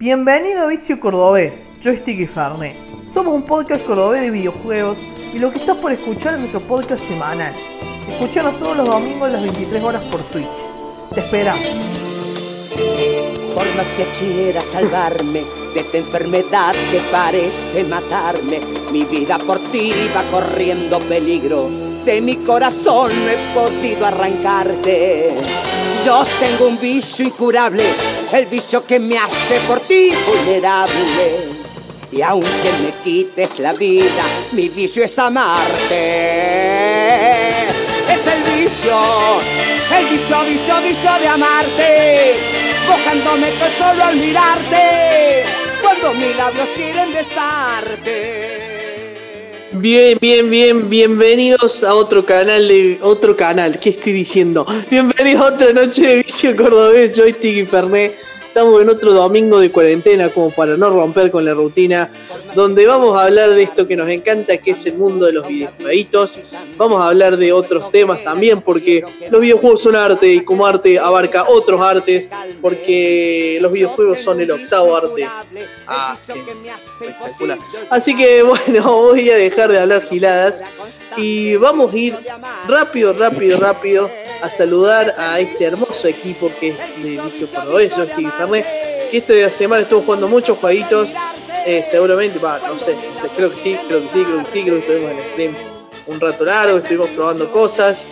[0.00, 1.52] Bienvenido a Vicio Cordobés,
[1.84, 2.74] Joystick y Farné.
[3.12, 4.96] Somos un podcast cordobés de videojuegos
[5.34, 7.52] y lo que estás por escuchar es nuestro podcast semanal.
[8.08, 10.48] Escuchanos todos los domingos a las 23 horas por Twitch.
[11.12, 11.60] Te esperamos.
[13.54, 15.42] Por más que quiera salvarme
[15.74, 18.58] de esta enfermedad que parece matarme,
[18.92, 21.68] mi vida por ti va corriendo peligro.
[22.06, 25.34] De mi corazón no he podido arrancarte.
[26.06, 27.84] Yo tengo un vicio incurable,
[28.32, 31.60] el vicio que me hace por ti vulnerable.
[32.12, 35.94] Y aunque me quites la vida, mi vicio es amarte.
[38.08, 38.96] Es el vicio,
[39.96, 42.34] el vicio, vicio, vicio de amarte.
[42.88, 45.44] Buscándome que solo al mirarte,
[45.80, 48.49] cuando mis labios quieren besarte.
[49.72, 54.66] Bien, bien, bien, bienvenidos a otro canal de otro canal, ¿qué estoy diciendo?
[54.90, 58.18] Bienvenidos a otra noche de Vicio Cordobés, Joystick y Fernet.
[58.60, 62.10] Estamos en otro domingo de cuarentena como para no romper con la rutina,
[62.54, 65.48] donde vamos a hablar de esto que nos encanta, que es el mundo de los
[65.48, 66.38] videojuegos.
[66.76, 70.98] Vamos a hablar de otros temas también, porque los videojuegos son arte y como arte
[70.98, 72.28] abarca otros artes,
[72.60, 75.26] porque los videojuegos son el octavo arte.
[75.86, 76.14] Ah.
[77.88, 80.62] Así que bueno, voy a dejar de hablar giladas
[81.16, 82.16] y vamos a ir
[82.68, 84.10] rápido, rápido, rápido
[84.42, 89.50] a saludar a este hermoso equipo que es de Vicio Cordobés, yo estoy Que esta
[89.50, 91.12] semana estuvo jugando muchos jueguitos,
[91.66, 94.50] eh, seguramente, va, no sé, no sé, creo que sí, creo que sí, creo que
[94.50, 95.54] sí, creo que estuvimos en el stream
[96.06, 98.06] un rato largo, estuvimos probando cosas.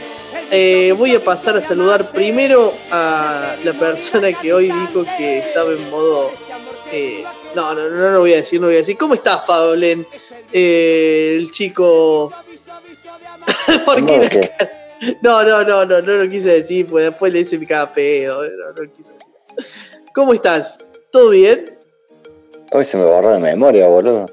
[0.50, 5.72] Eh, voy a pasar a saludar primero a la persona que hoy dijo que estaba
[5.72, 6.30] en modo...
[6.92, 8.96] eh, no, no, no lo voy a decir, no lo voy a decir.
[8.96, 10.06] ¿Cómo estás, Pablen?
[10.52, 12.32] Eh, el chico...
[15.22, 18.42] No, no, no, no, no lo quise decir, pues después le hice mi cada pedo.
[18.42, 19.87] No, no lo quise decir.
[20.18, 20.76] ¿Cómo estás?
[21.12, 21.78] ¿Todo bien?
[22.72, 24.26] Hoy se me borró de memoria, boludo.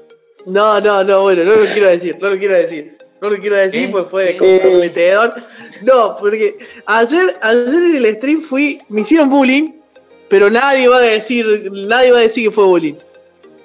[0.44, 2.98] No, no, no, bueno, no lo quiero decir, no lo quiero decir.
[3.22, 5.34] No lo quiero decir, pues fue comprometedor.
[5.82, 9.74] No, porque ayer, ayer en el stream fui, me hicieron bullying,
[10.28, 12.96] pero nadie va a decir, nadie va a decir que fue bullying.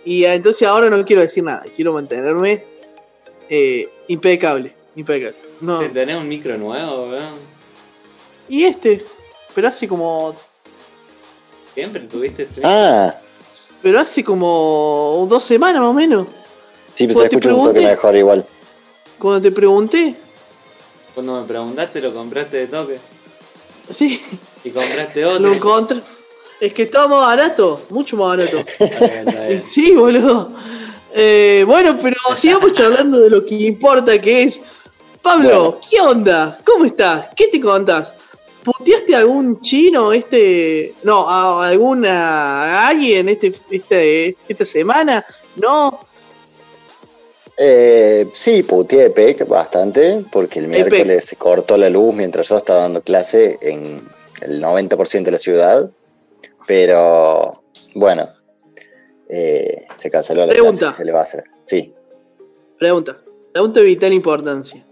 [0.06, 2.64] Y eh, entonces ahora no quiero decir nada, quiero mantenerme
[3.50, 5.40] eh, impecable, impecable.
[5.60, 5.80] No.
[5.90, 7.34] ¿Tenés un micro nuevo, weón?
[8.48, 9.04] Y este,
[9.56, 10.36] pero hace como,
[11.74, 12.68] Siempre tuviste stream.
[12.70, 13.16] Ah,
[13.82, 16.28] pero hace como dos semanas más o menos.
[16.94, 18.46] sí, pero ¿Vos se te escucha un toque mejor igual.
[19.18, 20.16] Cuando te pregunté,
[21.14, 23.00] Cuando me preguntaste, lo compraste de toque.
[23.90, 24.22] sí,
[24.64, 25.40] Y compraste otro.
[25.40, 26.00] lo encontré.
[26.60, 28.60] Es que estaba más barato, mucho más barato.
[28.80, 29.60] Está bien, está bien.
[29.60, 30.52] Sí, boludo.
[31.14, 34.62] Eh, bueno, pero sigamos charlando de lo que importa, que es.
[35.24, 35.80] Pablo, Bueno.
[35.90, 36.60] ¿qué onda?
[36.66, 37.30] ¿Cómo estás?
[37.36, 38.14] ¿Qué te contás?
[38.64, 40.94] ¿Puteaste a algún chino este.
[41.04, 42.12] No, a alguna.
[42.12, 45.26] a alguien este, este, esta semana?
[45.56, 46.00] ¿No?
[47.58, 52.58] Eh, sí, puteé a Peck bastante, porque el miércoles se cortó la luz mientras yo
[52.58, 54.02] estaba dando clase en
[54.42, 55.92] el 90% de la ciudad.
[56.66, 57.64] Pero,
[57.96, 58.30] bueno,
[59.30, 60.78] eh, se canceló la Pregunta.
[60.78, 61.44] clase, ¿qué se le va a hacer?
[61.64, 61.94] Sí.
[62.80, 63.22] Pregunta.
[63.52, 64.86] Pregunta de vital importancia.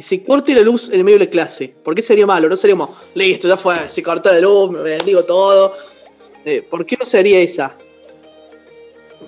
[0.00, 1.74] Que se corte la luz en el medio de la clase.
[1.84, 2.48] ¿Por qué sería malo?
[2.48, 5.74] No seríamos, listo, ya fue, se cortó la luz, me bendigo todo.
[6.42, 7.74] Eh, ¿Por qué no sería esa?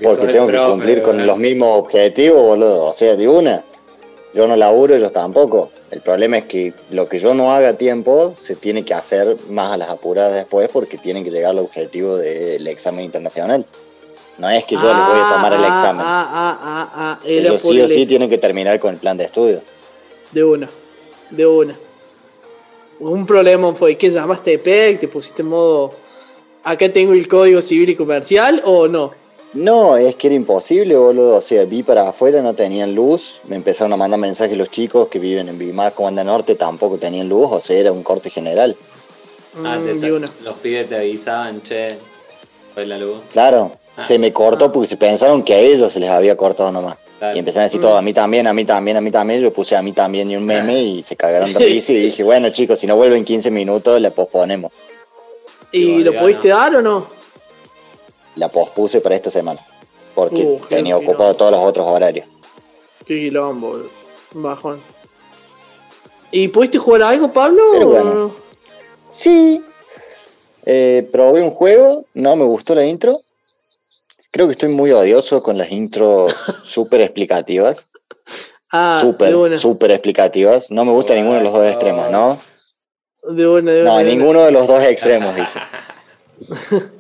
[0.03, 2.87] Porque tengo que profe, cumplir con los mismos objetivos, boludo.
[2.87, 3.63] O sea, de una.
[4.33, 5.71] Yo no laburo, ellos tampoco.
[5.91, 9.37] El problema es que lo que yo no haga a tiempo se tiene que hacer
[9.51, 13.67] más a las apuradas después porque tienen que llegar al objetivo del examen internacional.
[14.39, 16.03] No es que yo les voy a tomar el Ah, examen.
[16.03, 17.21] Ah, ah, ah, ah.
[17.27, 19.61] Ellos sí o sí tienen que terminar con el plan de estudio.
[20.33, 20.69] De una.
[21.31, 21.77] De una.
[23.01, 25.93] Un problema fue que llamaste de PEC, te pusiste en modo.
[26.65, 29.13] Acá tengo el código civil y comercial o no.
[29.55, 31.37] No, es que era imposible, boludo.
[31.37, 33.41] O sea, vi para afuera, no tenían luz.
[33.49, 37.29] Me empezaron a mandar mensajes los chicos que viven en Vimas, Comanda Norte, tampoco tenían
[37.29, 37.49] luz.
[37.51, 38.77] O sea, era un corte general.
[39.65, 41.89] Ah, Mm, te- los pibes te avisaban, che.
[42.73, 43.19] Fue la luz.
[43.33, 44.05] Claro, Ah.
[44.05, 46.97] se me cortó porque se pensaron que a ellos se les había cortado nomás.
[47.23, 47.37] Claro.
[47.37, 49.41] Y empezaron a decir todo, a mí también, a mí también, a mí también.
[49.41, 52.25] Yo puse a mí también y un meme y se cagaron de risa y dije,
[52.25, 54.73] bueno chicos, si no vuelven 15 minutos, la posponemos.
[55.71, 57.07] ¿Y lo pudiste dar o no?
[58.35, 59.65] La pospuse para esta semana.
[60.17, 62.27] Porque Uh, tenía ocupado todos los otros horarios.
[63.07, 63.89] Qué quilombo, boludo.
[64.35, 64.81] Bajón.
[66.33, 67.63] ¿Y pudiste jugar algo, Pablo?
[67.73, 68.15] Pero o bueno.
[68.15, 68.35] no?
[69.13, 69.63] Sí,
[70.67, 73.21] eh, probé un juego, no me gustó la intro.
[74.33, 76.35] Creo que estoy muy odioso con las intros
[76.65, 77.87] súper explicativas.
[78.73, 79.57] Ah, súper, una.
[79.59, 80.71] súper explicativas.
[80.71, 82.39] No me gusta ninguno de los dos extremos, ¿no?
[83.23, 83.91] De una, de una.
[83.93, 85.59] No, de ninguno de los dos extremos, dije.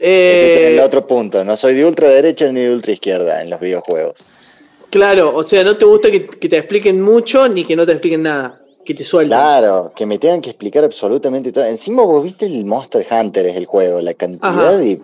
[0.00, 1.44] Ese es Eh, el otro punto.
[1.44, 4.14] No soy de ultraderecha ni de ultraizquierda en los videojuegos.
[4.90, 7.92] claro, o sea, no te gusta que, que te expliquen mucho ni que no te
[7.92, 8.58] expliquen nada.
[8.84, 9.38] Que te suelten.
[9.38, 11.64] Claro, que me tengan que explicar absolutamente todo.
[11.64, 14.76] Encima vos viste el Monster Hunter es el juego, la cantidad Ajá.
[14.76, 15.00] de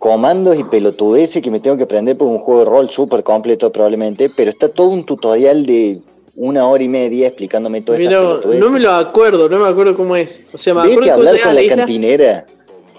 [0.00, 3.70] comandos y pelotudeces que me tengo que aprender por un juego de rol súper completo
[3.70, 6.00] probablemente, pero está todo un tutorial de
[6.36, 8.60] una hora y media explicándome Mira, pelotudeces.
[8.60, 10.40] no me lo acuerdo, no me acuerdo cómo es.
[10.54, 12.46] O sea, me Vete acuerdo a que hablar con la isla- cantinera.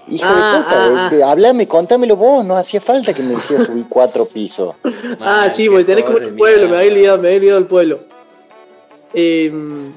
[0.08, 1.30] Hijo Ah, de puta, ah, ah.
[1.32, 4.74] hablame, contámelo vos, no hacía falta que me hicieras subir cuatro pisos.
[5.20, 7.98] Ah, sí, porque tenés como el pueblo, me había olvidado, me había olvidado el pueblo.
[9.14, 9.92] Em,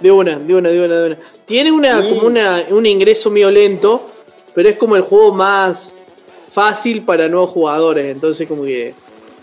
[0.00, 1.18] de una, de una, de una, de una.
[1.44, 2.08] Tiene una, Sí.
[2.14, 4.06] como una, un ingreso medio lento,
[4.54, 5.96] pero es como el juego más
[6.50, 8.94] fácil para nuevos jugadores, entonces como que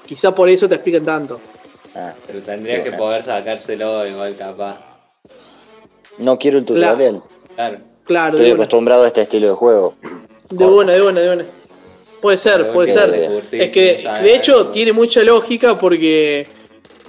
[0.06, 1.40] quizá por eso te explican tanto.
[1.96, 4.78] Ah, Pero tendría que poder sacárselo igual capaz.
[6.20, 7.24] no quiero el tutorial.
[7.56, 7.78] Claro.
[8.06, 9.96] Claro, Estoy acostumbrado a este estilo de juego.
[10.50, 11.46] de una, de una, de una.
[12.22, 13.44] Puede ser, puede que ser.
[13.52, 16.48] Es que de hecho tiene mucha lógica porque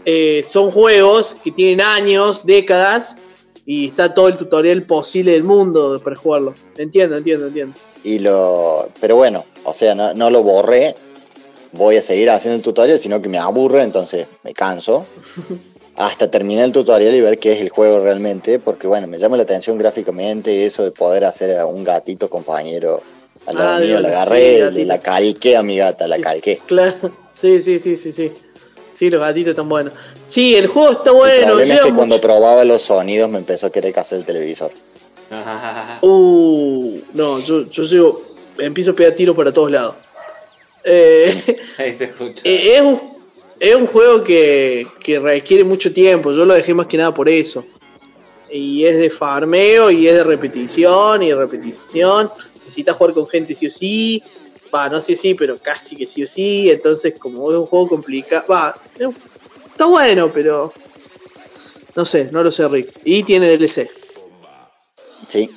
[0.04, 3.16] eh, son juegos que tienen años, décadas,
[3.64, 6.54] y está todo el tutorial posible del mundo para jugarlo.
[6.76, 7.76] Entiendo, entiendo, entiendo.
[8.04, 8.88] Y lo.
[9.00, 10.94] Pero bueno, o sea, no, no lo borré.
[11.72, 15.04] Voy a seguir haciendo el tutorial, sino que me aburre, entonces me canso.
[15.96, 18.58] Hasta terminar el tutorial y ver qué es el juego realmente.
[18.60, 23.02] Porque bueno, me llama la atención gráficamente eso de poder hacer a un gatito compañero
[23.46, 24.00] al lado Ah, mío.
[24.00, 26.60] La agarré sí, la calqué a mi gata, la calqué.
[26.66, 26.94] Claro,
[27.32, 28.32] sí, sí, sí, sí, sí.
[28.92, 29.92] Sí, los gatitos están buenos.
[30.24, 31.46] Sí, el juego está el bueno.
[31.48, 34.70] problema es que cuando probaba los sonidos me empezó a querer casar el televisor.
[36.00, 38.22] Uh, no, yo, yo llego,
[38.58, 39.94] empiezo a pegar tiros para todos lados.
[40.84, 42.40] Eh, Ahí se escucha.
[42.44, 43.00] Eh, es, un,
[43.60, 46.32] es un juego que, que requiere mucho tiempo.
[46.32, 47.64] Yo lo dejé más que nada por eso.
[48.50, 52.30] Y es de farmeo y es de repetición y repetición.
[52.60, 54.22] Necesitas jugar con gente sí o sí.
[54.74, 56.70] Va, no sé si, pero casi que sí o sí.
[56.70, 58.44] Entonces, como es un juego complicado.
[58.50, 58.74] Va,
[59.70, 60.72] está bueno, pero.
[61.94, 62.92] No sé, no lo sé, Rick.
[63.04, 63.90] Y tiene DLC.
[65.28, 65.50] Sí,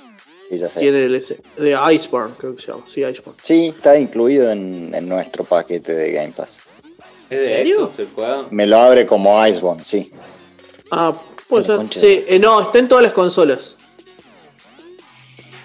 [0.50, 0.79] sí, ya sé.
[0.79, 1.38] Tiene DLC.
[1.57, 2.83] De Iceborne, creo que se llama.
[2.88, 3.39] Sí, Iceborne.
[3.41, 6.59] Sí, está incluido en, en nuestro paquete de Game Pass.
[7.29, 7.91] ¿Es de serio?
[8.13, 8.47] Juego?
[8.51, 10.12] Me lo abre como Iceborne, sí.
[10.91, 11.15] Ah,
[11.47, 13.75] concha Sí, eh, no, está en todas las consolas.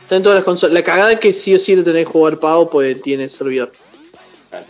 [0.02, 0.72] Está en todas las consolas.
[0.72, 3.72] La cagada es que sí o sí lo tenés que jugar pago, pues tiene servidor.
[4.48, 4.64] Claro.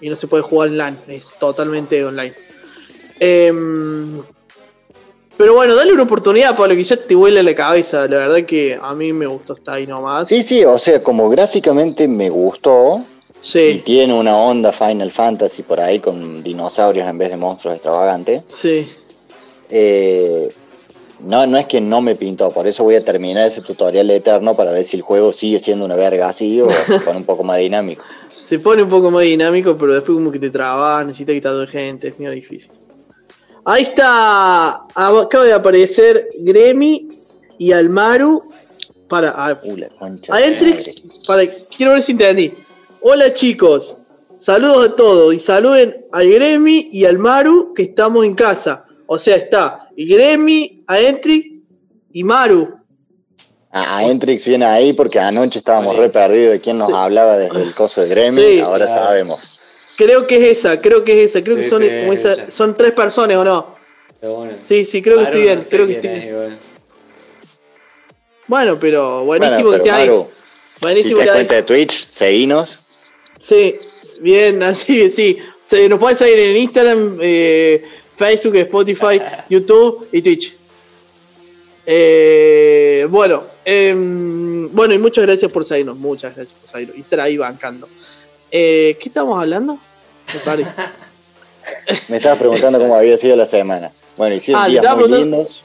[0.00, 2.34] Y no se puede jugar online, es totalmente online.
[3.20, 4.20] Em,
[5.42, 8.06] pero bueno, dale una oportunidad, Pablo, que ya te huele la cabeza.
[8.06, 10.28] La verdad que a mí me gustó, está ahí nomás.
[10.28, 15.64] Sí, sí, o sea, como gráficamente me gustó y Sí, tiene una onda Final Fantasy
[15.64, 18.44] por ahí con dinosaurios en vez de monstruos extravagantes.
[18.46, 18.88] sí.
[19.68, 20.48] eh,
[21.24, 24.54] no, no es que no me pintó, por eso voy a terminar ese tutorial eterno
[24.54, 27.42] para ver si el juego sigue siendo una verga así o se pone un poco
[27.42, 28.04] más dinámico.
[28.40, 32.08] Se pone un poco más dinámico, pero después como que te trabas, necesitas quitar gente,
[32.08, 32.70] es medio difícil.
[33.64, 37.08] Ahí está, acaba de aparecer Gremi
[37.58, 38.42] y Almaru
[39.08, 41.20] para a, Uh, la concha a de Entrix, madre.
[41.26, 41.42] para
[41.76, 42.52] quiero ver si entendí.
[43.00, 43.96] Hola chicos,
[44.38, 48.84] saludos a todos y saluden a Gremi y al Maru que estamos en casa.
[49.06, 51.62] O sea, está Gremi, a Entrix
[52.12, 52.78] y Maru.
[53.70, 56.08] A, a Entrix viene ahí porque anoche estábamos Vale.
[56.08, 56.94] re perdidos de quién nos Sí.
[56.96, 58.60] hablaba desde el coso de Gremlin, Sí.
[58.60, 59.02] ahora Claro.
[59.04, 59.51] sabemos.
[59.96, 62.92] Creo que es esa, creo que es esa, creo que son, como esa- son tres
[62.92, 63.74] personas o no.
[64.20, 64.52] Bueno.
[64.60, 66.58] Sí, sí, creo que estoy bien, no sé creo que estoy es bien.
[68.46, 70.08] Bueno, pero buenísimo Bueno, que esté ahí.
[70.08, 70.28] Maru,
[70.74, 71.60] si Buenísimo te que cuenta ahí.
[71.60, 72.80] de Twitch, seguinos.
[73.38, 73.76] Sí,
[74.20, 75.38] bien, así, sí.
[75.60, 77.84] Se, nos pueden seguir en Instagram, eh,
[78.16, 80.54] Facebook, Spotify, YouTube y Twitch.
[81.86, 87.20] Eh, bueno, em, bueno, y muchas gracias por seguirnos, muchas gracias por seguirnos y estar
[87.20, 87.88] ahí bancando.
[88.52, 89.78] Eh, ¿Qué estamos hablando?
[90.32, 90.66] Me.
[92.08, 93.90] Me estabas preguntando cómo había sido la semana.
[94.16, 95.64] Bueno, hicieron Ah, días muy preguntando- lindos.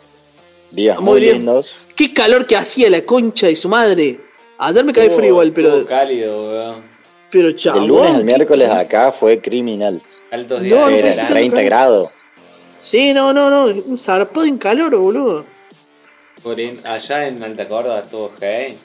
[0.72, 1.76] Días Muy lindos.
[1.96, 4.20] Qué calor que hacía la concha de su madre.
[4.58, 6.84] Ayer me caí frío igual, pero, cálido, weón.
[7.32, 7.82] pero chabón.
[7.82, 10.02] Del lunes al ¿qué miércoles acá fue criminal.
[10.32, 11.36] Altos días no de puede Eran ser verano.
[11.36, 11.66] 30 calor.
[11.66, 12.10] grados.
[12.82, 13.66] Sí, no, no, no.
[13.86, 15.46] Un zarpado en calor, boludo.
[16.44, 18.78] Por Allá en Alta Córdoba estuvo hey.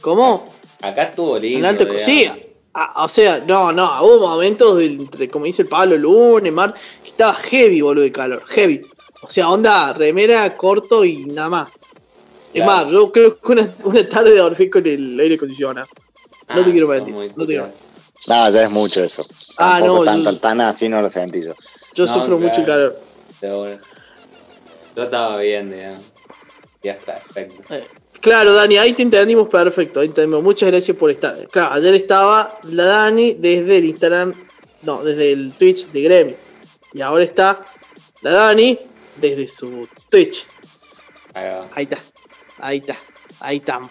[0.00, 0.48] ¿Cómo?
[0.82, 1.58] Acá estuvo lindo.
[1.58, 2.30] En alto, sí,
[2.74, 6.74] a- o sea, no, no, hubo momentos, del, entre- como dice el Pablo, lunes, mar,
[7.02, 8.82] que estaba heavy, boludo, de calor, heavy.
[9.22, 11.68] O sea, onda, remera, corto y nada más.
[12.52, 12.84] Es Claro.
[12.84, 15.86] más, yo creo que una, una tarde dormí con el aire acondicionado.
[16.48, 17.76] No te Ah, quiero mentir, no te quiero puto.
[18.28, 19.26] No, ya es mucho eso.
[19.58, 21.52] Ah, Tampoco no, tanto, yo- tan así no lo sentí yo.
[21.94, 23.00] Yo No, sufro mucho el calor.
[23.40, 23.78] Seguro.
[24.94, 26.04] Yo estaba bien, digamos.
[26.82, 27.74] Ya está, perfecto.
[27.74, 27.84] Eh,
[28.20, 30.00] Claro, Dani, ahí te entendimos perfecto.
[30.00, 30.42] Ahí entendimos.
[30.42, 31.48] Muchas gracias por estar.
[31.48, 34.34] Claro, ayer estaba la Dani desde el Instagram,
[34.82, 36.36] no, desde el Twitch de Gremio.
[36.92, 37.64] Y ahora está
[38.22, 38.78] la Dani
[39.16, 40.46] desde su Twitch.
[41.34, 41.68] Ahí va.
[41.74, 41.98] Ahí está,
[42.58, 42.96] ahí está,
[43.40, 43.90] ahí estamos.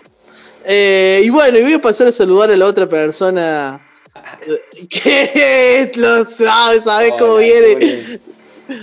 [0.63, 3.85] Eh, y bueno, y voy a pasar a saludar a la otra persona
[4.89, 8.19] que lo sabe, sabes cómo Hola, viene.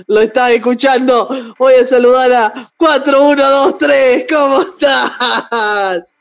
[0.07, 1.29] Lo estás escuchando.
[1.59, 4.27] Voy a saludar a 4123.
[4.29, 6.13] ¿Cómo estás?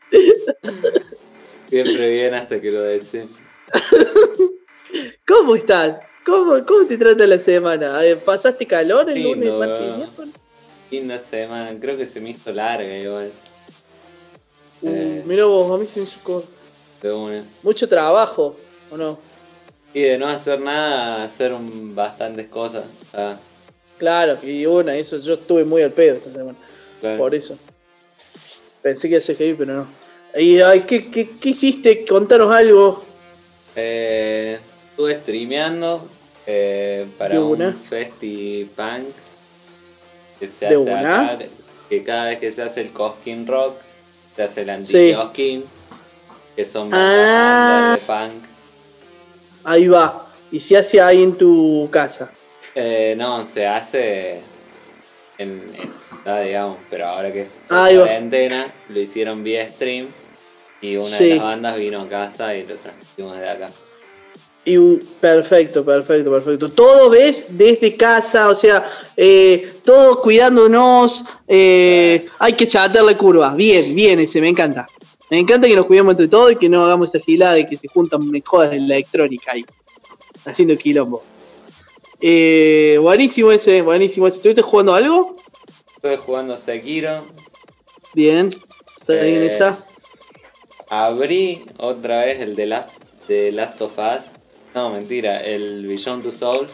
[1.69, 3.25] Siempre bien hasta que lo decís.
[5.27, 5.99] ¿Cómo estás?
[6.25, 7.97] ¿Cómo, cómo te trata la semana?
[7.99, 10.31] Ver, ¿Pasaste calor el Lindo, lunes, martes
[10.89, 10.95] y.
[10.95, 13.31] Linda semana, creo que se me hizo larga igual.
[14.81, 15.23] Uh, Eh.
[15.25, 16.43] mira vos, a mí se me hizo co-
[17.01, 17.45] De una.
[17.63, 18.57] mucho trabajo,
[18.91, 19.17] ¿o no?
[19.93, 22.83] Y de no hacer nada, hacer un- bastantes cosas.
[23.13, 23.37] Ah,
[24.01, 26.57] Claro, y bueno, eso yo estuve muy al pedo esta semana.
[26.99, 27.19] claro.
[27.19, 27.55] Por eso.
[28.81, 29.87] Pensé que iba a ser heavy, pero no.
[30.41, 32.03] Y, ay, ¿qué, qué, qué hiciste?
[32.03, 33.03] Contanos algo.
[33.75, 34.57] Eh,
[34.89, 36.07] estuve streameando
[36.47, 39.03] eh, para un festi punk
[40.39, 41.37] que se De hace acá,
[41.87, 43.75] que cada vez que se hace el Coskin Rock,
[44.35, 45.11] se hace el Sí.
[45.13, 45.63] anti-Coskin,
[46.55, 47.97] que son Ah.
[47.99, 48.43] bandas de punk.
[49.63, 50.27] Ahí va.
[50.51, 52.31] Y se hace ahí en tu casa.
[52.75, 54.41] Eh, no, se hace
[55.37, 55.89] en, en
[56.25, 60.07] ah, digamos, pero ahora que es cuarentena, lo hicieron vía stream
[60.81, 61.23] y una Sí.
[61.29, 63.69] de las bandas vino a casa y lo transmitimos de acá.
[64.63, 64.77] Y
[65.19, 66.69] perfecto, perfecto, perfecto.
[66.69, 68.85] Todo ves desde casa, o sea,
[69.17, 71.25] eh, todos cuidándonos.
[71.47, 73.53] eh, hay que chatarle curva.
[73.55, 74.87] Bien, bien, ese, me encanta.
[75.31, 77.75] Me encanta que nos cuidemos entre todos y que no hagamos esa gilada de que
[77.77, 79.65] se juntan jodas de la electrónica ahí.
[80.45, 81.23] Haciendo quilombo.
[82.21, 84.37] Eh, buenísimo ese, buenísimo ese.
[84.37, 85.35] ¿Estuviste jugando algo?
[85.95, 87.25] Estuve jugando Sekiro,
[88.13, 88.49] Bien.
[89.01, 89.79] ¿Sabes Eh, esa?
[90.89, 92.89] abrí otra vez el de Last,
[93.27, 94.23] de Last of Us.
[94.75, 96.71] No, mentira, el Beyond Two Souls.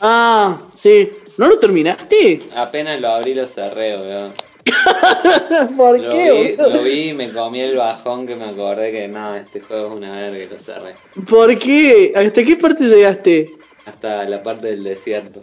[0.00, 1.10] Ah, sí.
[1.38, 2.40] ¿No lo terminaste?
[2.54, 4.32] Apenas lo abrí lo cerré, weón.
[5.76, 6.56] ¿Por Lo qué?
[6.58, 9.88] vi, lo vi y me comí el bajón que me acordé que no, este juego
[9.90, 10.94] es una verga y lo cerré.
[11.28, 12.12] ¿Por qué?
[12.14, 13.50] ¿Hasta qué parte llegaste?
[13.86, 15.42] Hasta la parte del desierto.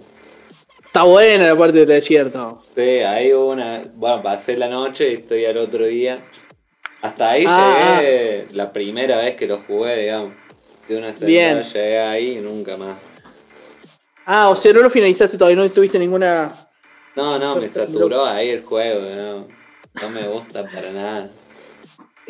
[0.86, 2.62] Está buena la parte del desierto.
[2.76, 3.82] Sí, ahí hubo una.
[3.96, 6.24] Bueno, pasé la noche y estoy al otro día.
[7.02, 10.34] Hasta ahí Ah, llegué la primera vez que lo jugué, digamos.
[10.88, 11.64] De una Bien.
[11.64, 12.98] llegué ahí y nunca más.
[14.26, 16.54] Ah, o sea, no lo finalizaste todavía, no tuviste ninguna.
[17.16, 19.48] No, no, me saturó ahí el juego, no.
[20.02, 21.30] No me gusta para nada.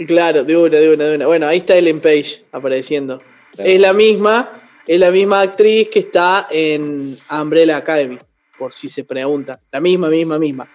[0.08, 1.28] Claro, de una, de una, de una.
[1.28, 3.22] Bueno, ahí está Ellen Page apareciendo.
[3.56, 3.70] Claro.
[3.70, 8.18] Es la misma, es la misma actriz que está en Umbrella Academy,
[8.58, 9.60] por si se pregunta.
[9.72, 10.70] La misma, misma, misma.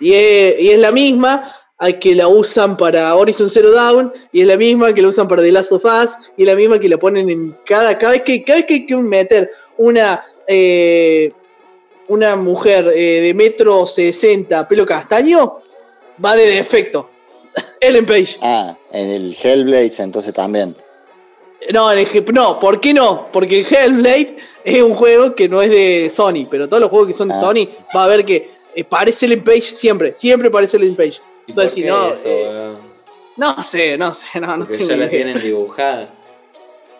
[0.00, 4.56] Y es, la misma a que la usan para Horizon Zero Dawn, y es la
[4.56, 6.98] misma que la usan para The Last of Us, y es la misma que la
[6.98, 11.32] ponen en cada, cada vez que, cada vez que hay que meter una, eh,
[12.08, 15.60] una mujer eh, de metro 60, pelo castaño,
[16.24, 17.10] va de defecto.
[17.80, 18.36] Ellen Page.
[18.40, 20.76] Ah, en el Hellblade entonces también.
[21.72, 23.28] No, en el G- no, ¿por qué no?
[23.32, 27.08] Porque el Hellblade es un juego que no es de Sony, pero todos los juegos
[27.08, 27.40] que son de Ah.
[27.40, 31.14] Sony va a ver que eh, parece Ellen Page siempre, siempre parece Ellen Page.
[31.46, 32.72] ¿Y por Entonces, si qué no, eso, eh,
[33.36, 35.10] no sé, no sé, no, no tengo ya la idea.
[35.10, 36.08] tienen dibujada.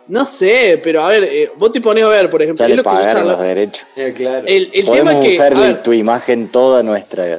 [0.08, 2.82] No sé, pero a ver, eh, vos te pones a ver, por ejemplo, Ya le
[2.82, 3.86] pagaron los derechos.
[3.94, 4.46] Eh, claro.
[4.46, 7.38] el, el tema Podemos es que, usar ver, tu imagen toda nuestra,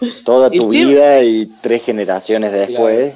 [0.24, 3.12] toda El tu vida y tres generaciones después.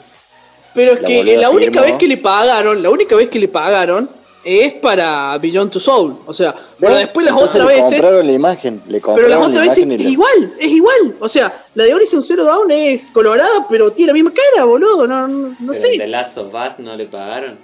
[0.74, 1.86] Pero es la que la única firmó.
[1.86, 4.08] vez que le pagaron, la única vez que le pagaron
[4.42, 7.92] es para Beyond Two Soul, o sea, pero Bueno, después las entonces otras le veces
[7.92, 11.14] compraron la imagen, le Pero las la otras veces es igual, es igual.
[11.20, 15.06] O sea, la de Horizon Zero Dawn es colorada, pero tiene la misma cara, boludo.
[15.06, 16.06] No, no, no Pero el de sé.
[16.08, 17.58] Last of Us no le pagaron.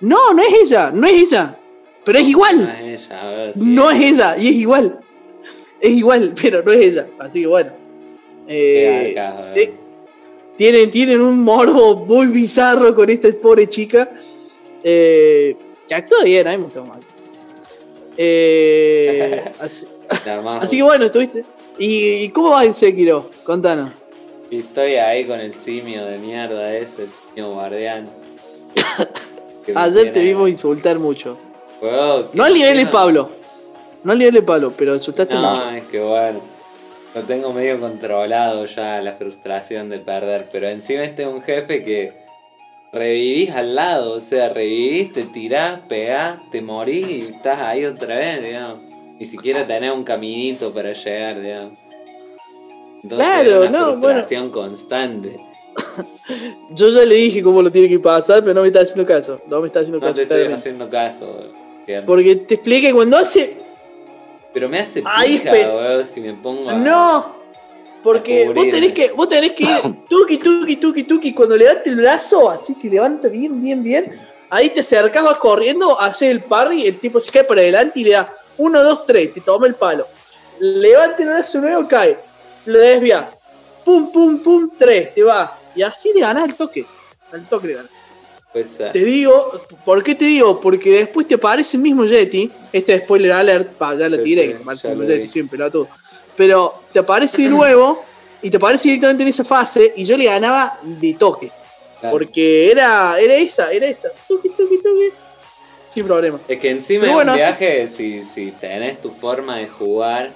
[0.00, 1.56] No, no es ella, no es ella.
[2.04, 2.76] Pero es No igual.
[2.84, 5.00] es ella, a ver si No es ella, y es igual.
[5.80, 7.06] Es igual, pero no es ella.
[7.18, 7.72] Así que bueno.
[8.46, 9.79] Eh, weón.
[10.60, 14.10] Tienen, tienen un morbo muy bizarro con esta pobre chica.
[14.84, 15.56] Eh,
[15.88, 17.00] que actúa bien, a mí me gustó mal.
[18.14, 19.86] Eh, así,
[20.44, 20.70] más.
[20.70, 21.46] que bueno, estuviste.
[21.78, 23.30] ¿Y, cómo va en Sekiro?
[23.42, 23.92] Contanos.
[24.50, 28.06] Estoy ahí con el simio de mierda ese, el simio guardián.
[29.74, 31.38] Ayer te vimos insultar mucho.
[32.34, 33.30] No al nivel de Pablo.
[34.04, 35.70] No al nivel de Pablo, pero insultaste No, mucho.
[35.70, 36.49] es que bueno.
[37.14, 40.46] Lo tengo medio controlado ya, la frustración de perder.
[40.52, 42.12] Pero encima este es un jefe que
[42.92, 44.12] revivís al lado.
[44.12, 48.82] O sea, revivís, te tirás, pegás, te morís y estás ahí otra vez, digamos.
[49.18, 51.78] Ni siquiera tenés un caminito para llegar, digamos.
[53.02, 54.00] Entonces Claro, es una no, bueno.
[54.00, 55.36] frustración constante.
[56.70, 59.40] Yo ya le dije cómo lo tiene que pasar, pero no me está haciendo caso.
[59.48, 60.16] No me está haciendo No caso.
[60.16, 61.50] te estoy haciendo caso.
[62.06, 63.56] Porque te expliqué cuando hace.
[64.52, 66.74] Pero me hace pija, weón, si me pongo a...
[66.74, 67.36] No,
[68.02, 71.32] porque a vos tenés que, vos tenés que ir tuki, tuki, tuki, tuki.
[71.34, 74.20] Cuando levante el brazo, así que levanta bien, bien, bien.
[74.48, 78.04] Ahí te acercás, vas corriendo, haces el parry, el tipo se cae para adelante y
[78.04, 80.06] le da 1, 2, 3, te toma el palo.
[80.58, 82.18] Levanta el brazo nuevo, cae.
[82.66, 83.30] Lo desvía.
[83.84, 85.56] Pum, pum, pum, 3, te va.
[85.74, 86.84] Y así le ganás el toque.
[87.32, 87.99] Al toque le ganás.
[88.52, 90.60] Pues, ah, Te digo, ¿por qué te digo?
[90.60, 92.50] Porque después te aparece el mismo Yeti.
[92.72, 95.26] Este es spoiler alert, pa, ya lo Sí, tiré, sí, que aparece el mismo Yeti,
[95.28, 95.88] soy un pelotudo.
[96.36, 98.04] Pero te aparece de nuevo
[98.42, 101.50] y te aparece directamente en esa fase y yo le ganaba de toque.
[102.00, 102.12] claro.
[102.16, 104.08] Porque era, era esa, era esa.
[104.26, 105.10] Tuki, tuki, tuki.
[105.94, 106.40] Sin problema.
[106.48, 109.68] Es que encima Pero en bueno, un así- viaje, si, si tenés tu forma de
[109.68, 110.32] jugar,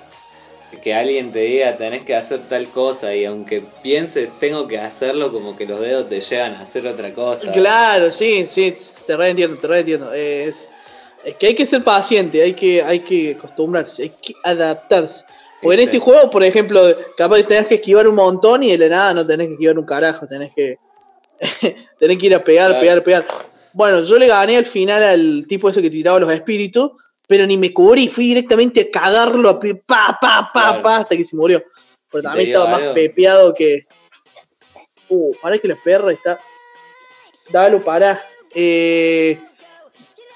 [0.78, 5.32] que alguien te diga tenés que hacer tal cosa y aunque pienses tengo que hacerlo,
[5.32, 7.50] como que los dedos te llevan a hacer otra cosa.
[7.52, 8.74] Claro, sí, sí,
[9.06, 10.12] te reentiendo, te reentiendo.
[10.12, 10.68] Es,
[11.24, 15.24] es que hay que ser paciente, hay que, hay que acostumbrarse, hay que adaptarse.
[15.62, 16.82] Porque en este juego, por ejemplo,
[17.16, 19.86] capaz tenés que esquivar un montón y de la nada no tenés que esquivar un
[19.86, 20.78] carajo, tenés que
[21.98, 22.80] tenés que ir a pegar, Claro.
[22.80, 23.26] pegar, pegar.
[23.72, 26.90] Bueno, yo le gané al final al tipo ese que tiraba los espíritus,
[27.26, 30.82] pero ni me cubrí, fui directamente a cagarlo, a pa, pa, pa, Claro.
[30.82, 31.62] pa, hasta que se murió.
[32.10, 32.94] Pero ¿Y te también estaba más algo?
[32.94, 33.86] pepeado que.
[35.08, 36.38] Uh, pará que la perra está.
[37.50, 38.24] Dalo, pará.
[38.54, 39.38] Eh,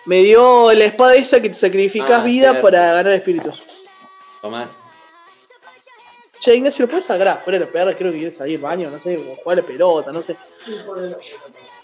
[0.06, 2.62] me dio la espada esa que te sacrificas Ah, vida cierto.
[2.62, 3.84] para ganar espíritus.
[4.42, 4.76] Tomás.
[6.40, 7.92] Che, Ignacio, ¿lo puedes sacar fuera de la perra?
[7.94, 10.36] Creo que quieres salir al baño, no sé, o jugar a la pelota, no sé.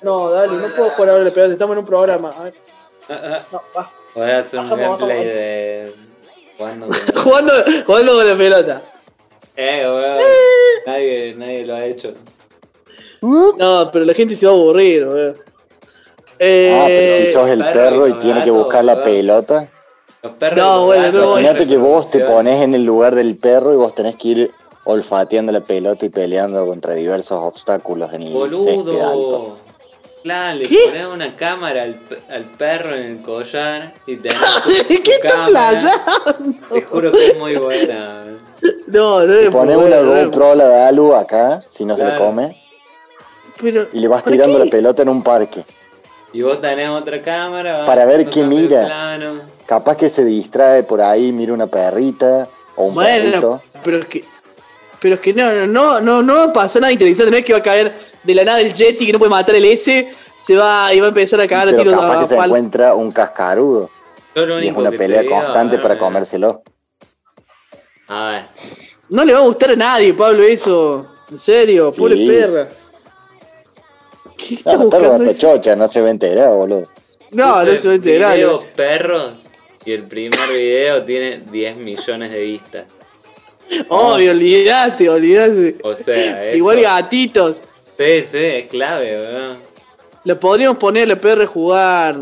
[0.02, 2.30] No, dale, no puedo jugar ahora a la pelota, estamos en un programa.
[2.38, 2.54] A ver,
[3.08, 3.92] Ah, ah, no, va.
[4.14, 5.94] Podés hacer un Bajamos, gameplay de.
[6.56, 7.52] Jugando con- Jugando,
[7.86, 8.82] jugando con la pelota.
[9.56, 10.16] Eh, weón.
[10.86, 12.12] Nadie, nadie lo ha hecho.
[13.22, 15.36] No, pero la gente se va a aburrir, weón.
[16.38, 18.94] Eh, Ah, pero si sos el perro perro y y tiene que gato, buscar la
[18.94, 19.04] weón.
[19.04, 19.70] pelota.
[20.22, 20.58] Los perros.
[20.58, 23.76] No, bueno, gatos no, Imagínate que vos te pones en el lugar del perro y
[23.76, 24.50] vos tenés que ir
[24.84, 29.56] olfateando la pelota y peleando contra diversos obstáculos en el césped alto.
[30.24, 30.78] Claro, le ¿Qué?
[30.86, 35.28] pones una cámara al, al perro en el collar y tenés tu- ¿Qué tu está
[35.28, 35.48] cámara.
[35.50, 36.56] playando?
[36.72, 38.22] Te juro que es muy buena.
[38.86, 42.16] No, no es Pones muy una GoPro a la Dalu acá, si no se lo
[42.18, 42.58] come,
[43.60, 44.64] Pero, y le vas ¿por tirando qué?
[44.64, 45.62] la pelota en un parque.
[46.32, 47.84] Y vos tenés otra cámara.
[47.84, 48.86] Para ver qué de mira.
[48.86, 49.40] plano.
[49.66, 53.62] Capaz que se distrae por ahí, mira una perrita o un Bueno, perrito.
[53.84, 54.24] pero es que.
[55.00, 57.30] Pero es que no, no, no, no, no va a pasar nada interesante.
[57.30, 57.92] No es que va a caer
[58.24, 60.12] de la nada el Jetty que no puede matar el S.
[60.38, 62.36] Se va y va a empezar a cagar a Pero tiros capaz a que se
[62.36, 63.90] encuentra un cascarudo.
[64.34, 66.62] Yo lo Y es una pelea constante para comérselo.
[68.08, 68.42] A ver.
[69.08, 71.06] No le va a gustar a nadie, Pablo, eso.
[71.30, 72.00] En serio, Sí.
[72.00, 72.68] pobre perra.
[74.36, 75.40] ¿Qué está No, buscando está eso?
[75.56, 76.88] chocha, no se va a enterar, boludo.
[77.30, 78.34] No, no se va a enterar.
[78.36, 78.70] videos no.
[78.76, 79.32] perros
[79.84, 82.86] y el primer video tiene 10 millones de vistas.
[83.88, 85.78] Obvio, olvidate, olvidate.
[85.82, 86.56] O sea, eso.
[86.56, 87.62] Igual gatitos.
[87.96, 89.62] Sí, sí, es clave, weón.
[90.24, 92.16] Le podríamos poner a la a jugar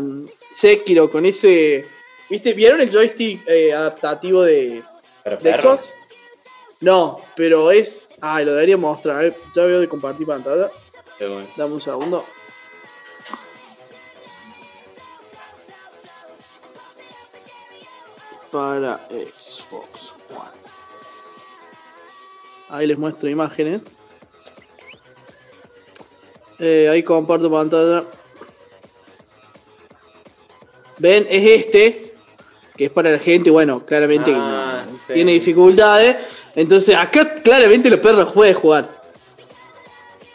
[0.51, 1.85] Sekiro con ese.
[2.29, 2.53] ¿Viste?
[2.53, 4.83] ¿Vieron el joystick eh, adaptativo de,
[5.23, 5.57] Pero de.
[5.57, 5.95] Xbox?
[6.81, 8.07] No, pero es.
[8.21, 9.23] Ay, lo debería mostrar.
[9.25, 9.35] eh.
[9.55, 10.69] Ya veo de compartir pantalla.
[11.19, 11.47] Bueno.
[11.55, 12.25] Dame un segundo.
[18.51, 20.61] Para Xbox One.
[22.69, 23.81] Ahí les muestro imágenes.
[26.59, 28.03] Eh, ahí comparto pantalla.
[30.99, 32.13] Ven, es este.
[32.77, 35.13] Que es para la gente, bueno, claramente Ah, no- sí.
[35.13, 36.15] tiene dificultades.
[36.55, 38.89] Entonces, acá claramente los perros pueden jugar.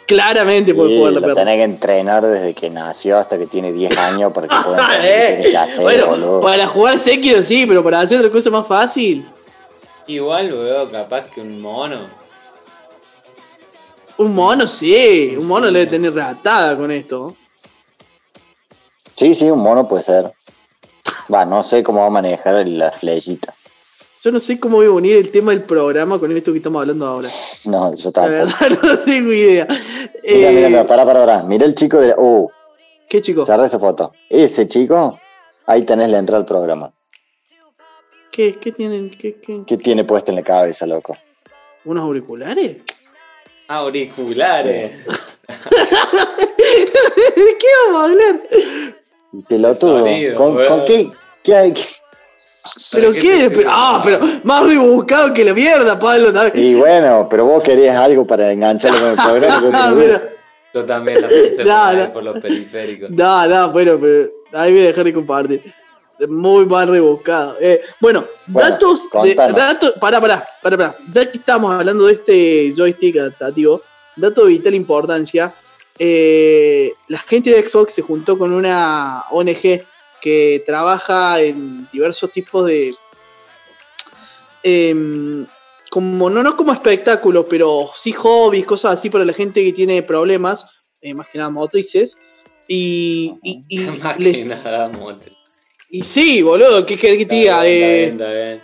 [0.05, 1.35] Claramente puede Sí, jugar la lo perra.
[1.41, 4.97] tenés que entrenar desde que nació hasta que tiene 10 años para que pueda Ah,
[5.05, 5.39] eh.
[5.51, 6.41] tiene bueno, boludo.
[6.41, 9.27] para jugar Sekiro sí, pero para hacer otra cosa más fácil.
[10.07, 11.99] Igual veo capaz que un mono.
[14.19, 15.47] Un mono sí, un Sí.
[15.47, 17.35] mono le debe tener ratada con esto.
[19.15, 20.31] Sí, sí, un mono puede ser.
[21.33, 23.53] Va, no sé cómo va a manejar la flechita.
[24.23, 26.81] Yo no sé cómo voy a unir el tema del programa con esto que estamos
[26.81, 27.29] hablando ahora.
[27.65, 28.31] No, yo La tampoco.
[28.69, 29.65] verdad no tengo idea.
[29.69, 31.43] Mira, Eh, mira, mira, para, para, para.
[31.43, 32.13] Mira el chico de.
[32.17, 32.49] Uh,
[33.09, 33.45] ¿Qué chico?
[33.45, 34.13] cerra esa foto.
[34.29, 35.17] Ese chico,
[35.65, 36.91] ahí tenés la entrada al programa.
[38.31, 39.09] ¿Qué, qué tienen?
[39.09, 39.63] ¿Qué, qué?
[39.65, 41.17] ¿Qué tiene puesto en la cabeza, loco?
[41.85, 42.77] ¿Unos auriculares?
[43.69, 44.91] Auriculares.
[45.05, 45.13] ¿De
[47.59, 48.39] qué vamos a hablar?
[49.47, 49.99] Pelotudo.
[49.99, 51.11] sonido, ¿Con, con qué?
[51.43, 51.73] ¿Qué hay?
[52.91, 53.51] ¿Pero qué qué?
[53.53, 56.31] Pero, ah, pero más rebuscado que la mierda, Pablo.
[56.31, 56.53] ¿sabes?
[56.55, 59.15] Y bueno, pero vos querías algo para engancharlo con el
[59.47, 59.69] programa.
[59.71, 59.93] Ah.
[60.73, 62.13] Yo también la pensé No, por, ahí, no.
[62.13, 63.11] por los periféricos.
[63.11, 65.73] No, no, bueno, pero ahí voy a dejar de compartir.
[66.27, 67.55] Muy mal rebuscado.
[67.61, 69.35] Eh, bueno, Bueno, datos de.
[69.35, 70.95] Datos, pará, pará, pará, pará.
[71.11, 73.81] Ya que estamos hablando de este joystick adaptativo,
[74.17, 75.53] dato de vital importancia.
[75.97, 79.85] eh, la gente de Xbox se juntó con una ONG
[80.21, 82.93] que trabaja en diversos tipos de.
[84.63, 85.45] em,
[85.89, 90.03] como, no, no como espectáculos, pero sí hobbies, cosas así para la gente que tiene
[90.03, 90.67] problemas,
[91.01, 92.17] eh, más que nada motrices.
[92.67, 95.31] Y, y, y Más que nada, mote.
[95.91, 97.65] Y sí, boludo, ¿qué querés que te diga?
[97.65, 98.61] Eh, bien,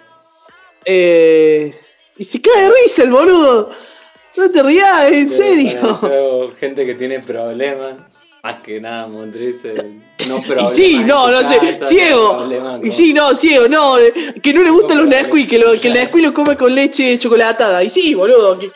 [0.85, 1.73] eh,
[2.17, 3.69] y se cae de risa el boludo.
[4.37, 6.51] No te rías, en serio.
[6.59, 7.95] gente que tiene problemas,
[8.43, 9.81] más que nada motrices,
[10.27, 10.73] no Y problemas.
[10.73, 12.49] sí, en no, no sé, ciego.
[12.83, 13.97] Y sí, no, ciego, no.
[13.97, 15.93] eh, Que no le gustan los Nesquik, que, lo, que el.
[15.93, 17.81] Nesquik lo come con leche chocolatada.
[17.83, 18.69] Y sí, boludo, ¿qué,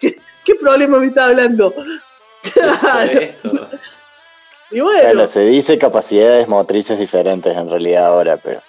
[0.00, 1.72] qué, qué- problema me está hablando?
[2.52, 3.20] Claro.
[4.74, 8.60] Y bueno, Bueno, se dice capacidades motrices diferentes en realidad ahora, pero.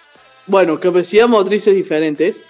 [0.45, 2.41] bueno, capacidad motrices diferentes.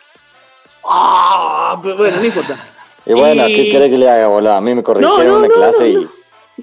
[0.84, 2.60] Ah, pero bueno, no importa.
[3.06, 4.52] Y bueno, Y- ¿qué quiere que le haga, boludo?
[4.54, 6.08] A mí me corrigieron No, una no, clase no, y.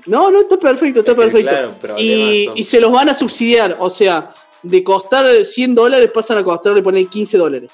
[0.06, 1.48] No, no, está perfecto, está perfecto.
[1.50, 6.10] claro, y, son- y se los van a subsidiar, o sea, de costar 100 dólares
[6.12, 7.72] pasan a costarle poner 15 dólares.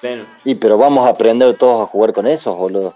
[0.00, 2.94] Bueno, Y pero vamos a aprender todos a jugar con esos, boludo.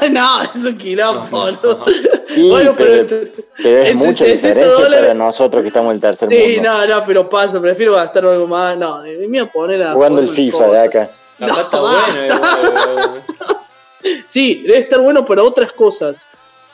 [0.10, 1.84] no, es un quilombo, no.
[2.28, 3.30] Sí, Bueno, pero, pero-
[3.62, 6.62] pero es mucha 60 diferencia dólares- para nosotros que estamos en el tercer Sí, mundo.
[6.70, 8.76] no, no, pero pasa, prefiero gastar algo más.
[8.78, 9.92] No, me voy a poner a.
[9.92, 10.72] jugando el FIFA cosas.
[10.72, 11.10] de acá.
[11.38, 12.24] No, acá está bueno.
[12.24, 13.22] igual,
[14.26, 16.26] Sí, debe estar bueno para otras cosas.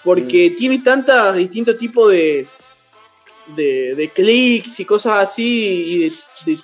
[0.04, 0.56] Porque Mm.
[0.56, 2.46] tiene tantos distintos tipos de,
[3.56, 6.12] de, de clics y cosas así, y de,
[6.52, 6.58] de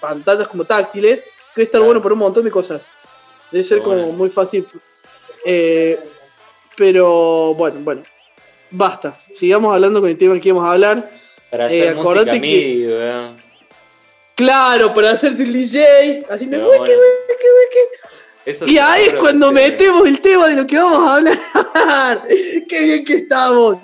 [0.00, 1.86] pantallas como táctiles, que debe estar Claro.
[1.86, 2.88] bueno para un montón de cosas.
[3.50, 4.66] Debe ser como muy fácil.
[5.44, 5.98] Eh,
[6.76, 8.02] pero bueno, bueno.
[8.70, 9.16] Basta.
[9.34, 11.08] Sigamos hablando con el tema que íbamos a hablar.
[11.50, 13.36] Para Eh, hacer acordate música que- MIDI, weón.
[14.34, 16.68] Claro, para hacerte el DJ, bueno.
[16.68, 17.80] wiki, wiki.
[18.46, 21.38] Eso Y ahí es cuando que metemos el tema de lo que vamos a hablar.
[22.68, 23.78] ¡Qué bien que estamos!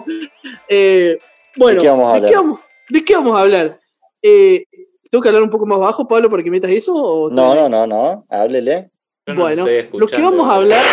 [0.68, 1.18] Eh,
[1.56, 2.34] bueno, ¿De qué vamos a hablar?
[2.34, 3.80] vamos, de qué vamos a hablar?
[4.22, 4.64] Eh,
[5.10, 6.94] ¿Tengo que hablar un poco más bajo, Pablo, para que metas eso?
[6.94, 8.26] o No, no, no, no.
[8.28, 8.90] Háblele.
[9.26, 10.84] Yo no Bueno, estoy lo que vamos a hablar.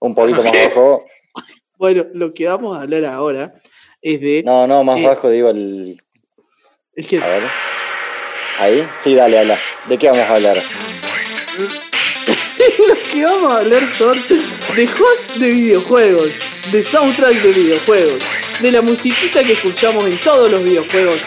[0.00, 1.04] Un poquito más bajo.
[1.76, 3.54] Bueno, lo que vamos a hablar ahora
[4.02, 4.42] es de.
[4.44, 5.06] No, no, más Eh.
[5.06, 6.00] bajo digo el.
[6.94, 7.42] es que- A ver.
[8.58, 8.88] ¿Ahí?
[9.00, 9.58] Sí, dale, habla.
[9.88, 10.56] ¿De qué vamos a hablar?
[12.88, 14.16] lo que vamos a hablar son
[14.76, 16.30] de host de videojuegos,
[16.72, 18.18] de soundtrack de videojuegos,
[18.60, 21.18] de la musiquita que escuchamos en todos los videojuegos.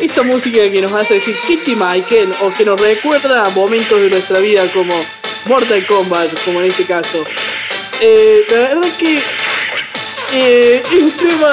[0.00, 4.10] Esa música que nos hace decir Kitty Michael o que nos recuerda a momentos de
[4.10, 4.94] nuestra vida como
[5.46, 7.24] Mortal Kombat, como en este caso.
[8.00, 9.18] Eh, la verdad que
[10.34, 11.50] eh, es un tema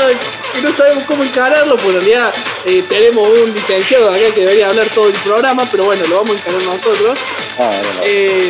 [0.54, 2.34] que no sabemos cómo encararlo, porque en realidad
[2.66, 6.32] eh, tenemos un licenciado acá que debería hablar todo el programa, pero bueno, lo vamos
[6.32, 7.20] a encarar nosotros.
[7.60, 8.02] No, no, no.
[8.06, 8.50] Eh,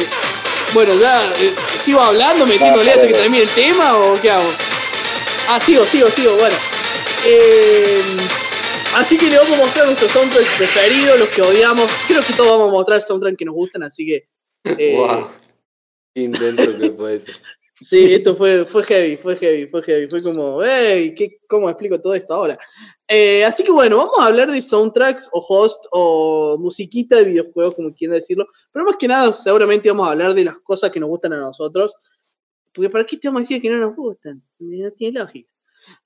[0.74, 4.50] bueno, ya, eh, ¿sigo hablando, metiéndole No, hasta que termine el tema o qué hago?
[5.50, 6.56] Ah, sigo, sigo, sigo, bueno.
[7.28, 8.02] Eh,
[8.96, 11.90] así que le vamos a mostrar nuestros soundtracks preferidos, los que odiamos.
[12.08, 14.28] Creo que todos vamos a mostrar soundtracks que nos gustan, así que.
[14.66, 15.30] eh, Wow.
[16.14, 17.40] Qué intenso que fue eso.
[17.86, 20.08] Sí, esto fue, fue heavy, fue heavy, fue heavy.
[20.08, 22.58] Fue como, hey, ¿qué, ¿cómo explico todo esto ahora?
[23.08, 27.76] Eh, así que bueno, vamos a hablar de soundtracks o host o musiquita de videojuegos,
[27.76, 28.48] como quieran decirlo.
[28.72, 31.38] Pero más que nada, seguramente vamos a hablar de las cosas que nos gustan a
[31.38, 31.96] nosotros.
[32.74, 34.42] Porque ¿para qué te vamos a decir que no nos gustan?
[34.58, 35.48] No tiene lógica.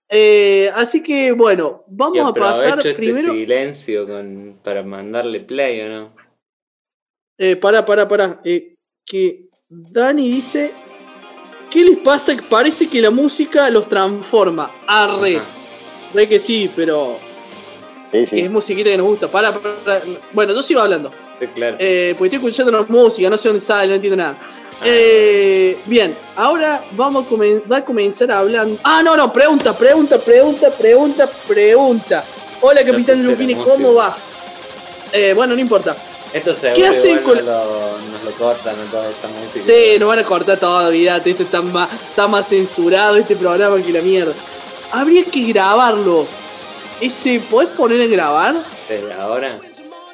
[0.10, 3.32] Eh, así que bueno, vamos a pasar este primero.
[3.32, 6.14] silencio con, para mandarle play, ¿o no?
[7.38, 8.42] Eh, para, para, para.
[8.44, 10.74] Eh, que Dani dice.
[11.70, 12.34] ¿Qué les pasa?
[12.50, 14.70] Parece que la música los transforma.
[14.88, 15.38] Arre.
[15.38, 15.46] Ajá.
[16.14, 17.18] Re que sí, pero
[18.12, 18.40] Sí, sí.
[18.40, 19.28] es musiquita que nos gusta.
[19.28, 20.02] Para, para, para.
[20.34, 21.12] Bueno, yo sigo hablando.
[21.40, 21.76] Sí, claro.
[21.80, 24.36] Eh, porque estoy escuchando una música, no sé dónde sale, no entiendo nada.
[24.84, 28.78] Eh, bien, ahora vamos a comen- va a comenzar hablando.
[28.84, 32.24] Ah, no, no, pregunta, pregunta, pregunta, pregunta, pregunta.
[32.62, 33.56] Hola, capitán Lupini.
[33.56, 34.18] ¿cómo va?
[35.14, 35.96] Eh, bueno, no importa.
[36.34, 39.66] Esto se ¿qué hacen con- nos, lo, nos lo cortan toda esta música.
[39.66, 43.82] Sí, nos van a cortar todo, olvídate, esto está más, está más censurado este programa
[43.82, 44.34] que la mierda.
[44.92, 46.28] Habría que grabarlo.
[47.02, 48.56] Ese, ¿podés poner en grabar?
[48.88, 49.58] Desde ahora.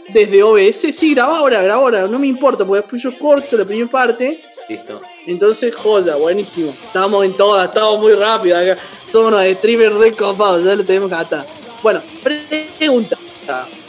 [0.10, 3.65] Desde OBS, sí, graba ahora, graba ahora, no me importa, porque después yo corto la
[3.65, 4.39] primera parte.
[4.69, 5.01] Listo.
[5.25, 6.73] Entonces, joya, buenísimo.
[6.86, 8.78] Estamos en todas, estamos muy rápido acá.
[9.12, 11.45] Somos unos streamers recopados, ya lo tenemos atar.
[11.82, 13.17] Bueno, pregunta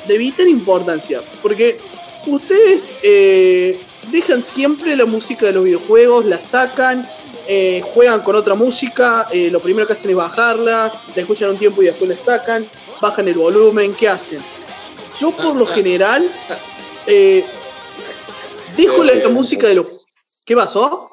[0.06, 1.76] de vital importancia, porque
[2.26, 3.78] ustedes eh,
[4.10, 7.06] dejan siempre la música de los videojuegos, la sacan
[7.48, 11.56] eh, juegan con otra música, eh, lo primero que hacen es bajarla, la escuchan un
[11.56, 12.66] tiempo y después la sacan,
[13.00, 14.40] bajan el volumen, ¿qué hacen?
[15.20, 16.28] Yo por lo general
[17.06, 17.44] eh,
[18.76, 19.86] dejo la, la música de los...
[20.44, 21.08] ¿Qué pasó?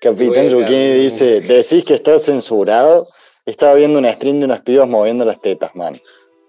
[0.00, 0.68] Capitán buena.
[0.68, 3.08] dice, decís que está censurado.
[3.44, 6.00] Estaba viendo una stream de unos pibas moviendo las tetas, man.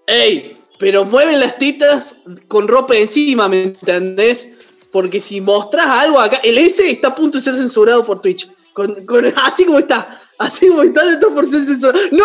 [0.06, 0.59] ¡Ey!
[0.80, 2.16] Pero mueven las tetas
[2.48, 4.48] con ropa encima, ¿me entendés?
[4.90, 8.50] Porque si mostrás algo acá, el S está a punto de ser censurado por Twitch.
[8.72, 11.98] Con, con- así como está, así como está, está por ser censurado.
[12.12, 12.24] ¡No!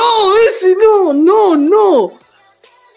[0.49, 1.13] ¡Ese no!
[1.13, 1.55] ¡No!
[1.57, 2.11] ¡No!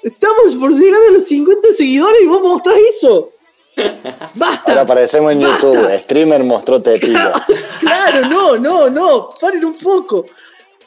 [0.03, 3.31] Estamos por llegar a los 50 seguidores y vos mostrás eso.
[4.35, 4.63] ¡Basta!
[4.71, 5.67] Ahora aparecemos en ¡Basta!
[5.67, 5.99] YouTube.
[6.05, 7.33] Streamer mostró tetilla.
[7.81, 10.25] Claro, no, no, no, paren un poco.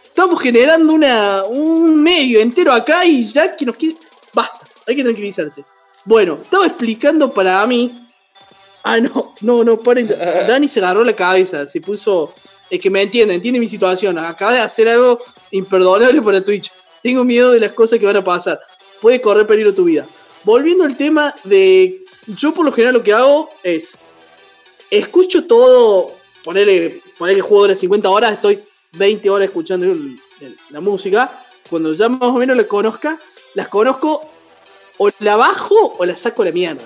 [0.06, 3.96] Estamos generando una, un medio entero acá y ya que nos quiere.
[4.34, 5.63] Basta, hay que tranquilizarse.
[6.06, 7.91] Bueno, estaba explicando para mí.
[8.84, 10.08] Ah, no, no, no, paren.
[10.48, 12.34] Dani se agarró la cabeza, se puso.
[12.70, 14.17] Es que me entiende, entiende mi situación.
[14.17, 15.20] Acaba de hacer algo
[15.52, 16.72] imperdonable para Twitch.
[17.04, 18.60] Tengo miedo de las cosas que van a pasar.
[19.02, 20.06] Puede correr peligro tu vida.
[20.44, 22.04] Volviendo al tema de.
[22.28, 23.96] Yo por lo general lo que hago es
[24.89, 26.12] escucho todo,
[26.44, 28.60] ponerle, ponerle juego de las 50 horas, estoy
[28.94, 31.32] 20 horas escuchando el- el- la música.
[31.70, 33.17] Cuando ya más o menos la conozca,
[33.54, 34.30] las conozco,
[35.04, 36.86] o la bajo o la saco a la mierda.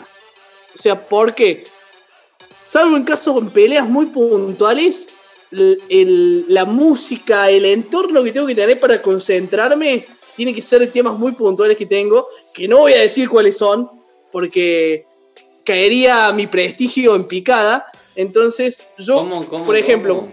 [0.73, 1.65] O sea, ¿por qué?
[2.65, 5.07] Salvo en casos en peleas muy puntuales,
[5.51, 10.05] el- el- la música, el entorno que tengo que tener para concentrarme,
[10.37, 13.89] tiene que ser temas muy puntuales que tengo, que no voy a decir cuáles son,
[14.31, 15.05] porque
[15.65, 17.85] caería mi prestigio en picada.
[18.15, 20.31] Entonces, yo, ¿Cómo, cómo, por ejemplo, cómo?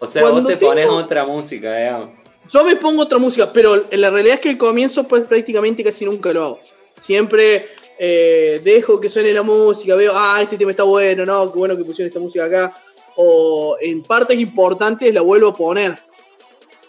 [0.00, 2.10] O sea, vos te pones otra música, digamos.
[2.52, 6.04] yo me pongo otra música, pero la realidad es que el comienzo pues prácticamente casi
[6.04, 6.60] nunca lo hago.
[7.00, 11.58] Siempre eh, dejo que suene la música, veo, ah, este tema está bueno, no, qué
[11.58, 12.82] bueno que pusieron esta música acá.
[13.16, 15.98] O en partes importantes la vuelvo a poner.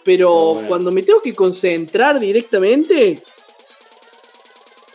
[0.04, 0.68] Pero Bueno.
[0.68, 3.22] cuando me tengo que concentrar directamente,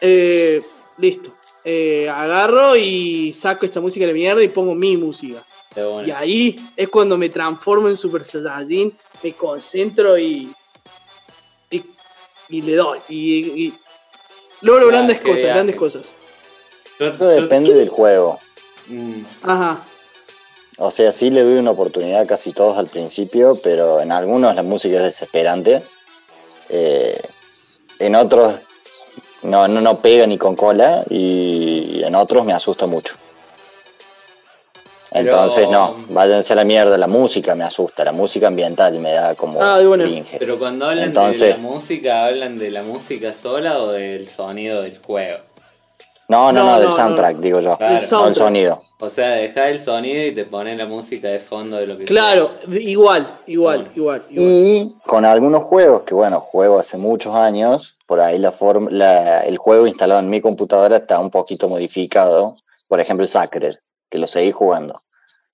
[0.02, 0.62] eh,
[0.98, 1.34] listo.
[1.64, 5.46] Eh, agarro y saco esta música de mierda y pongo mi música.
[5.76, 6.08] De buena.
[6.08, 10.50] Y ahí es cuando me transformo en Super Saiyajin, me concentro y.
[11.70, 11.84] y,
[12.50, 13.00] y le doy.
[13.10, 13.74] Y, y
[14.62, 15.54] logro Ah, grandes cosas, viaje.
[15.54, 16.04] grandes cosas.
[17.00, 18.40] Yo- depende del juego.
[18.88, 19.82] Mm, Ajá.
[20.80, 24.54] O sea, sí le doy una oportunidad a casi todos al principio, pero en algunos
[24.56, 25.82] la música es desesperante.
[26.70, 27.20] Eh,
[28.00, 28.56] en otros
[29.42, 33.16] no, no, no pega ni con cola y en otros me asusta mucho.
[35.18, 39.12] Pero- Entonces, no, váyanse a la mierda, la música me asusta, la música ambiental me
[39.14, 40.04] da como Ah, bueno.
[40.06, 40.38] cringe.
[40.40, 44.98] Pero cuando hablan de la música, ¿hablan de la música sola o del sonido del
[45.00, 45.40] juego?
[46.30, 47.94] No, no, No, no, del no, soundtrack, digo yo, Claro.
[47.94, 48.36] El no el soundtrack.
[48.36, 48.84] sonido.
[49.00, 52.06] O sea, deja el sonido y te ponen la música de fondo de lo que
[52.06, 53.92] Claro, igual, igual, Bueno.
[53.96, 54.36] igual, igual.
[54.36, 59.42] Y con algunos juegos, que bueno, juego hace muchos años, por ahí la forma, la-
[59.46, 62.58] el juego instalado en mi computadora está un poquito modificado.
[62.88, 63.76] Por ejemplo, el Sacred,
[64.10, 65.04] que lo seguí jugando.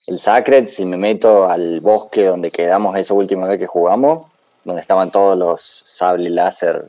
[0.06, 4.28] El Sacred, si me meto al bosque donde quedamos esa última vez que jugamos,
[4.66, 6.86] donde estaban todos los sable láser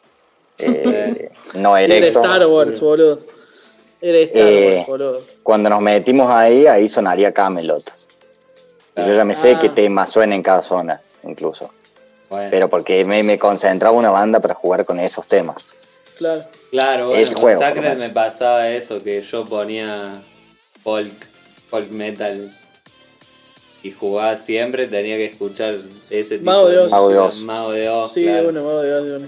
[0.59, 2.25] eh, no Era erectos.
[2.25, 3.21] Star Wars, boludo.
[4.01, 5.21] Era Star Eh, Wars, boludo.
[5.43, 7.93] Cuando nos metimos ahí, ahí sonaría Camelot.
[8.97, 9.59] Y yo ya me sé Ah.
[9.61, 11.71] qué tema suena en cada zona, incluso.
[12.31, 15.57] Bueno, Pero porque me, me concentraba una banda para jugar con esos temas.
[16.17, 16.45] Claro.
[16.71, 20.23] claro, bueno, ese con juego, Sacred me pasaba eso, que yo ponía
[20.85, 21.13] folk,
[21.69, 22.57] folk metal
[23.85, 25.77] y jugaba siempre, tenía que escuchar
[26.11, 26.91] ese tipo Mago de Oz.
[26.91, 27.41] Mago de Oz.
[27.43, 28.43] Mago de Oz, Sí, claro.
[28.43, 29.27] de una, de una, de una.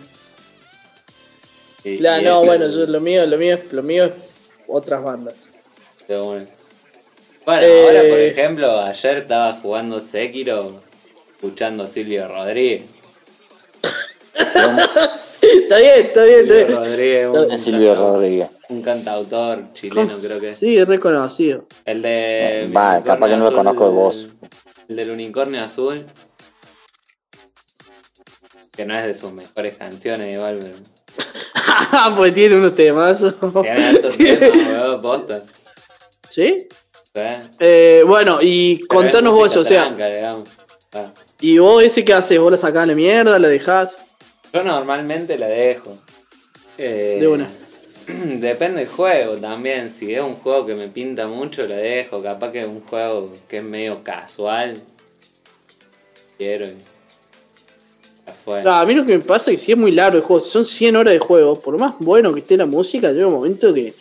[1.84, 4.12] Y- Claro, y no, ese- bueno, yo, lo mío, lo mío, es- lo mío es
[4.66, 5.50] otras bandas.
[6.08, 6.16] de.
[7.44, 10.80] Bueno, Eh, ahora por ejemplo, ayer estaba jugando Sekiro,
[11.36, 12.82] escuchando Silvio Rodríguez.
[15.42, 16.76] Está bien, está bien, está Silvio bien.
[16.76, 18.48] Rodríguez, un, Silvio cantautor- Rodríguez.
[18.68, 20.52] un cantautor chileno, creo que.
[20.52, 21.66] Sí, es reconocido.
[21.84, 22.70] El de.
[22.76, 24.28] Va, capaz que no lo conozco de voz.
[24.88, 26.04] El del unicornio azul.
[28.76, 30.76] Que no es de sus mejores canciones, igual, pero.
[32.16, 33.24] pues tiene unos temas.
[33.62, 35.42] Tiene altos temas, weón, posta.
[36.28, 36.66] ¿Sí?
[37.14, 37.22] ¿sí?
[37.60, 40.48] Eh, bueno, y Pero contanos vos, o sea, tranca, digamos.
[40.92, 41.06] Ah.
[41.40, 42.38] ¿y vos ese qué haces?
[42.38, 43.38] ¿Vos la sacás a la mierda?
[43.38, 44.00] ¿La dejás?
[44.56, 45.98] Yo normalmente la dejo.
[46.78, 47.46] Eh, De una.
[48.06, 49.90] Depende del juego también.
[49.90, 52.22] Si es un juego que me pinta mucho, la dejo.
[52.22, 54.80] Capaz que es un juego que es medio casual.
[56.38, 56.68] Quiero.
[56.68, 56.76] y.
[58.64, 60.40] No, a mí lo que me pasa es que si es muy largo el juego,
[60.40, 63.34] si son 100 horas de juego, por más bueno que esté la música, llega un
[63.34, 63.92] momento que.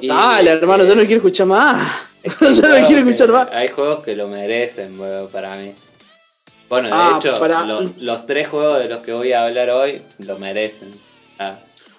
[0.00, 2.06] Y, Dale, hermano, yo no quiero escuchar más.
[2.22, 3.48] Yo no quiero escuchar más.
[3.50, 5.72] Hay juegos que lo merecen, weón, para mí.
[6.70, 7.64] Bueno, de Ah, hecho, para-
[7.98, 10.88] los tres juegos de los que voy a hablar hoy lo merecen.
[11.38, 11.56] Ah,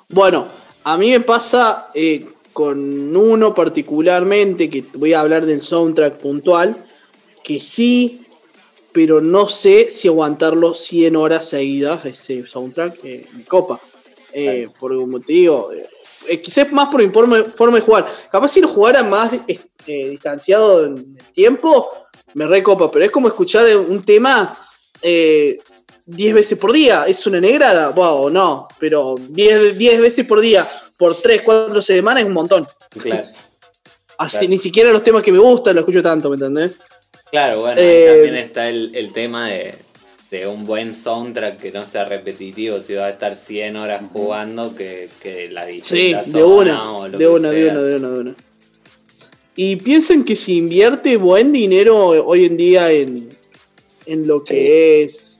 [0.07, 0.45] Bueno,
[0.85, 6.75] a mí me pasa eh, con uno particularmente, que voy a hablar del soundtrack puntual,
[7.43, 8.25] que sí,
[8.93, 13.79] pero no sé si aguantarlo 100 horas seguidas, ese soundtrack, eh, copa.
[14.33, 15.85] Eh, Porque como te digo, eh,
[16.29, 18.07] eh, quizás más por mi forma, forma de jugar.
[18.31, 19.31] Capaz si lo jugara más
[19.85, 21.89] distanciado en el tiempo,
[22.33, 24.57] me recopa, pero es como escuchar un tema
[25.01, 25.59] eh,
[26.05, 27.05] 10 veces por día.
[27.07, 27.89] ¿Es una negrada?
[27.89, 30.67] Wow, no, pero 10, 10 veces por día
[30.97, 32.67] por 3, 4 semanas es un montón.
[32.97, 33.27] claro.
[34.17, 34.49] Así, Claro.
[34.49, 36.73] Ni siquiera los temas que me gustan los escucho tanto, ¿me entendés?
[37.31, 39.73] Claro, bueno, Eh, también está el, el tema de,
[40.29, 44.75] de un buen soundtrack que no sea repetitivo, si va a estar 100 horas jugando,
[44.75, 45.71] que, que la Sí,
[46.13, 48.35] distinta de una, o lo de que una, de una, de una, de una.
[49.55, 53.29] Y piensen que si invierte buen dinero hoy en día en,
[54.05, 55.37] en lo que es.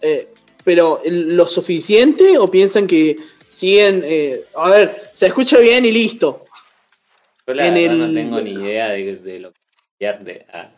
[0.00, 0.28] eh,
[0.64, 3.16] pero ¿lo suficiente o piensan que
[3.50, 4.02] siguen.
[4.04, 6.44] eh, a ver, se escucha bien y listo?
[7.46, 9.58] Yo la en verdad el- no tengo ni idea de, de lo que
[9.98, 10.46] pierde.
[10.52, 10.70] Ah,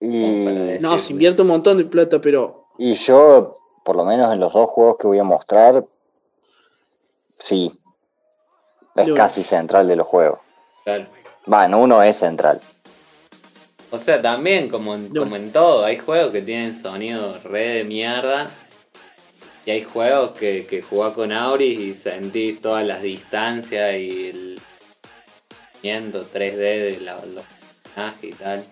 [0.00, 0.78] Y.
[0.80, 2.66] No, se invierte un montón de plata, pero.
[2.78, 5.84] y yo, por lo menos en los dos juegos que voy a mostrar,
[7.38, 7.72] sí.
[8.94, 10.38] Es casi central de los juegos.
[10.84, 11.06] claro.
[11.46, 12.60] En uno es central.
[13.90, 17.84] O sea, también, como en, como en todo, hay juegos que tienen sonido re de
[17.84, 18.48] mierda.
[19.64, 24.60] Y hay juegos que, que jugás con Auris y sentís todas las distancias y el
[25.82, 27.44] movimiento 3D de la- los
[27.82, 28.64] personajes y tal.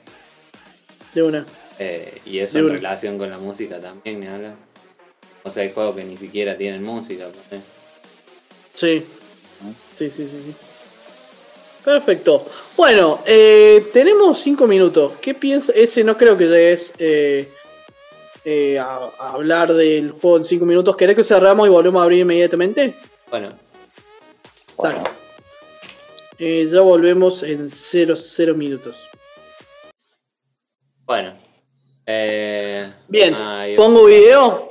[1.15, 1.47] De una.
[1.79, 2.75] Eh, y eso De en una.
[2.77, 4.55] relación con la música también, ni hablar.
[5.43, 7.25] O sea, hay juegos que ni siquiera tienen música.
[7.51, 7.61] ¿eh?
[8.75, 9.05] Sí.
[9.97, 10.55] Sí, sí, sí, sí.
[11.85, 12.47] Perfecto.
[12.77, 15.15] Bueno, eh, tenemos cinco minutos.
[15.21, 15.73] ¿Qué piensa?
[15.75, 17.53] Ese no creo que llegues eh,
[18.45, 20.97] eh, a, a hablar del juego en cinco minutos.
[20.97, 22.95] ¿Querés que cerramos y volvemos a abrir inmediatamente?
[23.31, 23.53] Bueno,
[24.77, 25.11] Bueno, Dale.
[26.39, 28.97] Eh, ya volvemos en 0, 0 minutos.
[31.07, 31.35] bueno.
[33.09, 33.35] Bien,
[33.77, 34.69] pongo video.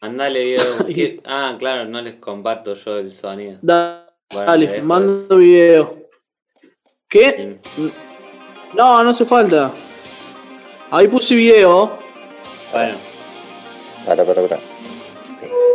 [0.00, 0.86] Mandale video.
[0.86, 3.58] ¿Qué- Ah, claro, no les comparto yo el sonido.
[3.60, 4.86] Bueno, Dale, dejo.
[4.86, 6.01] mando video.
[7.12, 7.58] ¿Qué?
[8.74, 9.70] No, no hace falta.
[10.90, 11.98] Ahí puse video.
[12.72, 12.94] Bueno,
[14.06, 14.60] para, para, para.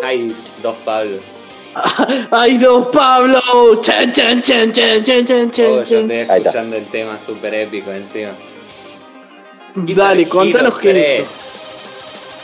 [0.04, 1.21] hay dos Pablos.
[2.32, 3.39] ¡Ay, dos Pablo!
[3.82, 6.00] ¡Chan, chan, chan, chan, chan, chan, Oh, chan, yo chan!
[6.02, 6.36] estoy Ahí está.
[6.38, 8.32] escuchando el tema super épico encima.
[9.76, 11.13] Dale, Guitar contanos qué 3.
[11.13, 11.32] es esto.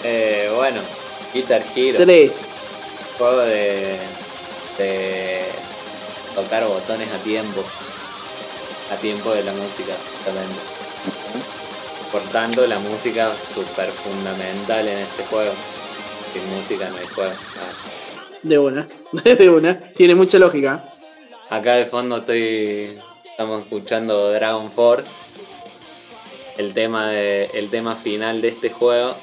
[0.04, 0.82] Eh, bueno,
[1.34, 1.98] Guitar Hero.
[2.04, 2.42] Tres.
[3.18, 3.98] Juego de,
[4.78, 5.42] de
[6.36, 7.64] tocar botones a tiempo.
[8.94, 10.56] A tiempo de la música, justamente.
[12.12, 15.52] Por tanto, la música es súper fundamental en este juego.
[16.32, 17.32] Sin música no hay juego.
[17.32, 18.38] Ah.
[18.44, 18.88] De una.
[19.24, 19.80] De una.
[19.80, 20.86] Tiene mucha lógica.
[21.50, 22.92] Acá de fondo estoy.
[23.24, 25.10] Estamos escuchando Dragon Force.
[26.58, 27.46] El tema de.
[27.56, 29.16] el tema final de este juego.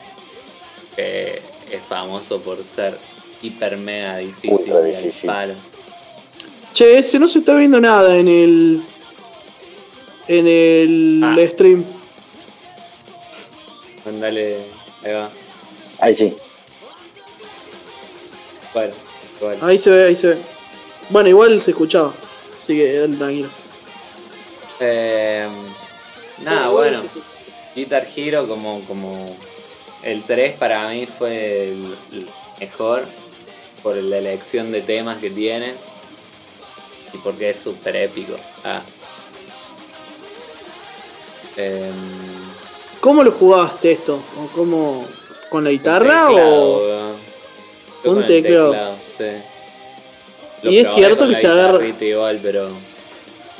[0.96, 2.98] Que es famoso por ser
[3.40, 4.50] hiper mega difícil.
[4.50, 5.30] Ultra difícil.
[5.30, 5.54] palo.
[6.74, 8.82] Che, ese no se está viendo nada en el.
[10.32, 11.36] En el Ah.
[11.48, 11.84] stream.
[14.04, 14.58] Mandale.
[15.04, 15.28] Ahí va.
[15.98, 16.36] Ahí sí.
[18.72, 18.94] Bueno,
[19.40, 19.58] igual.
[19.62, 20.38] Ahí se ve, ahí se ve.
[21.08, 22.14] Bueno, igual se escuchaba.
[22.60, 23.48] Así que dale, tranquilo.
[24.78, 25.48] Eh,
[26.44, 27.02] nada, bueno.
[27.74, 29.36] Guitar Hero como, como
[30.04, 32.28] el 3 para mí fue el, el
[32.60, 33.04] mejor
[33.82, 35.74] por la elección de temas que tiene
[37.12, 38.36] y porque es súper épico.
[38.64, 38.80] Ah.
[41.60, 41.94] Em,
[43.00, 44.14] ¿Cómo lo jugaste esto?
[44.38, 45.06] ¿O cómo?
[45.48, 47.12] ¿Con la guitarra teclado, o.?
[48.04, 48.74] Yo un teclado?
[49.18, 49.24] sí.
[50.62, 52.68] Y es cierto que se agarra- igual, pero,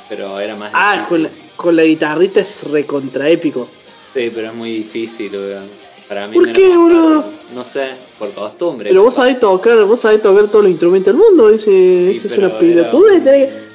[0.09, 1.09] pero era más Ah, difícil.
[1.09, 3.67] con la, con la guitarrita es recontra épico.
[4.15, 5.67] Sí, pero es muy difícil, weón.
[6.09, 7.25] Para mí ¿Por qué, boludo?
[7.55, 7.89] No sé,
[8.19, 8.91] por costumbre.
[8.91, 11.49] Pero vos sabés tocar, vos sabés tocar todos los instrumentos del mundo.
[11.49, 12.61] Ese, Sí, eso es una era un-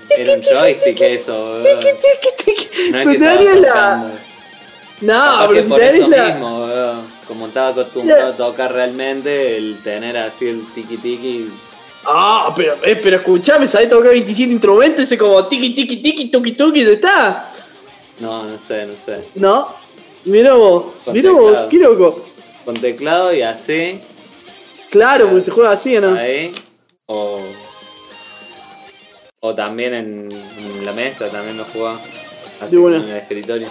[0.18, 1.62] Era un joystick eso.
[2.92, 4.12] No es que la.
[5.02, 7.16] No, pero por eso mismo, weón.
[7.28, 11.50] Como estaba acostumbrado a tocar realmente, el tener así el tiki tiki.
[12.06, 16.52] Ah, pero, eh, pero escuchame, sabés tocar 27 instrumentos, ese como tiki tiki tiki tuki
[16.52, 17.52] tuki, ya está.
[18.20, 19.28] No, no sé, no sé.
[19.34, 19.68] No,
[20.26, 22.24] mira vos, mira vos, qué loco.
[22.64, 24.00] Con teclado y así,
[24.90, 26.16] Claro, porque se juega así, ¿o ¿no?
[26.16, 26.54] ahí.
[27.08, 27.40] O.
[29.48, 32.00] O también en, en la mesa, también lo jugaba.
[32.60, 33.68] Así en el escritorio.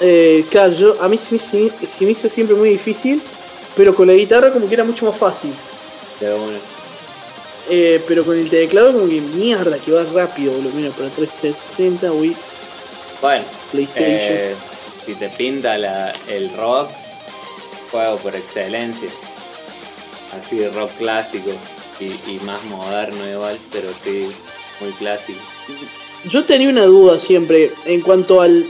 [0.00, 3.22] Eh, claro, yo, a mí se me, se me hizo siempre muy difícil,
[3.76, 5.54] pero con la guitarra como que era mucho más fácil.
[6.18, 6.58] Pero bueno.
[7.68, 10.72] Eh, pero con el teclado como que mierda, que va rápido, boludo.
[10.74, 12.36] Mira, para 360, Wii,
[13.22, 14.36] Bueno, PlayStation.
[14.36, 14.54] eh,
[15.04, 16.88] si te pinta la- el rock,
[17.92, 19.10] juego por excelencia.
[20.36, 21.50] Así de rock clásico
[22.00, 24.28] y, y más moderno igual, pero sí,
[24.80, 25.38] muy clásico.
[26.28, 28.64] Yo tenía una duda siempre en cuanto al,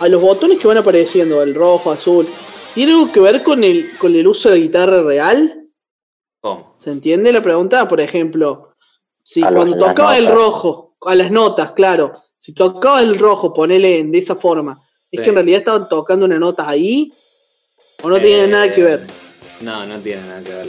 [0.00, 2.26] a los botones que van apareciendo, el rojo, azul.
[2.74, 5.68] ¿Tiene algo que ver con el, con el uso de la guitarra real?
[6.40, 6.74] ¿Cómo?
[6.76, 7.88] ¿Se entiende la pregunta?
[7.88, 8.74] Por ejemplo,
[9.22, 12.22] si A cuando tocaba el rojo, a las notas, claro.
[12.38, 14.82] Si tocaba el rojo, ponele en- de esa forma.
[15.10, 15.24] ¿Es Sí.
[15.24, 17.10] que en realidad estaban tocando una nota ahí?
[18.02, 19.06] ¿O no Eh, tiene nada que ver?
[19.60, 20.68] No, no tiene nada que ver.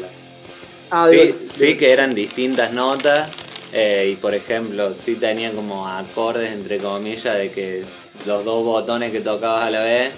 [0.91, 3.29] Ah, Sí, digo, sí que eran distintas notas
[3.73, 7.83] eh, y por ejemplo sí tenían como acordes entre comillas de que
[8.25, 10.11] los dos botones que tocabas a la vez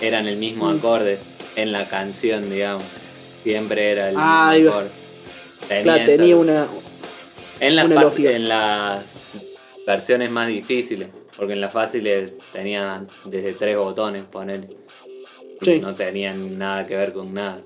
[0.00, 0.76] eran el mismo Mm.
[0.78, 1.18] acorde
[1.56, 2.84] en la canción, digamos.
[3.42, 4.90] Siempre era el Ah, mismo acorde.
[5.68, 6.66] Tenía claro, esa- tenía una.
[7.60, 9.04] en las, una en las
[9.86, 14.66] versiones más difíciles, porque en las fáciles tenían desde tres botones, poner.
[15.60, 15.78] Sí.
[15.80, 17.58] No tenían nada que ver con nada.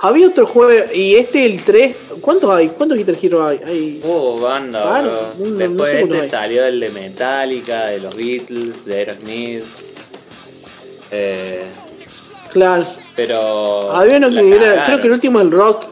[0.00, 1.96] Había otro juego, y este el 3.
[2.20, 2.68] ¿Cuántos hay?
[2.68, 3.60] ¿Cuántos Guitar Hero hay?
[3.66, 4.00] hay...
[4.04, 5.46] Hubo banda, Claro, bro.
[5.46, 6.42] no- no Después sé cuántos este hay.
[6.42, 9.64] salió el de Metallica, de los Beatles, de Aerosmith.
[11.10, 11.64] Eh,
[12.52, 12.86] Claro.
[13.14, 13.92] pero.
[13.92, 14.84] Había uno que era.
[14.86, 15.84] Creo que el último el rock.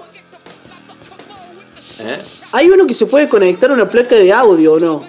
[2.01, 2.23] ¿Eh?
[2.53, 5.05] Hay uno que se puede conectar a una placa de audio, ¿o no?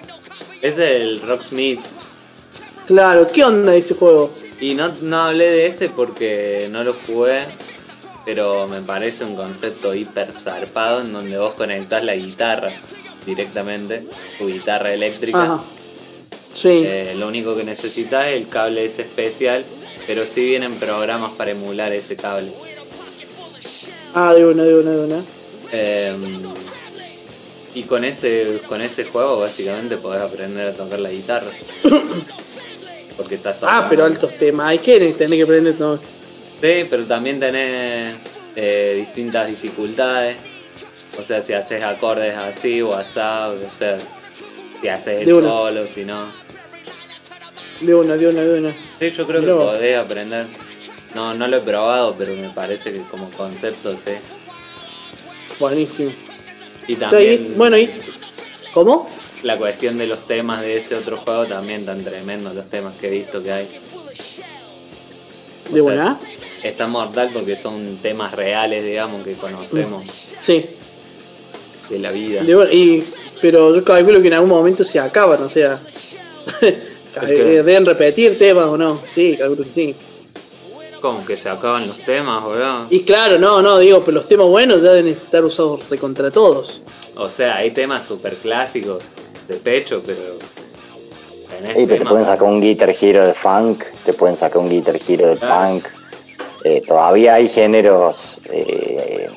[0.62, 1.80] Es el Rocksmith.
[2.86, 4.30] Claro, ¿qué onda ese juego?
[4.60, 7.44] Y no, no hablé de ese porque no lo jugué,
[8.26, 12.72] pero me parece un concepto hiper zarpado en donde vos conectás la guitarra
[13.24, 14.02] directamente,
[14.36, 15.42] tu guitarra eléctrica.
[15.44, 15.60] Ajá.
[16.52, 16.82] Sí.
[16.84, 19.64] Eh, lo único que necesitas es el cable ese especial,
[20.08, 22.50] pero sí vienen programas para emular ese cable.
[24.12, 25.22] Ah, de una, de una, de una.
[25.70, 26.16] Eh,
[27.74, 31.50] y con ese, con ese juego básicamente podés aprender a tocar la guitarra.
[33.16, 34.66] Porque estás Ah, pero altos temas.
[34.66, 36.00] Hay que tener que aprender todo.
[36.60, 38.14] Sí, pero también tenés
[38.54, 40.38] eh, distintas dificultades.
[41.18, 43.98] O sea, si haces acordes así o asá, o sea,
[44.80, 45.48] si haces el De una.
[45.48, 46.26] solo, si no.
[47.80, 48.74] De una, de una, de una.
[48.98, 50.46] Sí, yo creo Mirá que podés aprender.
[51.14, 54.12] No, no lo he probado, pero me parece que como concepto sí.
[55.58, 56.12] Buenísimo.
[56.88, 57.90] Y también bueno, ahí.
[58.72, 59.08] ¿Cómo?
[59.42, 63.08] la cuestión de los temas de ese otro juego también tan tremendos los temas que
[63.08, 63.80] he visto que hay.
[65.70, 66.20] O De sea, buena.
[66.62, 70.04] Está mortal porque son temas reales, digamos, que conocemos
[70.40, 70.66] Sí.
[71.90, 72.42] de la vida.
[72.42, 72.74] De.
[72.74, 73.04] Y,
[73.40, 75.78] pero yo calculo que en algún momento se acaban, o sea.
[76.60, 79.00] que- Deben repetir temas o no.
[79.10, 79.94] Sí, calculo que sí.
[81.00, 82.86] Como que se acaban los temas, boludo.
[82.90, 86.30] Y claro, no, no, digo, pero los temas buenos ya deben estar usados de contra
[86.30, 86.80] todos.
[87.16, 89.02] O sea, hay temas super clásicos
[89.46, 90.18] de pecho, pero.
[91.76, 95.28] Y te, pueden sacar un Guitar Hero de funk, te pueden sacar un Guitar Hero
[95.28, 95.74] de Claro.
[95.74, 95.86] punk.
[96.68, 99.28] Eh, todavía hay géneros eh,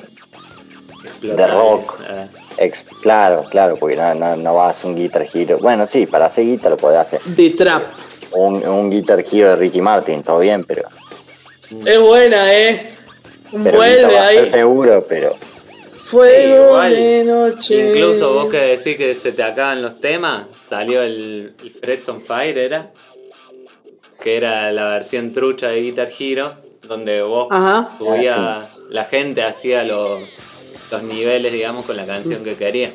[1.22, 2.00] de rock.
[2.10, 2.26] eh.
[2.58, 5.58] ex- claro, claro, porque no, no, no vas a hacer un Guitar Hero.
[5.58, 7.20] Bueno, sí, para hacer guitar lo podés hacer.
[7.22, 7.84] De trap.
[8.32, 10.88] Un, un Guitar Hero de Ricky Martin, todo bien, pero.
[11.86, 12.94] Es buena, eh.
[13.62, 14.50] Pero vuelve ahí.
[14.50, 15.36] seguro, pero.
[16.06, 17.90] Fuego Igual, de noche.
[17.90, 22.58] Incluso vos que decís que se te acaban los temas, salió el, el on Fire,
[22.58, 22.90] ¿era?
[24.20, 26.54] Que era la versión trucha de Guitar Hero,
[26.90, 27.96] donde vos Ajá.
[28.00, 30.20] Ah, la gente hacía los,
[30.90, 32.90] los niveles, digamos, con la canción que quería.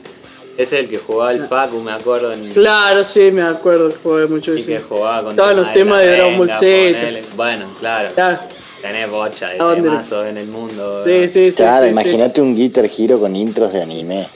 [0.57, 4.25] Es el que jugaba el Facu, me acuerdo, en, Claro, sí, me acuerdo que jugué
[4.27, 7.19] mucho y que jugaba con Estaban los temas de Dragon Ball Z.
[7.37, 8.39] Bueno, claro, Claro.
[8.81, 9.89] tenés bocha de ¿A dónde?
[9.89, 11.03] temazos en el mundo.
[11.03, 11.27] Sí, ¿verdad?
[11.29, 11.57] sí, sí.
[11.57, 14.27] Claro, sí, imagínate un Guitar Hero con intros de anime.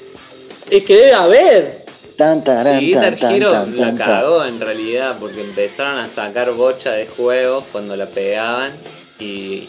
[0.69, 1.79] Es que debe haber.
[2.15, 6.51] Tan, tarán, Y Guitar tan, Hero tan, la cagó en realidad porque empezaron a sacar
[6.51, 8.71] bocha de juegos cuando la pegaban
[9.19, 9.67] y,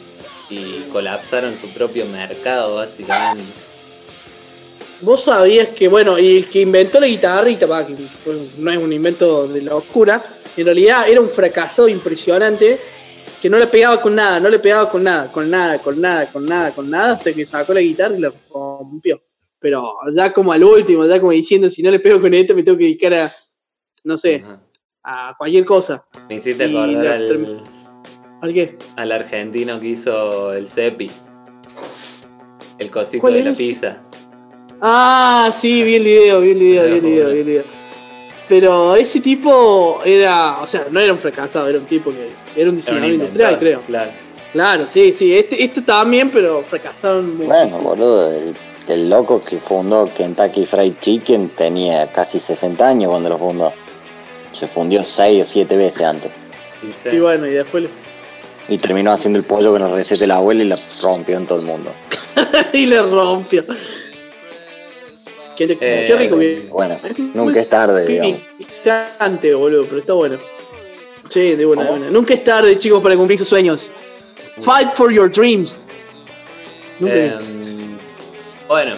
[0.49, 3.45] y colapsaron su propio mercado básicamente.
[5.03, 7.97] Vos sabías que, bueno, y el que inventó la guitarrita, que
[8.59, 10.23] no es un invento de la oscura,
[10.57, 12.79] en realidad era un fracasado impresionante
[13.41, 16.27] que no le pegaba con nada, no le pegaba con nada, con nada, con nada,
[16.27, 19.23] con nada, con nada, hasta que sacó la guitarra y la rompió.
[19.59, 22.63] Pero ya como al último, ya como diciendo, si no le pego con esto, me
[22.63, 23.33] tengo que dedicar a,
[24.05, 24.61] no sé, Ajá.
[25.03, 26.05] a cualquier cosa.
[26.29, 27.63] Me hiciste Y acordar al,
[28.41, 28.79] ¿Al qué?
[28.97, 31.11] al argentino que hizo el Cepi.
[32.79, 33.99] El cosito ¿Cuál de la pizza.
[34.81, 37.65] Ah, sí, vi el video, vi el video, vi el video, vi el video.
[38.49, 42.31] Pero ese tipo era, o sea, no era un fracasado, era un tipo que
[42.61, 43.81] era un diseñador industrial, creo.
[43.83, 44.11] Claro.
[44.53, 45.37] Claro, sí, sí.
[45.37, 47.49] Este, esto también, pero fracasaron mucho.
[47.49, 48.55] Bueno, boludo, el,
[48.89, 53.73] el loco que fundó Kentucky Fried Chicken tenía casi 60 años cuando lo fundó.
[54.51, 56.33] Se fundió 6 o 7 veces antes.
[57.13, 57.91] Y bueno, y después le,
[58.71, 61.47] Y terminó haciendo el pollo con la receta de la abuela y la rompió en
[61.47, 61.93] todo el mundo.
[62.73, 63.65] y le rompió.
[65.57, 66.99] Qué, Eh, rico que Bueno,
[67.35, 68.39] nunca es tarde, digamos.
[68.57, 70.39] Picante, boludo, pero está bueno.
[71.29, 72.11] Sí, de buena, de buena.
[72.11, 73.89] Nunca es tarde, chicos, para cumplir sus sueños.
[74.61, 75.85] Fight for your dreams.
[76.99, 77.99] Nunca Em,
[78.69, 78.95] bueno,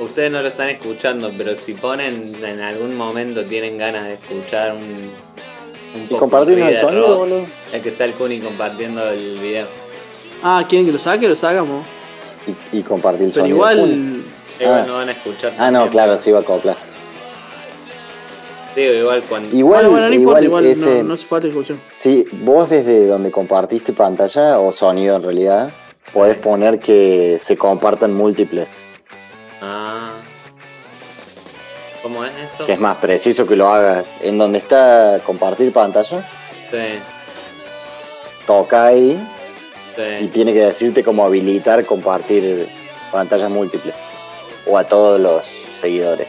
[0.00, 4.74] ustedes no lo están escuchando, pero si ponen en algún momento tienen ganas de escuchar
[4.74, 5.12] un,
[5.96, 7.46] un Y popurrí compartirnos el sonido, boludo.
[7.72, 9.66] el que está el Kuni compartiendo el video.
[10.42, 11.28] Ah, ¿quieren que lo saque?
[11.28, 11.84] Lo sacamos.
[12.72, 13.56] Y, y compartir el Pero sonido.
[13.56, 14.22] igual.
[14.60, 14.84] Igual Ah.
[14.86, 15.52] no van a escuchar.
[15.58, 16.76] Ah, no, claro, sí va a acoplar.
[18.74, 19.48] Digo, igual cuando.
[19.56, 21.80] Igual, bueno, bueno, no igual, importa, igual ese, no, no hace falta discusión.
[21.90, 25.70] Sí, vos desde donde compartiste pantalla o sonido en realidad,
[26.12, 28.86] podés poner que se compartan múltiples.
[29.62, 30.15] Ah.
[32.06, 32.64] ¿Cómo es eso?
[32.64, 36.20] Que es más preciso que lo hagas en donde está compartir pantalla,
[36.70, 37.00] Sí,
[38.46, 39.20] toca ahí
[40.20, 40.28] y sí.
[40.28, 42.68] tiene que decirte cómo habilitar compartir
[43.10, 43.92] pantallas múltiples
[44.66, 46.28] o a todos los seguidores.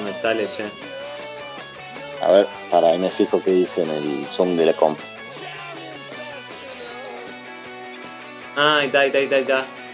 [0.00, 0.64] No me sale, che.
[2.24, 4.98] A ver, para ahí me fijo qué dice en el Zoom de la comp.
[8.56, 9.36] Ah, ahí está, ahí está, ahí está.
[9.36, 9.85] ahí está.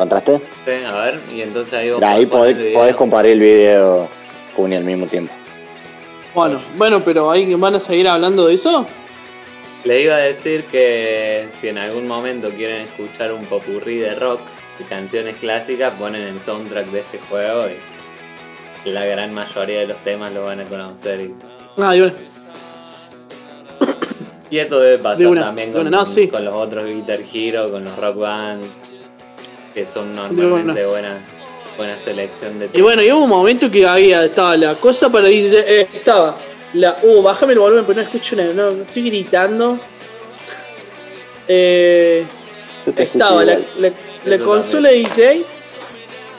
[0.00, 0.40] ¿Encontraste?
[0.64, 2.96] Sí, a ver, y entonces ahí vos ahí podés podés, poner el video.
[2.96, 4.08] compartir el video
[4.56, 5.30] con al mismo tiempo.
[6.34, 8.86] Bueno, bueno, pero ahí van a seguir hablando de eso.
[9.84, 14.40] Le iba a decir que si en algún momento quieren escuchar un popurrí de rock
[14.78, 17.66] y canciones clásicas, ponen el soundtrack de este juego
[18.86, 21.20] y la gran mayoría de los temas lo van a conocer.
[21.20, 21.34] Y,
[21.76, 22.14] Ah, y bueno.
[24.50, 26.26] y esto debe pasar De una, también de con, una, no, sí.
[26.28, 28.64] con los otros Guitar Hero, con los Rock Band,
[29.74, 31.24] que son normalmente buena,
[31.76, 35.28] buena selección de Y bueno, y hubo un momento que había, estaba la cosa para
[35.28, 36.36] DJ, eh, estaba
[36.74, 39.78] la, uh, bájame el volumen, pero no escucho nada, no, no estoy gritando.
[41.48, 42.24] Eh,
[42.96, 45.44] estaba la, consola de DJ,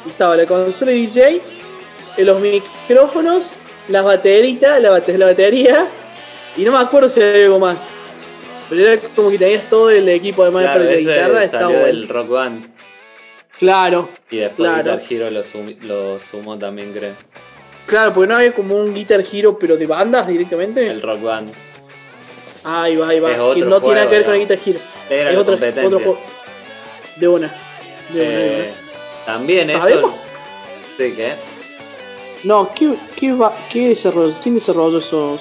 [0.07, 1.41] estaba la consola de DJ,
[2.17, 3.51] eh, los micrófonos,
[3.89, 5.87] las bateritas, la, bate- la batería,
[6.55, 7.77] y no me acuerdo si había algo más.
[8.69, 12.07] Pero era como que tenías todo el equipo además Claro, para la guitarra, estaba bueno.
[12.07, 12.70] Rock Band.
[13.61, 14.91] Claro, Y después Claro.
[14.97, 17.13] Guitar Hero lo, sumi- lo sumó también, creo.
[17.85, 20.85] claro, porque no había como un Guitar Hero, pero de bandas directamente.
[20.87, 21.53] El Rock Band.
[22.63, 23.29] Ahí va, ahí va.
[23.31, 24.79] Es que no tiene nada que ver con el Guitar Hero.
[25.11, 26.19] Era es la otro, otro juego.
[27.17, 27.47] De una.
[28.09, 29.25] De una, de Eh, una.
[29.25, 30.11] también ¿Sabemos?
[30.11, 30.21] eso.
[30.97, 31.33] Sí, ¿qué?
[32.43, 34.33] No, ¿qué, qué, va, qué desarrolló?
[34.41, 35.39] ¿Quién desarrolló esos?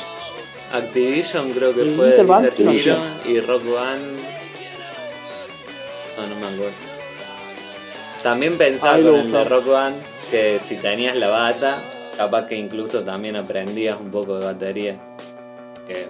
[0.74, 2.50] Activision creo que ¿El fue Guitar de Band?
[2.58, 4.16] Guitar No Hero y Rock Band.
[6.18, 6.89] No, no me acuerdo.
[8.22, 9.44] También pensaba con el de.
[9.44, 9.96] Rock Band
[10.30, 11.78] que si tenías la bata,
[12.16, 15.00] capaz que incluso también aprendías un poco de batería.
[15.88, 16.06] Que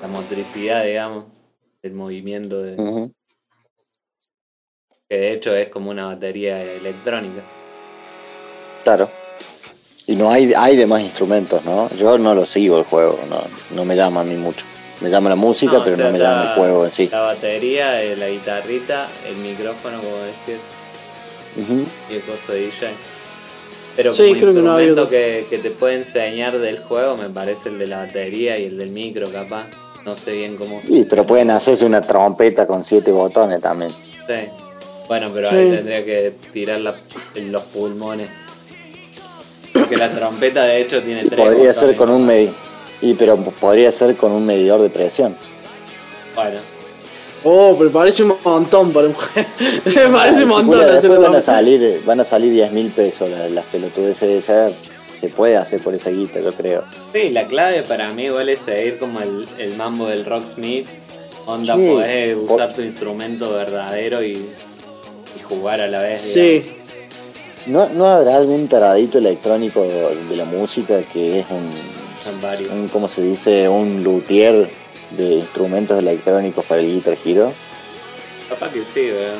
[0.00, 1.26] la motricidad, digamos,
[1.82, 2.76] el movimiento de.
[5.08, 7.42] Que de hecho es como una batería electrónica.
[8.84, 9.10] Claro.
[10.06, 11.90] Y no hay, hay demás instrumentos, ¿no?
[11.96, 13.42] Yo no lo sigo el juego, no,
[13.74, 14.64] no me llama a mí mucho.
[15.02, 16.90] Me llama la música, No, o pero sea, no me la- llama el juego en
[16.90, 17.08] sí.
[17.12, 20.58] La batería, eh, la guitarrita, el micrófono, como decir,
[22.10, 22.88] Y el coso de DJ.
[23.96, 27.28] Pero Sí, como creo que no instrumento que, que te puede enseñar del juego, me
[27.28, 29.66] parece el de la batería y el del micro, capaz.
[30.04, 30.80] No sé bien cómo.
[30.82, 33.90] Sí, pero pueden hacerse una trompeta con siete botones también.
[33.90, 34.34] Sí.
[35.08, 35.56] Bueno, pero Sí.
[35.56, 36.94] ahí tendría que tirar la-
[37.34, 38.30] en los pulmones.
[39.72, 41.38] Porque la trompeta, de hecho, tiene tres.
[41.38, 42.54] Podría ser botones con un medidor.
[43.00, 45.36] Y pero podría ser con un medidor de presión.
[46.34, 46.58] Bueno,
[47.44, 49.48] Oh, pero parece un montón para un juego.
[49.84, 53.30] Me parece un montón Después hacer van a salir, van a salir 10 mil pesos
[53.30, 54.70] las, las pelotudeces de esa.
[55.16, 56.84] Se puede hacer por esa guita, yo creo.
[57.12, 60.86] sí, la clave para mí igual es seguir como el, el mambo del rocksmith.
[61.46, 61.88] Onda, Sí.
[61.88, 66.20] podés Por- usar tu instrumento verdadero y, y jugar a la vez.
[66.20, 66.62] Sí.
[67.66, 72.22] ¿No, ¿No habrá algún taradito electrónico de la música que es un, digamos.
[72.22, 72.70] Son varios.
[72.72, 73.68] un ¿cómo se dice?
[73.68, 74.70] Un luthier
[75.10, 77.52] de instrumentos electrónicos para el Guitar Hero?
[78.48, 79.34] Capaz que sí, ¿verdad?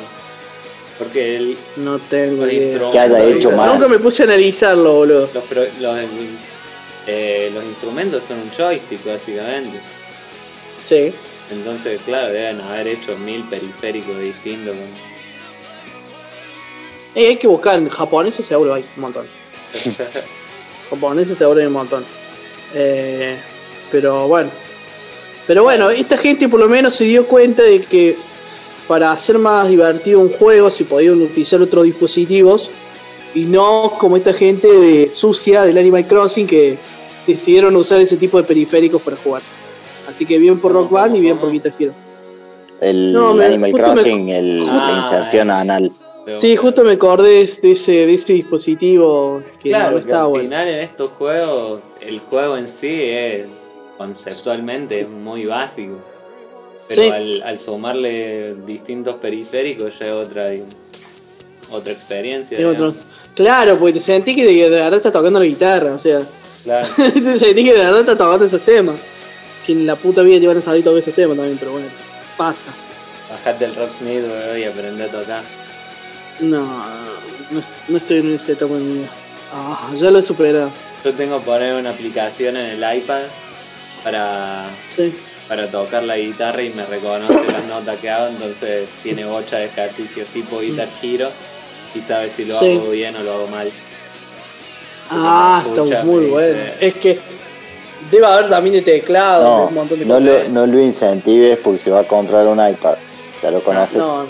[0.97, 2.91] Porque el, No tengo idea.
[2.91, 3.71] Que haya hecho más.
[3.73, 5.29] Nunca me puse a analizarlo, boludo.
[5.33, 5.97] Los, pro- los,
[7.07, 9.79] eh, los instrumentos son un joystick, básicamente.
[10.87, 11.13] Sí.
[11.51, 14.75] Entonces, claro, deben haber hecho mil periféricos distintos.
[14.75, 15.09] con-
[17.15, 19.25] Eh, hay que buscar en japonés seguro hay un montón.
[20.89, 22.03] japoneses seguro hay un montón.
[22.73, 23.37] Eh,
[23.91, 24.49] pero bueno.
[25.49, 28.15] Pero bueno, esta gente por lo menos se dio cuenta de que
[28.87, 32.69] para hacer más divertido un juego se podían utilizar otros dispositivos
[33.33, 36.77] y no como esta gente de sucia del Animal Crossing que
[37.25, 39.41] decidieron usar ese tipo de periféricos para jugar.
[40.07, 41.93] Así que bien por Rock Band y bien por Guitar Hero.
[42.79, 45.91] El No, me- Animal me- Crossing, el, Ah, la inserción anal.
[46.37, 47.29] Sí, justo me acordé
[47.63, 50.43] de ese, de ese dispositivo que Claro, no que está al bueno.
[50.43, 53.45] final en estos juegos, el juego en sí es
[53.99, 55.99] conceptualmente muy básico.
[56.87, 57.09] Pero Sí.
[57.09, 60.49] al, al sumarle distintos periféricos ya es otra,
[61.69, 62.57] otra experiencia.
[62.57, 62.95] Es otro-.
[63.35, 66.21] Claro, porque te sentí que de, verdad estás tocando la guitarra, o sea,
[66.63, 66.87] Claro.
[66.95, 68.95] te sentí que de verdad estás tocando esos temas.
[69.65, 71.87] Que en la puta vida te van a salir todos esos temas también, pero bueno,
[72.37, 72.71] pasa.
[73.29, 75.43] Bajate el Rocksmith bro, y aprende a tocar.
[76.39, 76.61] No,
[77.51, 79.09] no, no estoy en ese etapa en mi vida.
[79.53, 80.71] Ah, ya lo he superado.
[81.03, 83.23] Yo tengo que poner una aplicación en el iPad
[84.03, 85.13] para, Sí.
[85.47, 89.65] para tocar la guitarra y me reconoce las notas que hago, entonces tiene bocha de
[89.65, 91.29] ejercicios tipo Guitar Hero
[91.95, 92.73] y sabe si lo Sí.
[92.77, 93.71] hago bien o lo hago mal.
[95.11, 96.59] Ah, está muy bueno.
[96.59, 97.19] dice- Es que
[98.11, 100.43] debe haber también de teclado, No, un montón de no cosas.
[100.43, 102.95] lo, no lo incentives porque se va a comprar un iPad.
[103.41, 103.97] Ya lo conoces.
[103.97, 104.25] No,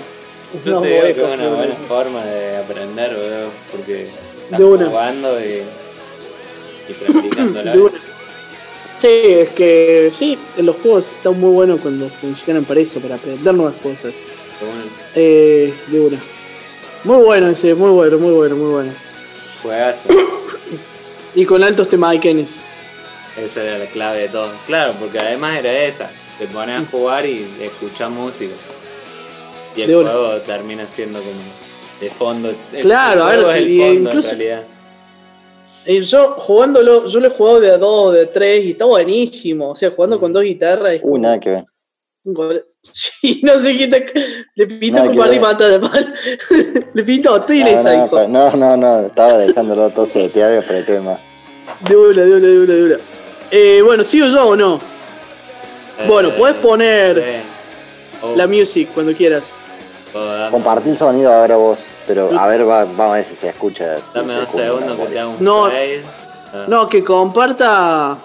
[0.65, 4.01] Yo no te voy digo a que es una buena forma de aprender, bro, porque
[4.03, 4.85] estás De una.
[4.85, 5.63] jugando y,
[6.87, 6.93] y.
[8.99, 13.53] Sí, es que sí, los juegos están muy buenos cuando funcionan para eso, para aprender
[13.53, 14.13] nuevas cosas.
[15.15, 15.65] De.
[15.67, 16.17] Eh, de una.
[17.05, 18.91] Muy bueno ese, muy bueno, muy bueno, muy bueno.
[19.63, 20.09] Juegazo.
[21.33, 22.57] Y con altos temaiquenes.
[23.41, 24.49] Esa era la clave de todo.
[24.67, 26.11] Claro, porque además era esa.
[26.37, 28.53] Te pones a jugar y escuchas música.
[29.77, 30.11] Y el De una.
[30.11, 31.39] juego termina siendo como
[32.01, 32.53] de fondo.
[32.81, 34.63] Claro, el a ver, es el fondo incluso- en realidad.
[35.91, 38.85] Eh, yo jugándolo, yo lo he jugado de a dos, de a tres y está
[38.85, 39.69] buenísimo.
[39.71, 41.65] O sea, jugando con dos guitarras es Uh, nada que ver.
[42.83, 44.05] Sí, no sé qué te...
[44.55, 46.13] Le pinto compartir pantalla mal.
[46.93, 48.15] Le pinto hostiles No, a no, hijo.
[48.15, 51.21] pa- no, no, no, estaba dejándolo todo seteado y apreté más.
[51.87, 52.97] De una, de una, de una, de una.
[53.49, 54.79] Eh, bueno, ¿sigo yo o no?
[56.07, 57.21] Bueno, Eh, puedes poner sí.
[58.21, 59.51] Oh, la music cuando quieras.
[60.13, 61.79] dar- Compartí el sonido ahora vos,
[62.09, 63.99] pero a ver, va- vamos a ver si se escucha.
[64.15, 65.65] Dame Se dos segundos que te hago un No.
[65.65, 66.01] fade.
[66.51, 68.17] Ah, No, que comparta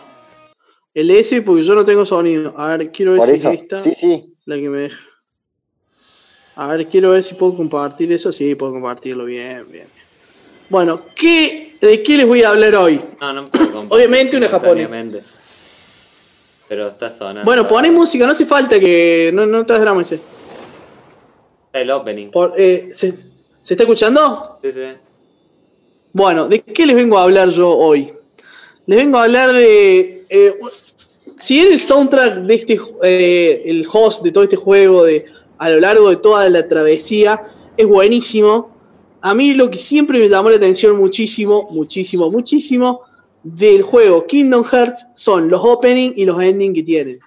[0.94, 2.54] el S porque yo no tengo sonido.
[2.56, 4.32] A ver, quiero ver Por si eso, es esta sí, sí.
[4.46, 4.98] la que me deja.
[6.56, 8.32] A ver, quiero ver si puedo compartir eso.
[8.32, 9.86] Sí, puedo compartirlo bien, bien.
[10.70, 13.02] Bueno, ¿qué, ¿de qué les voy a hablar hoy?
[13.20, 14.88] No, no puedo compartir Obviamente una japonesa.
[16.70, 17.44] Pero está sonando.
[17.44, 19.30] Bueno, poné música, no hace falta que.
[19.34, 20.20] No, no te drama ese.
[21.74, 22.30] El opening.
[22.30, 23.33] Por- eh, ¿se,
[23.64, 24.58] ¿Se está escuchando?
[24.62, 24.80] Sí, sí.
[26.12, 28.12] Bueno, ¿de qué les vengo a hablar yo hoy?
[28.84, 30.26] Les vengo a hablar de.
[30.28, 30.54] eh,
[31.38, 32.78] si bien el soundtrack de este.
[33.02, 35.24] eh, el host de todo este juego, de,
[35.56, 37.40] a lo largo de toda la travesía,
[37.74, 38.70] es buenísimo.
[39.22, 43.00] A mí lo que siempre me llamó la atención muchísimo, muchísimo, muchísimo
[43.42, 47.18] del juego Kingdom Hearts son los opening y los ending que tienen.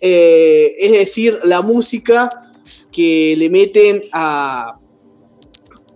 [0.00, 2.50] Eh, es decir, la música
[2.90, 4.79] que le meten a,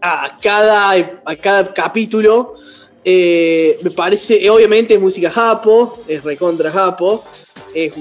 [0.06, 0.90] a cada,
[1.24, 2.56] a cada capítulo.
[3.02, 7.22] eh, me parece, eh, obviamente es música japo, es recontra japo,
[7.74, 7.92] es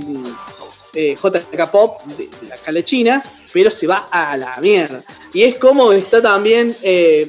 [0.93, 3.23] eh, JK Pop de, de la cala china,
[3.53, 5.01] pero se va a la mierda.
[5.33, 6.75] Y es como está también.
[6.81, 7.27] eh,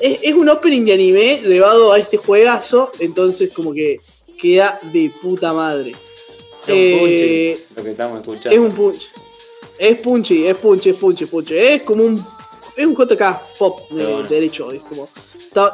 [0.00, 3.96] es, es un opening de anime llevado a este juegazo, entonces como que
[4.38, 5.94] queda de puta madre.
[6.66, 8.50] Es un lo que estamos escuchando.
[8.50, 9.08] es un punch.
[9.78, 11.56] Es punchy, es punchy, es punchy, punchy.
[11.56, 12.24] Es como un.
[12.76, 13.22] Es un JK
[13.58, 14.72] pop de, derecho.
[14.72, 15.08] Es como,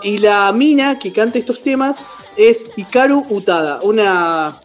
[0.03, 2.01] y la mina que canta estos temas
[2.37, 3.81] es Hikaru Utada.
[3.83, 4.59] Una.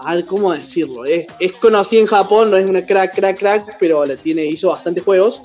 [0.00, 1.04] A ver, ¿cómo decirlo?
[1.04, 4.68] Es, es conocida en Japón, no es una crack, crack, crack, pero la tiene, hizo
[4.68, 5.40] bastantes juegos.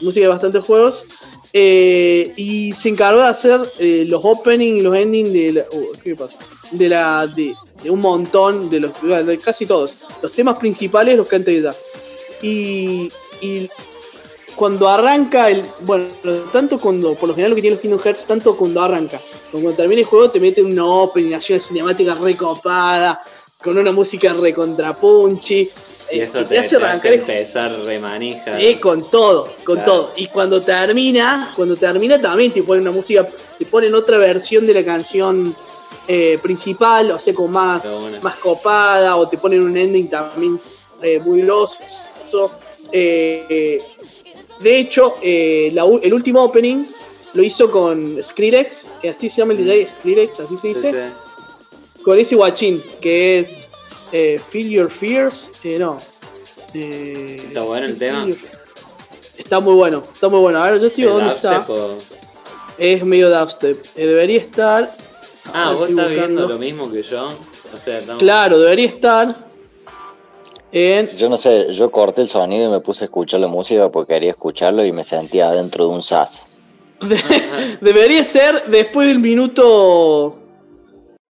[0.00, 1.04] Música de bastantes juegos.
[1.52, 5.64] Eh, y se encargó de hacer eh, los opening y los ending de la.
[5.70, 6.36] uh, ¿Qué pasa?
[6.70, 7.26] De la.
[7.26, 8.92] De, de un montón de los.
[9.02, 9.94] de casi todos.
[10.22, 11.74] Los temas principales los canta ella.
[12.42, 13.08] Y,
[13.40, 13.68] y
[14.56, 15.64] cuando arranca el.
[15.80, 16.06] Bueno,
[16.52, 17.14] tanto cuando.
[17.14, 19.18] Por lo general lo que tiene los Kingdom Hearts, tanto cuando arranca.
[19.50, 23.20] como Cuando termina el juego te mete una opening, una cinemática recopada,
[23.62, 25.70] con una música recontra punchy.
[26.10, 28.60] y eh, eso que te, te hace te arrancar empezar remanija.
[28.60, 29.92] eh, con todo, con Claro.
[29.92, 30.12] todo.
[30.16, 33.26] Y cuando termina, cuando termina también te ponen una música,
[33.58, 35.54] te ponen otra versión de la canción
[36.08, 38.18] eh, principal, o sea, con más, bueno.
[38.22, 40.60] más copada, o te ponen un ending también
[41.00, 41.78] eh, muy grosso.
[42.90, 43.80] Eh, eh,
[44.62, 46.84] de hecho, eh, la el último opening
[47.34, 50.90] lo hizo con Skrillex, que así se llama el DJ, Skrillex, así se dice.
[50.92, 52.02] Sí, sí.
[52.02, 53.68] Con ese guachín, que es
[54.12, 55.50] eh, Feel Your Fears.
[55.64, 55.96] eh, no.
[56.74, 58.26] Eh, ¿Está bueno el tema?
[58.28, 58.38] Your-
[59.38, 60.62] Está muy bueno, está muy bueno.
[60.62, 61.64] A ver, yo estoy ¿El dónde está.
[61.68, 61.96] o-
[62.78, 63.76] Es medio dubstep.
[63.96, 64.94] Eh, debería estar.
[65.52, 67.28] Ah, vos estás viendo lo mismo que yo.
[67.28, 68.20] O sea, estamos...
[68.22, 69.51] Claro, debería estar
[70.72, 71.10] en.
[71.16, 74.14] Yo no sé, yo corté el sonido y me puse a escuchar la música porque
[74.14, 76.48] quería escucharlo y me sentía dentro de un SAS.
[77.00, 77.16] de-
[77.80, 80.38] debería ser después del minuto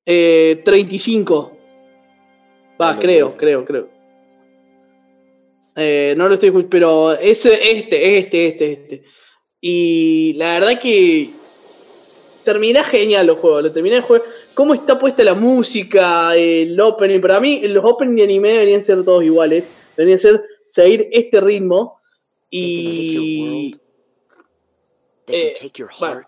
[0.06, 1.52] eh, 35.
[2.82, 3.90] Va, lo creo, creo, creo.
[5.76, 9.04] Eh, no lo estoy escuchando, pero ese, este, este, este, este.
[9.62, 11.30] Y la verdad que
[12.44, 14.24] termina genial los juegos, lo termina el juego.
[14.54, 17.22] Cómo está puesta la música, el opening.
[17.22, 19.66] Para mí, los openings de anime deberían ser todos iguales.
[19.96, 22.00] Deberían ser seguir este ritmo.
[22.52, 23.76] Y
[25.28, 25.54] Eh,
[26.00, 26.22] bueno.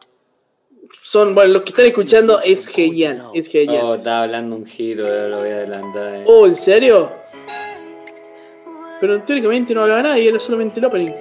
[1.02, 3.82] son, bueno, lo que están escuchando es genial, es genial.
[3.84, 6.14] Oh, estaba hablando un giro, eh, lo voy a adelantar.
[6.16, 6.24] eh.
[6.28, 7.10] Oh, ¿en serio?
[9.00, 11.12] Pero teóricamente no hablaba nadie, era solamente el opening.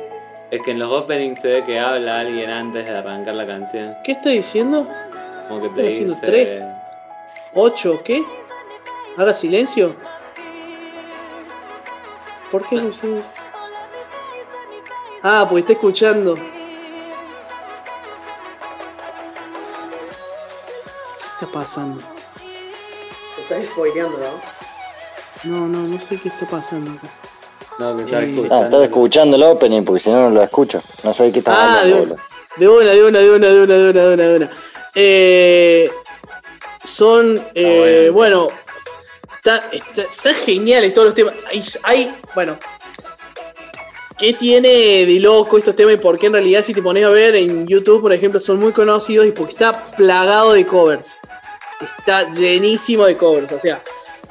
[0.50, 3.94] Es que en los openings se ve que habla alguien antes de arrancar la canción.
[4.04, 4.86] ¿Qué está diciendo?
[5.48, 6.26] Como que te Estoy haciendo dice...
[6.26, 6.62] tres.
[7.54, 8.00] ¿Ocho?
[8.04, 8.24] ¿Qué?
[9.16, 9.94] ¿Haga silencio?
[12.50, 13.30] ¿Por qué no silencio?
[15.22, 16.34] Ah, porque está escuchando.
[16.34, 16.42] ¿Qué
[21.32, 22.00] está pasando?
[23.36, 24.40] Te estás spoileando, ¿no?
[25.42, 27.08] No, no, no sé qué está pasando acá.
[27.78, 28.54] No, que estaba Eh, escuchando.
[28.54, 30.82] Ah, estaba escuchando el opening porque si no, no lo escucho.
[31.02, 32.16] No sé qué estás Ah, de, hablando,
[32.56, 34.50] de una, de una, de una, de una, de una, de una, de una.
[34.94, 35.90] Eh,
[36.90, 38.48] son, eh, bueno,
[39.36, 41.34] está, está, está geniales todos los temas.
[41.50, 42.56] Hay, hay, bueno,
[44.18, 44.68] ¿qué tiene
[45.06, 45.94] de loco estos temas?
[45.94, 48.58] Y por qué en realidad si te pones a ver en YouTube, por ejemplo, son
[48.58, 51.16] muy conocidos y porque está plagado de covers.
[51.98, 53.80] Está llenísimo de covers, o sea,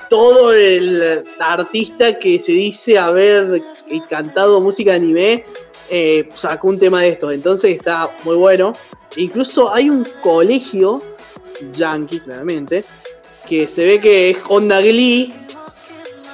[0.10, 3.62] todo el artista que se dice haber
[4.10, 5.46] cantado música de anime
[5.90, 8.74] eh, sacó un tema de estos, entonces está muy bueno.
[9.16, 11.02] Incluso hay un colegio,
[11.74, 12.84] yankee claramente,
[13.48, 15.34] que se ve que es Onda Glee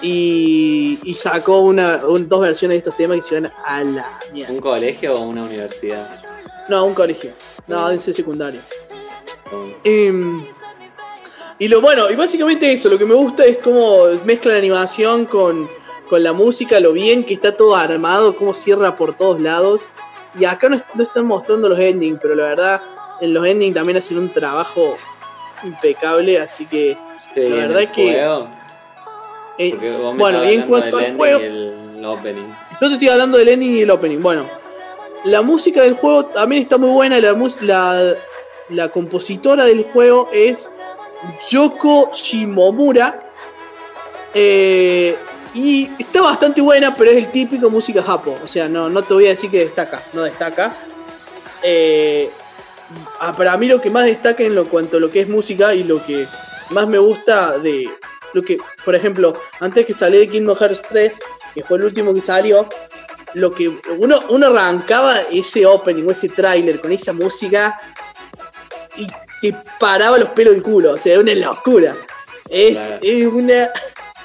[0.02, 4.20] y, y sacó una, un- dos versiones de estos temas que se van a la
[4.34, 4.54] mierda.
[4.54, 6.08] ¿Un colegio o una universidad?
[6.70, 7.32] No, un colegio,
[7.68, 8.60] no, ese secundario.
[9.50, 10.46] Como- Em,
[11.60, 15.26] y lo bueno, y básicamente eso, lo que me gusta es cómo mezcla la animación
[15.26, 15.70] con,
[16.10, 19.90] con la música, lo bien que está todo armado, cómo cierra por todos lados.
[20.38, 22.82] Y acá no, no están mostrando los endings, pero la verdad,
[23.22, 24.98] en los endings también hacen un trabajo
[25.64, 26.98] impecable, así que,
[27.34, 28.20] Sí, La verdad el que-
[29.58, 29.76] eh,
[30.16, 32.48] bueno, y en cuanto al juego, y el opening.
[32.82, 34.20] yo te estoy hablando del ending y el opening.
[34.22, 34.46] Bueno,
[35.26, 37.20] la música del juego también está muy buena.
[37.20, 38.16] La, la,
[38.70, 40.72] la compositora del juego es
[41.50, 43.20] Yoko Shimomura.
[44.34, 45.16] Eh,
[45.54, 48.36] y está bastante buena, pero es el típico música japo.
[48.44, 50.76] O sea, no, no te voy a decir que destaca, no destaca.
[51.64, 52.30] Eh,
[53.38, 55.84] para mí lo que más destaca en lo cuanto a lo que es música y
[55.84, 56.28] lo que
[56.72, 57.90] más me gusta de
[58.34, 61.20] lo que, por ejemplo, antes que saliera de Kingdom Hearts 3,
[61.54, 62.68] que fue el último que salió,
[63.34, 67.78] lo que uno, uno arrancaba ese opening o ese tráiler con esa música
[68.98, 69.08] y
[69.42, 71.96] te paraba los pelos del culo, o sea, una locura.
[72.50, 73.00] Es, Claro.
[73.02, 73.70] es una.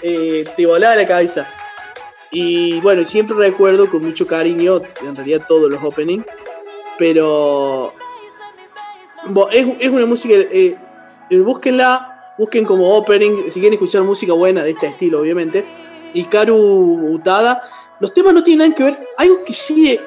[0.03, 1.47] eh, te volaba la cabeza.
[2.31, 6.25] Y bueno, siempre recuerdo con mucho cariño, en realidad todos los openings,
[6.99, 7.93] pero.
[9.53, 10.35] Es, es una música.
[10.35, 10.77] eh,
[11.31, 15.64] eh, búsquenla, busquen como opening, si quieren escuchar música buena de este estilo, obviamente.
[16.14, 16.57] Y Karu
[17.12, 17.62] Utada.
[18.01, 19.01] Los temas no tienen nada que ver.
[19.18, 19.99] Algo que sí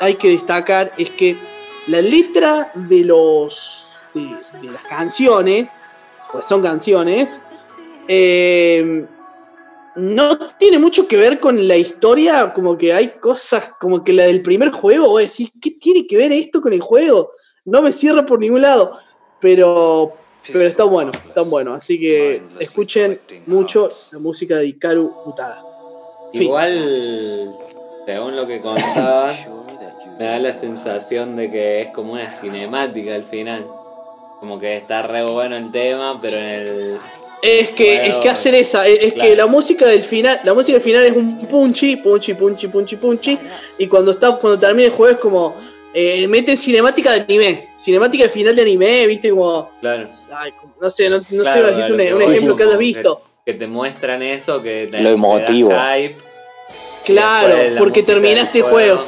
[0.00, 1.36] hay que destacar es que
[1.86, 3.88] la letra de los.
[4.14, 5.80] de, las canciones,
[6.30, 7.40] pues son canciones,
[8.06, 9.06] eh,
[9.96, 14.24] no tiene mucho que ver con la historia, como que hay cosas como que la
[14.24, 17.32] del primer juego, voy a decir, ¿qué tiene que ver esto con el juego?
[17.68, 18.98] No me cierra por ningún lado,
[19.40, 20.14] pero,
[20.50, 25.62] pero está bueno, está bueno, así que escuchen mucho la música de Ikaru Utada.
[26.32, 26.44] Fin.
[26.44, 27.54] Igual,
[28.06, 29.34] según lo que contaba,
[30.18, 33.66] me da la sensación de que es como una cinemática al final.
[34.40, 36.96] Como que está re bueno el tema, pero en el.
[37.42, 40.54] Es que, Bueno, es que hacen esa, es, es que la música del final, la
[40.54, 43.38] música del final es un punchy, punchy, punchy, punchy, punchy,
[43.78, 45.54] y cuando está, cuando termina el juego es como
[45.94, 50.08] eh, meten cinemática de anime, cinemática del final de anime, viste como, Claro.
[50.32, 53.22] ay, no sé, no, no Claro, sé, un, un ejemplo que hayas visto.
[53.44, 55.70] Que te muestran eso, que te, Lo emotivo.
[55.70, 56.16] te hype.
[57.04, 59.04] Claro, porque terminaste el juego.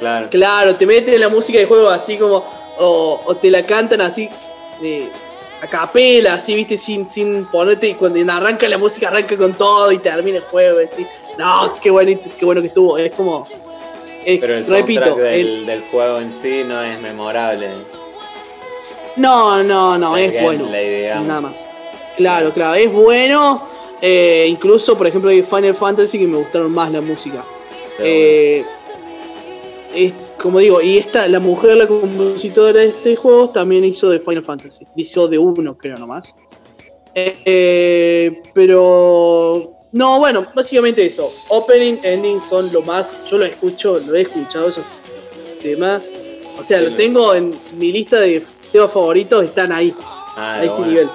[0.00, 0.28] Claro.
[0.28, 2.44] Claro, te meten la música del juego así como,
[2.78, 4.28] o, o te la cantan así
[4.82, 5.08] eh,
[5.60, 9.92] a capela, así, viste, sin, sin ponerte, y cuando arranca la música arranca con todo
[9.92, 11.06] y termina el juego, decís,
[11.38, 13.46] no, qué bueno, qué bueno que estuvo, es como,
[14.24, 17.68] es- Pero el repito, soundtrack del, el- del juego en sí no es memorable.
[19.16, 20.68] no, no, no, El es bueno,
[21.24, 21.64] nada más.
[22.16, 23.62] Claro, claro, es bueno,
[24.00, 27.44] eh, incluso, por ejemplo, de Final Fantasy que me gustaron más la música.
[27.98, 28.64] Eh,
[29.94, 34.18] es, como digo, y esta, la mujer, la compositora de este juego, también hizo de
[34.20, 34.86] Final Fantasy.
[34.96, 36.34] Hizo de uno, creo nomás.
[37.14, 39.70] Eh, eh, pero.
[39.94, 41.32] No, bueno, básicamente eso.
[41.48, 43.12] Opening, ending son lo más.
[43.30, 44.84] Yo lo escucho, lo he escuchado esos
[45.62, 46.02] temas.
[46.58, 49.94] O sea, Sí, lo tengo en mi lista de temas favoritos, están ahí
[50.36, 50.86] Ah, a de ese una.
[50.88, 51.08] nivel.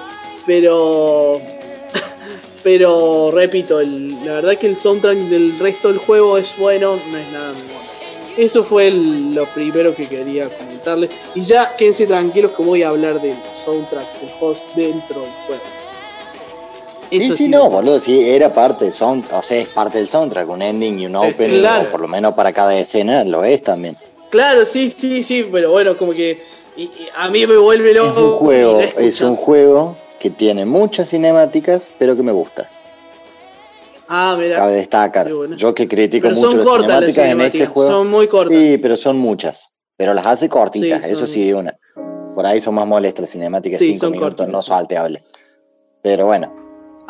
[0.46, 1.40] Pero.
[2.62, 7.18] Pero repito, el- la verdad que el soundtrack del resto del juego es bueno, no
[7.18, 7.80] es nada muy bueno.
[8.38, 11.10] Eso fue el- lo primero que quería comentarles.
[11.34, 15.62] Y ya quédense tranquilos que voy a hablar del soundtrack del host dentro del juego.
[17.10, 20.08] Eso sí, sí, no, boludo, sí, era parte del sound, o sea, es parte del
[20.08, 21.84] soundtrack, un ending y un Sí, sí, opening, claro.
[21.88, 23.96] o por lo menos para cada escena, lo es también.
[24.30, 26.42] Claro, sí, sí, sí, pero bueno, como que
[26.76, 28.20] y- y a mí me vuelve Es loco.
[28.22, 32.70] un juego, y lo es un juego que tiene muchas cinemáticas, pero que me gusta.
[34.08, 34.56] Ah, mira.
[34.56, 35.32] Cabe destacar.
[35.32, 35.56] Bueno.
[35.56, 37.90] Yo que critico Pero mucho son las cortas las cinemáticas en ese cinemáticas, juego.
[37.92, 38.56] son muy cortas.
[38.56, 39.68] Sí, pero son muchas.
[39.96, 41.76] Pero las hace cortitas, Sí, eso sí, de una.
[42.34, 45.22] Por ahí son más molestas las cinemáticas, Sí, cinco son minutos, no salteables.
[46.02, 46.52] Pero bueno,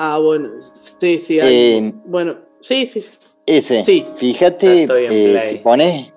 [0.03, 1.39] Ah, bueno, sí, sí.
[1.41, 1.55] hay-
[1.89, 3.05] Eh, bueno, sí, sí.
[3.45, 4.07] ese, Sí.
[4.17, 6.11] fíjate, eh, si pones,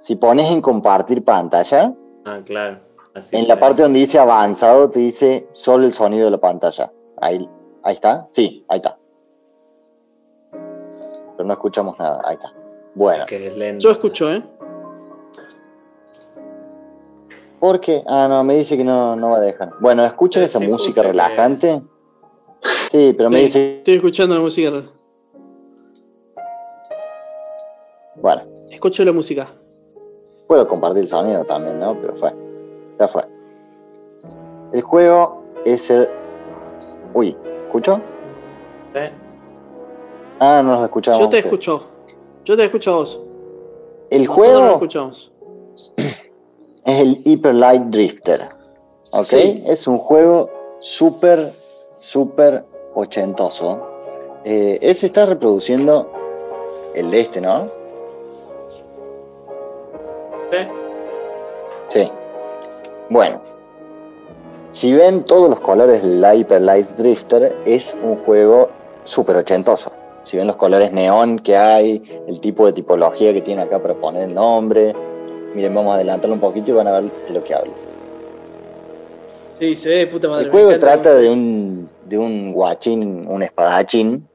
[0.00, 1.94] si pones en compartir pantalla,
[2.24, 2.80] Ah, claro.
[3.14, 6.90] Así en la parte donde dice avanzado, te dice solo el sonido de la pantalla.
[7.20, 7.48] Ahí,
[7.84, 8.98] ahí está, sí, ahí está.
[10.50, 12.52] Pero no escuchamos nada, ahí está.
[12.96, 13.80] Bueno, que es lento.
[13.80, 14.42] Yo escucho, ¿eh?
[17.60, 18.02] ¿por qué?
[18.06, 19.70] Ah, no, me dice que no, no va a dejar.
[19.80, 21.82] Bueno, ¿escuchan Pero esa sí música que- relajante?
[22.90, 24.70] Sí, pero me Sí, dice, Estoy escuchando la música.
[28.16, 29.46] bueno, Escucho la música.
[30.46, 31.98] puedo compartir el sonido también, ¿no?
[32.00, 32.32] Pero fue,
[32.98, 33.24] ya fue.
[34.72, 36.08] El juego es el...
[37.14, 37.36] Uy,
[37.66, 38.00] ¿escucho?
[38.94, 39.10] ¿Eh?
[40.40, 41.20] Ah, no los escuchamos.
[41.20, 41.84] Yo te escucho.
[42.44, 43.20] Yo te escucho a vos.
[44.10, 45.32] El Nosotros no lo juego escuchamos.
[45.96, 48.48] es el Hyper Light Drifter.
[49.12, 49.22] ¿Ok?
[49.24, 49.62] Sí.
[49.66, 50.50] Es un juego
[50.80, 51.52] súper,
[52.04, 53.80] súper ochentoso.
[54.44, 56.10] Eh, ese está reproduciendo
[56.94, 57.68] el de este, ¿no?
[60.52, 60.68] ¿Eh?
[61.88, 62.10] Sí.
[63.08, 63.40] Bueno.
[64.70, 68.70] Si ven todos los colores del Hyper Light Drifter, es un juego
[69.04, 69.92] súper ochentoso.
[70.24, 73.94] Si ven los colores neón que hay, el tipo de tipología que tiene acá para
[73.94, 74.94] poner el nombre.
[75.54, 77.72] Miren, vamos a adelantarlo un poquito y van a ver de lo que hablo.
[79.58, 80.46] Sí, se ve de puta madre.
[80.46, 84.28] El juego trata de un, de un guachín, un espadachín,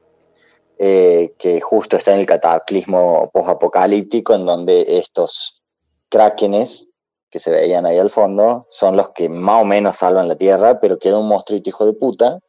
[0.78, 5.62] eh, que justo está en el cataclismo posapocalíptico, en donde estos
[6.08, 6.88] krákenes
[7.30, 10.80] que se veían ahí al fondo son los que más o menos salvan la Tierra,
[10.80, 12.40] pero queda un monstruito hijo de puta,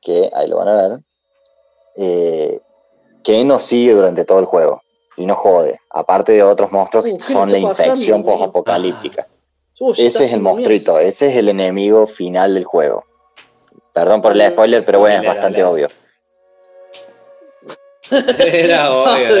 [0.00, 1.00] que ahí lo van a ver,
[1.96, 2.60] eh,
[3.22, 4.82] que nos sigue durante todo el juego
[5.16, 9.26] y no jode, aparte de otros monstruos que ¿qué son la infección posapocalíptica.
[9.78, 13.04] Está Ese es el monstruito, ese es el enemigo final del juego.
[13.96, 15.88] Perdón por el spoiler, pero bueno, es bastante obvio.
[18.38, 19.34] Era obvio,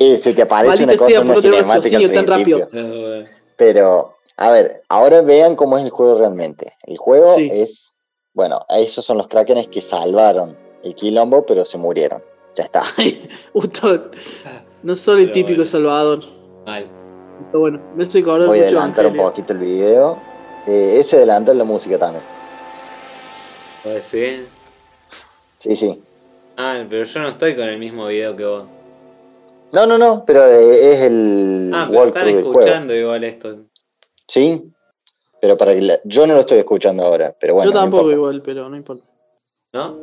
[0.00, 2.58] Y se te aparece una cosa sea, una cinemática al tan principio.
[2.64, 3.24] rápido.
[3.56, 6.74] Pero, a ver, ahora vean cómo es el juego realmente.
[6.82, 7.48] El juego Sí.
[7.48, 7.94] es,
[8.34, 12.24] bueno, esos son los krakenes que salvaron el quilombo, pero se murieron.
[12.56, 12.82] Ya está.
[14.82, 15.64] no soy el típico bueno.
[15.64, 16.24] Salvador.
[16.66, 16.88] Mal.
[17.52, 20.27] Pero bueno, me estoy cobrando Voy a adelantar un poquito el video.
[20.66, 22.24] Eh, ese adelanta la música también.
[23.82, 24.46] ¿Puedo decir?
[25.58, 26.02] Sí, sí.
[26.56, 28.64] Ah, pero yo no estoy con el mismo video que vos.
[29.72, 33.56] No, no, no, pero eh, es el Ah, pero están del escuchando igual esto.
[34.26, 34.72] Sí,
[35.40, 37.70] pero para que la- yo no lo estoy escuchando ahora, pero bueno.
[37.70, 39.04] Yo tampoco igual, pero no importa.
[39.72, 39.96] ¿No?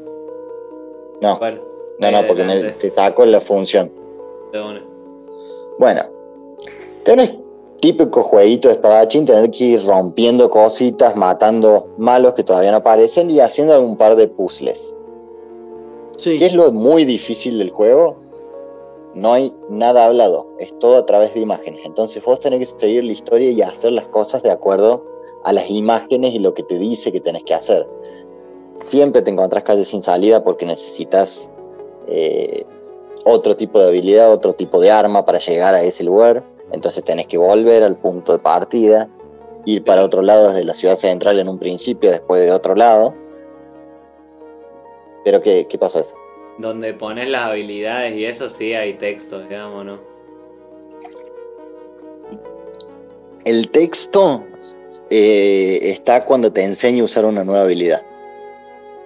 [1.22, 1.62] No, Bueno.
[2.00, 3.92] no, no, porque me, te saco la función.
[4.52, 4.84] De una.
[5.80, 6.04] Bueno,
[7.04, 7.34] tenés
[7.82, 13.30] típico jueguito de espadachín, tener que ir rompiendo cositas, matando malos que todavía no aparecen
[13.30, 14.94] y haciendo un par de puzzles.
[16.18, 16.38] Sí.
[16.38, 18.18] ¿Qué es lo muy difícil del juego?
[19.14, 21.86] No hay nada hablado, es todo a través de imágenes.
[21.86, 25.06] Entonces vos tenés que seguir la historia y hacer las cosas de acuerdo
[25.44, 27.88] a las imágenes y lo que te dice que tenés que hacer.
[28.76, 31.50] Siempre te encontrás calles sin salida porque necesitas
[32.08, 32.66] eh,
[33.24, 36.44] otro tipo de habilidad, otro tipo de arma para llegar a ese lugar.
[36.72, 39.08] Entonces tenés que volver al punto de partida,
[39.66, 43.14] ir para otro lado desde la ciudad central en un principio, después de otro lado.
[45.24, 46.16] Pero ¿qué, qué pasó eso?
[46.58, 50.00] Donde pones las habilidades y eso sí hay texto, digamos, ¿no?
[53.44, 54.44] El texto
[55.10, 58.02] eh, está cuando te enseña a usar una nueva habilidad.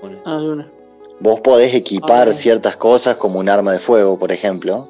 [0.02, 0.72] Bueno, Ah, de una.
[1.20, 2.32] Vos podés equipar Ah.
[2.34, 4.90] ciertas cosas como un arma de fuego, por ejemplo.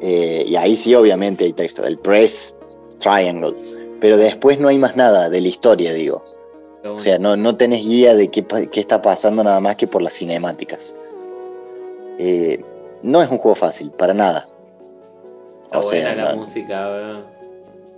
[0.00, 1.84] Eh, y ahí sí, obviamente, hay texto.
[1.86, 2.54] El press
[3.00, 3.54] triangle.
[4.00, 6.22] Pero después no hay más nada de la historia, digo.
[6.86, 10.02] O sea, no, no tenés guía de qué, qué está pasando nada más que por
[10.02, 10.94] las cinemáticas.
[12.18, 12.62] Eh,
[13.02, 14.46] no es un juego fácil, para nada.
[15.62, 17.34] está o sea, buena la no- música, weón.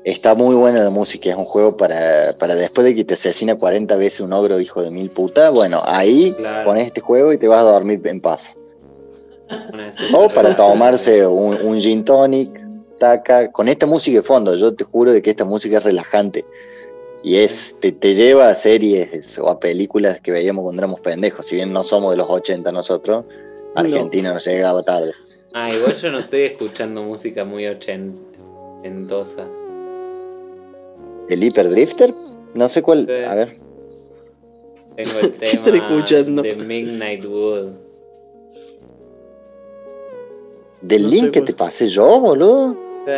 [0.05, 3.57] Está muy buena la música, es un juego para, para después de que te asesina
[3.57, 6.65] 40 veces un ogro hijo de mil puta, bueno, ahí Claro.
[6.65, 8.57] pones este juego y te vas a dormir en paz.
[10.13, 12.51] O para tomarse un, un gin tonic,
[12.99, 16.45] taca, con esta música de fondo, yo te juro de que esta música es relajante.
[17.23, 21.47] Y es, te, te lleva a series o a películas que veíamos cuando éramos pendejos,
[21.47, 23.25] si bien no somos de los 80 nosotros,
[23.75, 25.13] Argentina nos llegaba tarde.
[25.53, 28.15] Ah, igual yo no estoy escuchando música muy ochen-
[28.81, 29.47] ochentosa.
[31.29, 32.15] ¿El Hyper Drifter?
[32.55, 33.59] No sé cuál, a ver.
[34.97, 36.43] Tengo el tema escuchando?
[36.43, 37.86] de Midnight Wood.
[40.87, 41.45] ¿Del No link sé que cuál.
[41.47, 42.77] te pasé yo, boludo?
[43.07, 43.13] Sí,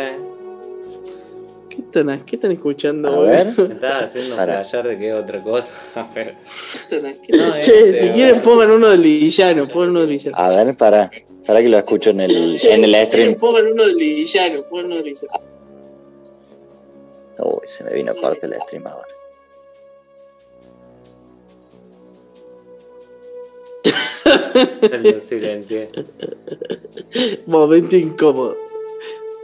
[1.69, 3.07] ¿Qué están, ¿Qué están escuchando?
[3.07, 3.27] A boludo?
[3.27, 3.53] ver.
[3.57, 4.53] me estaba haciendo Para.
[4.55, 5.73] flashear de que es otra cosa.
[5.95, 6.35] A ver.
[6.89, 6.99] che,
[7.37, 10.37] No, este, si quieren pongan uno del villano, pongan uno del villano.
[10.37, 11.11] A ver, para,
[11.45, 13.35] para que lo escucho en el, en el stream.
[13.35, 15.27] Pongan uno del villano, pongan uno del villano.
[17.41, 19.07] Uy, se me vino corte el stream ahora.
[23.83, 25.87] Lo silencié.
[27.45, 28.57] Momento incómodo.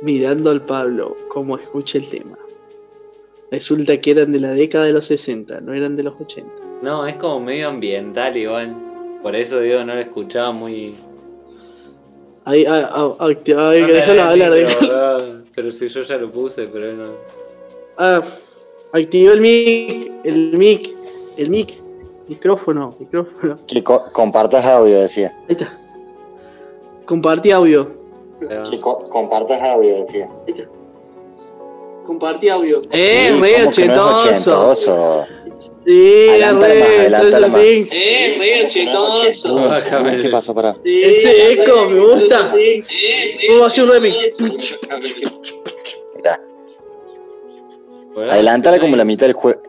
[0.02, 2.38] Mirando al Pablo, cómo escucha el tema.
[3.52, 6.52] Resulta que eran de la década de los 60, no eran de los 80.
[6.82, 8.76] No, es como medio ambiental igual.
[9.22, 10.96] Por eso digo, no lo escuchaba muy.
[12.44, 15.44] Ahí, ah, ah, ah, ah, No déjalo hagas hablar, boludo.
[15.56, 17.14] Pero si yo ya lo puse, pero él no.
[17.98, 18.22] Ah,
[18.92, 20.90] activó el mic, el mic,
[21.38, 21.80] el mic,
[22.28, 23.60] micrófono, micrófono.
[23.68, 25.36] Que co- compartas audio, decía.
[25.50, 25.78] Ahí está.
[27.06, 27.92] Compartí audio.
[28.50, 28.70] Ahí.
[28.72, 30.30] Que co- compartas audio, decía.
[32.04, 32.82] Compartí audio.
[32.82, 35.26] Sí, Eh, ¿cómo re ochentoso.
[35.86, 37.62] Sí, Adelántale re, más, adelántale más.
[37.94, 39.56] Eh, re ochentoso.
[39.56, 40.54] Bájame ¿Qué pasó?
[40.56, 40.76] Pará.
[40.84, 42.54] Ese eco me gusta.
[43.50, 44.16] Vamos a hacer un remix.
[44.38, 45.24] Sí,
[48.80, 49.62] como la mitad del juego.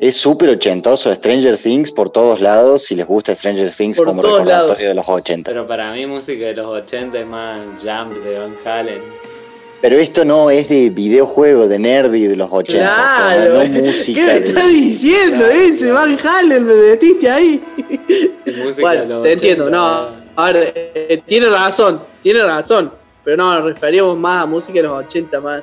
[0.00, 1.14] Es súper ochentoso.
[1.14, 2.82] Stranger Things por todos lados.
[2.84, 4.78] Si les gusta Stranger Things Por como todos recordatorio lados.
[4.88, 5.50] de los 80.
[5.50, 9.02] Pero para mí música de los 80 es más Jump de Van Halen.
[9.80, 12.84] Pero esto no es de videojuego, de nerdy de los 80.
[12.86, 13.54] Claro.
[13.54, 14.20] no, no música.
[14.20, 15.44] ¿Qué me de- estás diciendo?
[15.44, 15.60] Claro.
[15.60, 17.62] Ese Van Halen, me metiste ahí.
[18.46, 19.78] Música de Bueno, los te entiendo, 80.
[19.78, 20.24] no.
[20.36, 22.92] A ver, eh, tiene razón, tiene razón.
[23.24, 25.62] Pero no, nos referíamos más a música de los 80 más.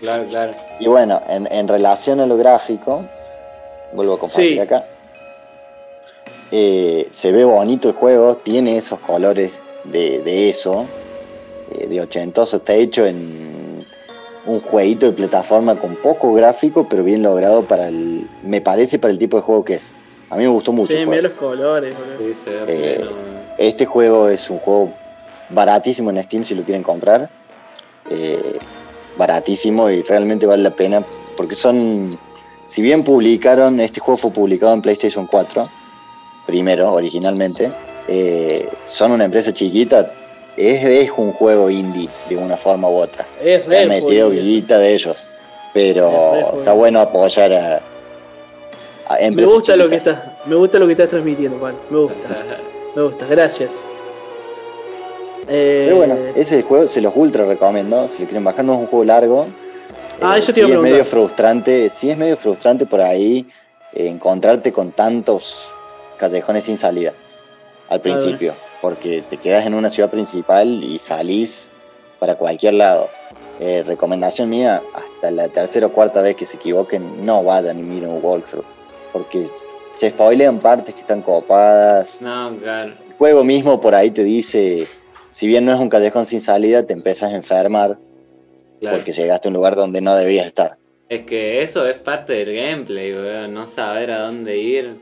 [0.00, 0.54] Claro, claro.
[0.78, 3.06] Y bueno, en, en relación a lo gráfico,
[3.92, 4.58] vuelvo a compartir Sí.
[4.58, 4.84] acá.
[6.52, 9.52] Eh, se ve bonito el juego, tiene esos colores
[9.84, 10.86] de, de eso,
[11.72, 12.56] eh, de ochentoso.
[12.56, 13.86] Está hecho en
[14.46, 18.26] un jueguito de plataforma con poco gráfico, pero bien logrado para el.
[18.42, 19.92] Me parece para el tipo de juego que es.
[20.30, 20.92] A mí me gustó mucho.
[20.92, 22.18] Sí, mira los colores, boludo.
[22.34, 23.04] Sí, se ve Eh.
[23.58, 24.92] Este juego es un juego
[25.50, 27.28] baratísimo en Steam si lo quieren comprar.
[28.08, 28.58] Eh,
[29.16, 31.04] baratísimo y realmente vale la pena
[31.36, 32.18] porque son,
[32.70, 35.68] si bien publicaron, este juego fue publicado en PlayStation 4,
[36.46, 37.72] primero, originalmente,
[38.06, 40.12] eh, son una empresa chiquita,
[40.56, 43.26] es, es un juego indie de una forma u otra.
[43.42, 45.26] Es han metido guita de ellos,
[45.74, 47.82] pero Es está bueno apoyar a,
[49.08, 51.74] a Me gusta lo que estás, me gusta lo que estás transmitiendo, Juan.
[51.90, 52.28] Me gusta,
[52.94, 53.80] me gusta, gracias.
[55.48, 58.06] Eh, Pero bueno, ese es el juego, se los ultra recomiendo.
[58.08, 59.48] Si lo quieren bajar, no es un juego largo.
[60.20, 63.00] Ah, Eh, eso te sí iba a es medio frustrante, sí es medio frustrante por
[63.00, 63.46] ahí
[63.92, 65.68] eh, encontrarte con tantos
[66.18, 67.14] callejones sin salida
[67.88, 71.70] al principio, porque te quedas en una ciudad principal y salís
[72.18, 73.08] para cualquier lado.
[73.58, 77.82] Eh, recomendación mía, hasta la tercera o cuarta vez que se equivoquen, no vayan y
[77.82, 78.64] miren un walkthrough,
[79.12, 79.48] porque
[79.94, 82.20] se spoilean partes que están copadas.
[82.20, 82.92] No, claro.
[82.92, 84.86] El juego mismo por ahí te dice,
[85.30, 87.98] si bien no es un callejón sin salida, te empiezas a enfermar
[88.80, 88.96] claro.
[88.96, 90.76] porque llegaste a un lugar donde no debías estar.
[91.08, 93.12] Es que eso es parte del gameplay.
[93.48, 94.96] No saber a dónde ir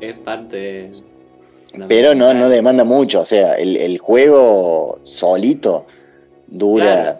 [0.00, 1.02] es parte de...
[1.86, 5.86] Pero no, no demanda mucho, o sea, el, el juego solito
[6.46, 7.18] dura Claro.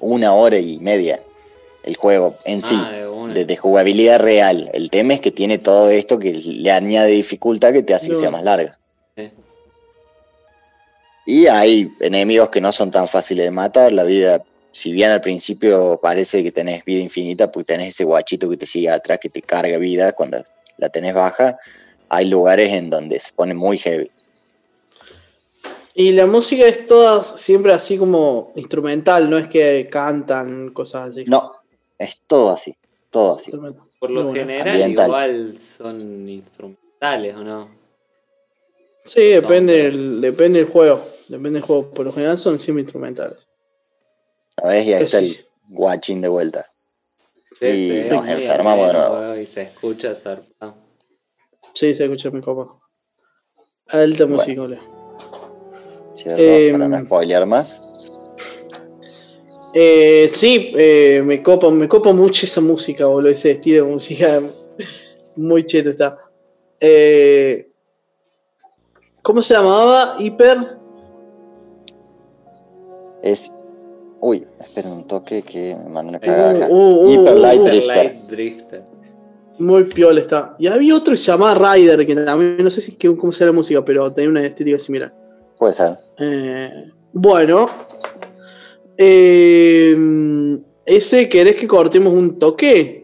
[0.00, 1.20] una hora y media
[1.84, 2.92] el juego en sí, Ah,
[3.32, 4.70] de de, jugabilidad real.
[4.72, 8.16] El tema es que tiene todo esto que le añade dificultad que te hace que
[8.16, 8.78] sea más larga.
[9.16, 9.30] Sí.
[11.26, 13.92] Y hay enemigos que no son tan fáciles de matar.
[13.92, 14.42] La vida,
[14.74, 18.66] si bien al principio parece que tenés vida infinita, pues tenés ese guachito que te
[18.66, 20.38] sigue atrás, que te carga vida cuando
[20.78, 21.56] la tenés baja,
[22.08, 24.10] hay lugares en donde se pone muy heavy.
[25.94, 31.24] Y la música es toda siempre así como instrumental, no es que cantan cosas así.
[31.28, 31.52] No,
[31.96, 32.76] es todo así,
[33.10, 33.52] todo así.
[33.52, 34.32] Por lo bueno.
[34.32, 35.06] general Ambiental.
[35.06, 37.68] igual son instrumentales, ¿o no?
[39.04, 41.00] Sí, depende del, depende del juego.
[41.28, 41.90] Depende del juego.
[41.90, 43.38] Por lo general son siempre instrumentales.
[44.60, 44.86] ¿Sabes?
[44.86, 45.36] Y ahí está el
[45.68, 46.66] guachín de vuelta.
[47.58, 49.36] Sí, Y sí, nos enfermamos de nuevo.
[49.36, 50.74] Y se escucha zarpado.
[51.72, 52.78] Sí, se escucha mi copa.
[53.88, 54.36] Alta Bueno.
[54.38, 54.80] música, Ole.
[56.14, 56.42] ¿cierto?
[56.42, 57.82] Em, Para no spoilear más.
[59.74, 63.30] Eh, sí, eh, me copa, me copa mucho esa música, boludo.
[63.32, 64.40] Ese estilo de música
[65.36, 66.18] muy cheto está.
[66.80, 67.68] Eh,
[69.22, 70.16] ¿Cómo se llamaba?
[70.20, 70.78] Hiper.
[73.22, 73.50] Es.
[74.26, 77.60] Uy, espera un toque que me mandó una Uh, cagada uh, uh, Hyper uh, Light
[77.60, 77.64] uh.
[77.66, 77.96] Drifter.
[77.96, 78.82] Light Drifter.
[79.58, 80.56] Muy piola está.
[80.58, 83.50] Y había otro que se llamaba Rider, que también no sé si que, cómo será
[83.50, 85.14] la música, pero tenía una estética similar.
[85.58, 85.98] Puede ser.
[86.18, 87.68] Eh, bueno.
[88.96, 93.03] Eh, ese, ¿querés que cortemos un toque?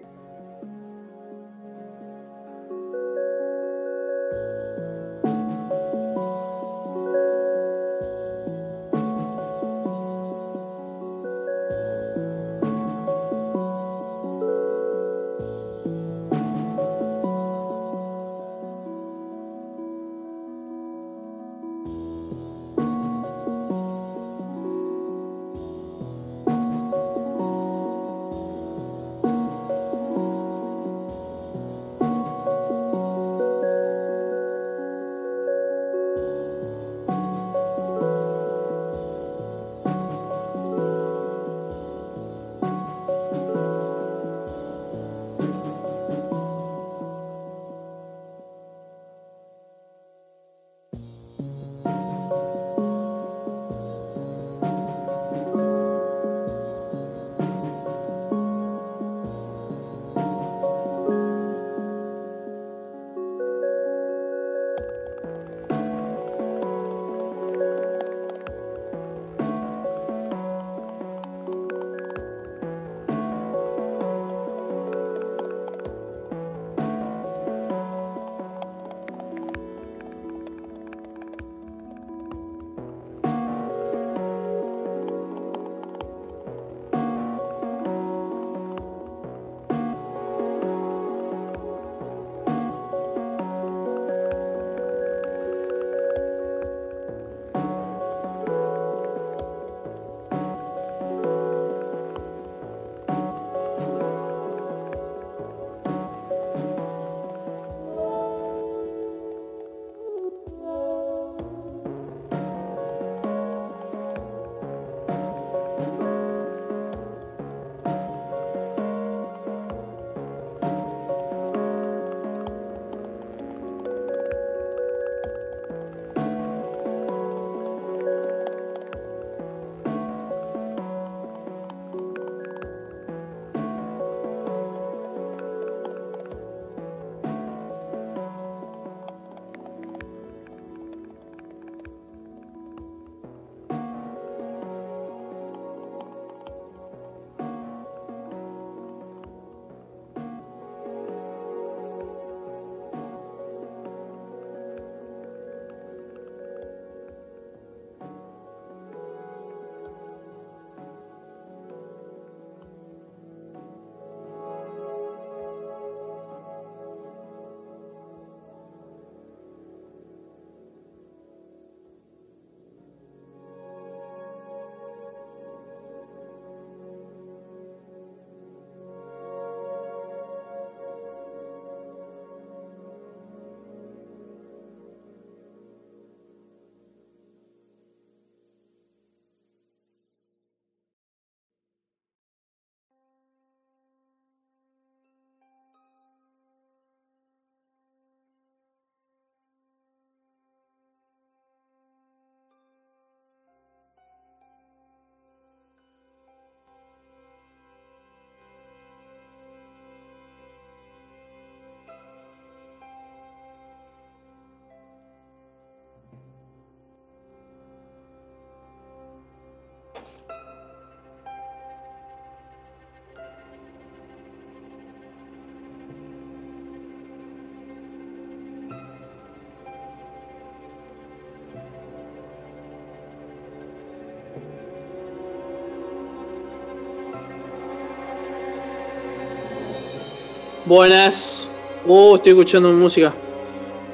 [240.70, 241.48] Buenas.
[241.88, 243.12] Oh, estoy escuchando música.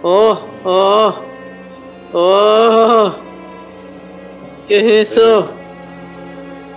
[0.02, 1.14] Oh, oh.
[2.12, 3.14] Oh.
[4.68, 5.48] ¿Qué es eso?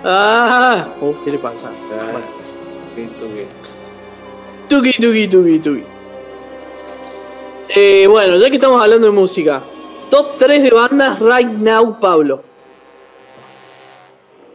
[0.01, 0.87] Ah.
[1.01, 1.69] Oh, ¿qué le pasa?
[2.95, 3.09] Que-
[4.69, 5.83] Tuki, tuki, tuki, tuki.
[7.67, 9.61] Eh, bueno, ya que estamos hablando de música.
[10.09, 12.41] Top 3 de bandas right now, Pablo.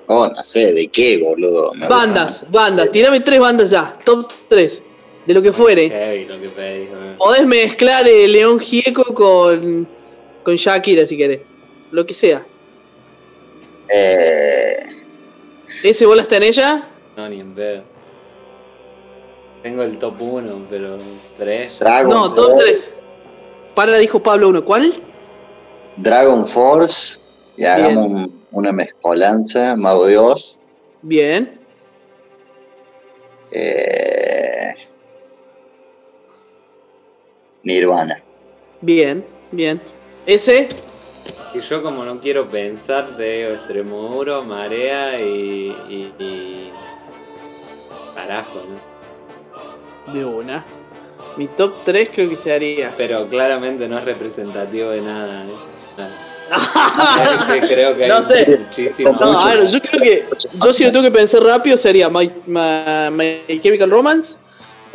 [0.06, 1.74] Oh, no sé, ¿de qué, boludo?
[1.74, 2.90] Me Bandas, bandas.
[2.90, 3.94] Tirame tres bandas ya.
[4.06, 4.82] Top 3.
[5.26, 5.88] De lo que fuere.
[5.88, 7.14] Heavy lo que pedís, eh.
[7.18, 9.88] Podés mezclar el León Gieco con,
[10.42, 11.46] con Shakira si querés.
[11.90, 12.44] Lo que sea.
[13.88, 14.76] Eh,
[15.82, 16.88] ¿Ese vos la está en ella?
[17.16, 17.82] No, ni en pedo.
[19.62, 20.98] Tengo el top 1, pero
[21.38, 21.78] 3.
[21.78, 22.94] Dragon No, top Force, 3.
[23.74, 24.64] Para, dijo Pablo uno.
[24.64, 24.92] ¿Cuál?
[25.96, 27.18] Dragon Force.
[27.56, 29.74] Y hagamos un- una mezcolanza.
[29.76, 30.60] Mago Dios.
[31.02, 31.60] Bien.
[33.50, 34.13] Eh,
[37.64, 38.22] Nirvana.
[38.80, 39.80] Bien, bien.
[40.26, 40.68] Ese,
[41.54, 45.74] Y yo como no quiero pensar, te digo Extremoduro, Marea y...
[45.88, 46.72] y, y...
[48.14, 50.12] Carajo, ¿no?
[50.12, 50.64] de una.
[51.36, 52.92] Mi top 3 creo que se haría.
[52.96, 55.54] Pero claramente no es representativo de nada, ¿eh?
[56.50, 57.46] Nada.
[57.60, 58.58] Que creo que hay No sé.
[58.58, 59.16] muchísimo.
[59.18, 60.24] No, a ver, yo creo que.
[60.62, 63.10] Yo si lo tengo que pensar rápido sería My, My-
[63.48, 64.36] My Chemical Romance.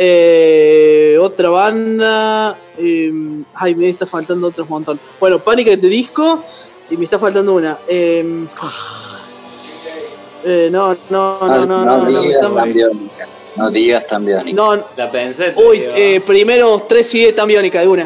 [0.01, 2.57] Eh, otra banda.
[2.77, 3.11] eh,
[3.53, 4.97] ay, me está faltando otros montón.
[5.19, 6.43] Bueno, Pánica de Disco.
[6.89, 7.77] Y me está faltando una.
[7.87, 8.47] eh,
[10.43, 11.85] eh, no, no, no, no, no.
[11.85, 13.27] no, me digas están- tan biónica.
[13.55, 14.55] No digas tan biónica.
[14.55, 18.03] no, La pensé, uy, eh, primero tres sí de tan biónica de una.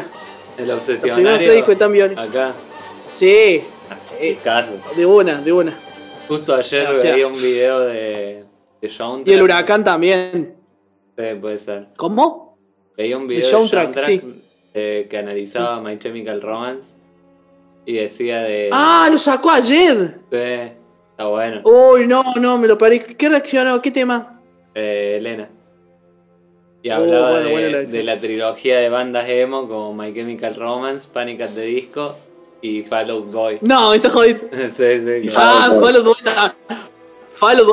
[0.58, 1.38] el Los primeros obsesionario.
[1.38, 2.22] tres discos de tan biónica.
[2.22, 2.52] Acá,
[3.08, 3.62] Sí,
[4.18, 4.72] el caso.
[4.96, 5.78] de una, de una.
[6.26, 8.44] Justo ayer O sea- veía un video de,
[8.80, 9.28] de Soundtrack.
[9.28, 10.54] Y el huracán también.
[11.16, 11.88] Sí, puede ser.
[11.96, 12.58] ¿Cómo?
[12.96, 14.42] Veía un De video de Soundtrack, sí.
[14.74, 16.88] eh, que analizaba My Chemical Romance
[17.86, 18.70] y decía de...
[18.72, 20.18] Ah, lo sacó ayer.
[20.30, 20.38] Sí,
[21.10, 21.62] está bueno.
[21.64, 22.98] Uy, no, no, me lo paré.
[23.00, 23.80] ¿Qué reaccionó?
[23.82, 24.40] ¿Qué tema?
[24.74, 25.48] Eh, Elena.
[26.82, 28.06] Y Oh, hablaba bueno, de, la de acción.
[28.06, 32.16] la trilogía de bandas emo como My Chemical Romance, Panic at the Disco
[32.60, 33.58] y Fall Out Boy.
[33.62, 34.44] No, está jodiendo.
[34.52, 35.30] sí, sí, claro.
[35.36, 35.82] Ah, Fall Out Boy.
[35.82, 36.14] Fall Out Boy.
[36.18, 36.56] está-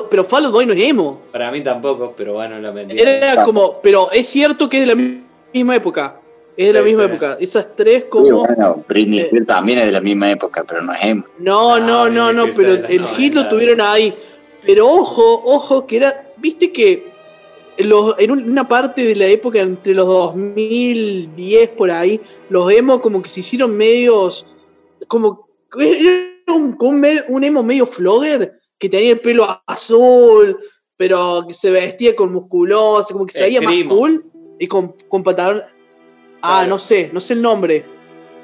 [0.09, 1.21] Pero Fall Out Boy no es emo.
[1.31, 2.99] Para mí tampoco, pero bueno, lo metí.
[2.99, 3.79] Era como.
[3.81, 5.23] Pero es cierto que es de la mi-
[5.53, 6.17] misma época.
[6.57, 7.09] Es de la Sí, misma sí.
[7.11, 7.37] época.
[7.39, 8.39] Esas tres Sí, como.
[8.45, 9.23] bueno, Britney Eh.
[9.23, 11.23] Spears también es de la misma época, pero no es emo.
[11.39, 13.49] No, no, no, no, pero el hit lo 90.
[13.49, 14.13] tuvieron ahí.
[14.65, 16.33] Pero ojo, ojo, que era.
[16.37, 17.09] Viste que.
[17.77, 22.19] Los, en un- una parte de la época entre los 2010 por ahí,
[22.49, 24.45] los emo como que se hicieron medios.
[25.07, 25.47] Como.
[25.79, 26.77] Era un,
[27.29, 30.57] un emo medio flogger que tenía el pelo azul,
[30.97, 34.25] pero que se vestía con musculosa, como que se veía más cool
[34.59, 35.61] y con, con pantalón.
[36.41, 36.69] Ah, Claro.
[36.69, 37.85] no sé, no sé el nombre.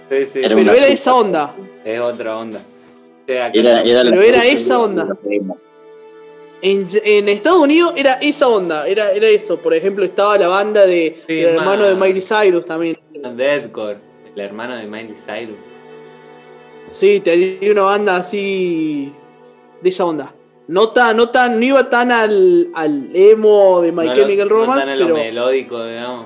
[0.09, 1.55] Sí, sí, Era Pero era esa onda.
[1.83, 2.59] es otra onda.
[2.59, 5.17] O sea, acá- Era, era Pero era esa onda.
[6.61, 9.59] En, en Estados Unidos era esa onda, era, era eso.
[9.59, 11.95] Por ejemplo, estaba la banda de, Sí, del hermano de.
[11.95, 12.97] Miley Cyrus también.
[13.35, 13.97] Deathcore,
[14.35, 15.57] el hermano de Miley Cyrus.
[16.89, 19.11] Sí, tenía una banda así
[19.81, 20.33] de esa onda.
[20.67, 24.49] No tan, no tan, no iba tan al, al emo de My No lo- Chemical
[24.49, 26.25] no Romance, tan en lo pero melódico, digamos.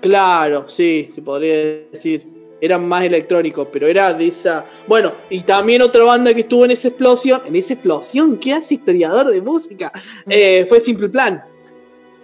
[0.00, 1.54] claro, sí, se podría
[1.90, 2.32] decir.
[2.60, 4.64] Era más electrónico, pero era de esa.
[4.86, 7.42] Bueno, y también otra banda que estuvo en esa explosión.
[7.44, 9.92] En esa explosión, ¿qué hace historiador de música?
[10.28, 11.44] Eh, fue Simple Plan.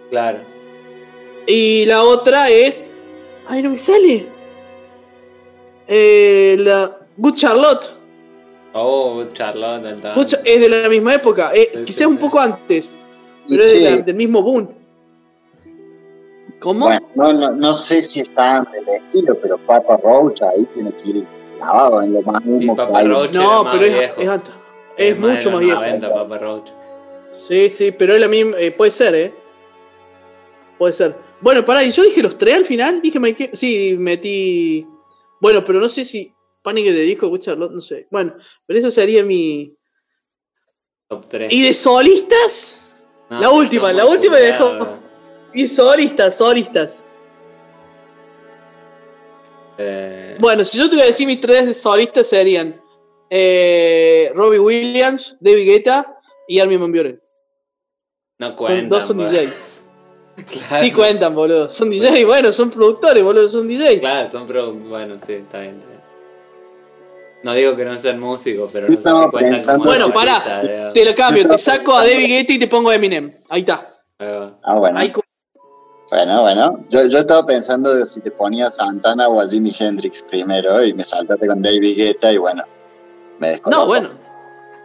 [0.09, 0.39] Claro.
[1.45, 2.85] Y la otra es.
[3.47, 4.25] Ay, no me sale.
[5.87, 7.89] Eh, la Good Charlotte.
[8.73, 11.51] Oh, Charlotte, Cha- es de la misma época.
[11.53, 12.19] eh, Sí, sí, quizás un sí.
[12.19, 12.97] poco antes.
[13.47, 14.69] Y Pero es de che, la- del mismo boom.
[16.59, 16.85] ¿Cómo?
[16.85, 21.09] bueno, no, no, no sé si está del estilo, pero Papa Roach ahí tiene que
[21.09, 21.27] ir
[21.57, 23.07] clavado en lo más Y emo que Papa hay.
[23.07, 24.21] Roach no, pero es, viejo.
[24.21, 24.53] es antes.
[25.19, 25.79] Mucho más viejo.
[25.81, 26.69] 90, Papa Roach.
[27.47, 28.57] Sí, sí, pero es la misma.
[28.59, 29.33] eh, puede ser, ¿eh?
[30.77, 31.15] Puede ser.
[31.41, 33.01] Bueno, pará, y yo dije los tres al final.
[33.01, 34.85] Dije, Mike- sí, metí.
[35.39, 36.31] Bueno, pero no sé si.
[36.61, 38.07] Panic de disco, Charlotte, no sé.
[38.11, 38.35] Bueno,
[38.65, 39.75] pero esa sería mi.
[41.07, 41.51] Top 3.
[41.51, 42.77] ¿Y de solistas?
[43.29, 44.99] la última, la última dejó.
[45.53, 47.05] Y solistas, solistas.
[49.77, 52.81] Eh, Bueno, si yo te voy a decir mis tres de solistas serían
[53.29, 56.17] eh, Robbie Williams, David Guetta
[56.47, 57.21] y Armin Van Buren.
[58.37, 58.79] no cuentan.
[58.79, 59.17] Son, dos son.
[59.17, 59.49] DJ.
[60.49, 60.85] Claro.
[60.85, 61.69] Sí cuentan, boludo.
[61.69, 63.99] Son DJ, bueno, son productores, boludo, son DJ.
[63.99, 64.73] Claro, son pro.
[64.73, 65.75] Bueno, sí, está bien.
[65.75, 66.00] está bien.
[67.43, 71.05] No digo que no sean músicos, pero no si cuentan pensando- como Bueno, pará, te
[71.05, 73.35] lo cambio, te saco a David Guetta y te pongo a Eminem.
[73.49, 73.97] Ahí está.
[74.19, 74.99] Ah, bueno.
[74.99, 75.11] Ahí
[76.11, 76.85] Bueno, bueno.
[76.89, 80.83] Yo, yo estaba pensando de si te ponía a Santana o a Jimi Hendrix primero
[80.85, 82.63] y me saltaste con David Guetta y bueno,
[83.39, 83.81] me descoloco.
[83.81, 84.09] No, bueno.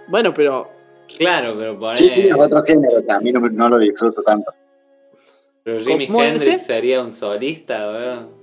[0.08, 0.70] Bueno, pero.
[1.18, 1.96] Claro, pero poné.
[1.96, 4.52] Sí, sí, es otro género que a mí no, no lo disfruto tanto.
[5.62, 8.35] Pero Jimi ¿Cómo Hendrix sería un solista, weón.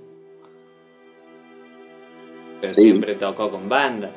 [2.64, 2.82] Pero Sí.
[2.82, 4.10] siempre tocó con banda.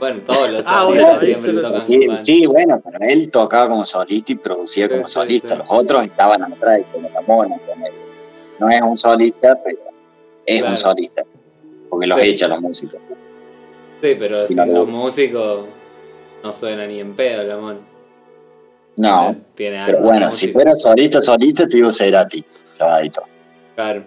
[0.00, 2.22] Bueno, todos los Ah, solistas bueno, siempre lo- tocan Sí, con banda.
[2.24, 5.48] sí, bueno, pero él tocaba como solista y producía como Sí, solista.
[5.50, 5.56] sí.
[5.58, 7.56] Los otros estaban atrás, como la mona.
[7.58, 7.92] con él.
[8.58, 9.78] No es un solista, pero
[10.44, 10.72] es Claro.
[10.72, 11.22] un solista.
[11.88, 12.28] Porque los Sí.
[12.30, 13.00] echa los músicos.
[14.02, 15.66] Sí, pero sin los músicos
[16.42, 17.78] no suena ni en pedo la mona.
[18.98, 22.42] No, Tiene pero bueno, si fuera solista, solista, te digo Cerati,
[22.76, 23.22] clavadito.
[23.76, 24.04] Claro.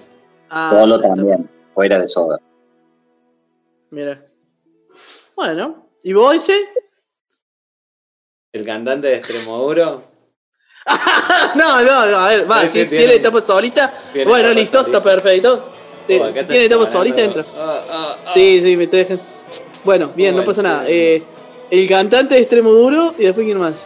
[0.50, 2.38] Ah, Solo también, fuera de soda.
[3.92, 4.26] Mira.
[5.36, 5.90] Bueno.
[6.04, 6.70] ¿Y vos ese?
[8.52, 10.04] El cantante de Extremoduro.
[11.56, 13.94] no, no, no, a ver, va, si tiene, tiene- etapa solita.
[14.14, 15.72] tiene Bueno, listo, está perfecto.
[16.10, 17.46] Oh, si tiene etapa solita, entra.
[17.56, 18.18] Ah.
[18.30, 19.24] Sí, sí, me estoy dejando.
[19.84, 20.86] Bueno, bien, no pasa nada.
[20.88, 21.22] Eh,
[21.70, 23.86] el cantante de extremo duro y después quién más.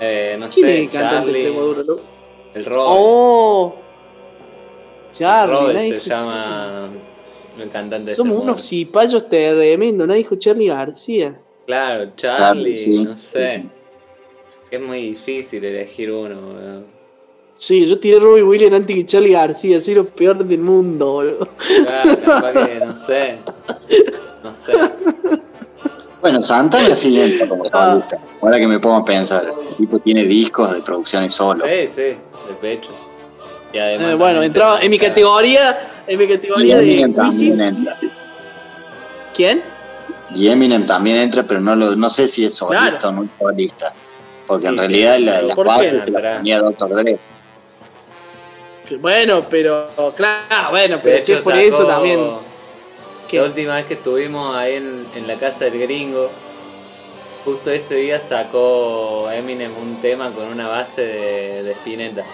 [0.00, 1.46] Eh, no ¿Quién sé, es el cantante de Charlie.
[1.46, 1.84] extremo duro?
[1.84, 2.00] no?
[2.54, 2.86] El Robert.
[2.88, 3.76] Oh,
[5.12, 6.76] Charlie, Robert nadie se llama.
[7.60, 8.42] El cantante de Somos Extremoduro.
[8.52, 11.40] unos cipayos tremendos, nadie dijo Charlie García.
[11.66, 13.58] Claro, Charlie, sí, no sé.
[13.62, 13.68] sí.
[14.70, 16.86] Es muy difícil elegir uno, weón.
[17.54, 21.48] Sí, yo tiré Robbie Williams antes que Charlie García, soy lo peor del mundo, boludo.
[21.86, 23.38] Claro, capaz que no sé.
[24.42, 24.72] No sé.
[26.20, 27.90] Bueno, Santana sí entra como Ah.
[27.92, 28.16] solista.
[28.40, 31.64] Ahora que me pongo a pensar, el tipo tiene discos de producciones solo.
[31.66, 32.90] Sí, sí, de pecho.
[33.72, 37.60] Y además Eh, bueno, entraba en mi categoría, en mi categoría de Eminem también crisis.
[37.66, 37.98] entra.
[39.34, 39.62] ¿Quién?
[40.34, 43.08] Y Eminem también entra, pero no lo, no sé si es solista Claro.
[43.08, 43.92] o no es solista.
[44.46, 46.22] Porque en Sí, realidad la- pero las ¿por qué bases se entra?
[46.30, 46.90] las ponía Dr.
[46.90, 47.18] Dre.
[49.00, 52.20] Bueno, pero, claro, bueno, De pero si sacó- eso también.
[53.28, 53.38] ¿Qué?
[53.38, 56.30] La última vez que estuvimos ahí en, en la casa del gringo,
[57.46, 62.24] justo ese día sacó Eminem un tema con una base de, de Spinetta.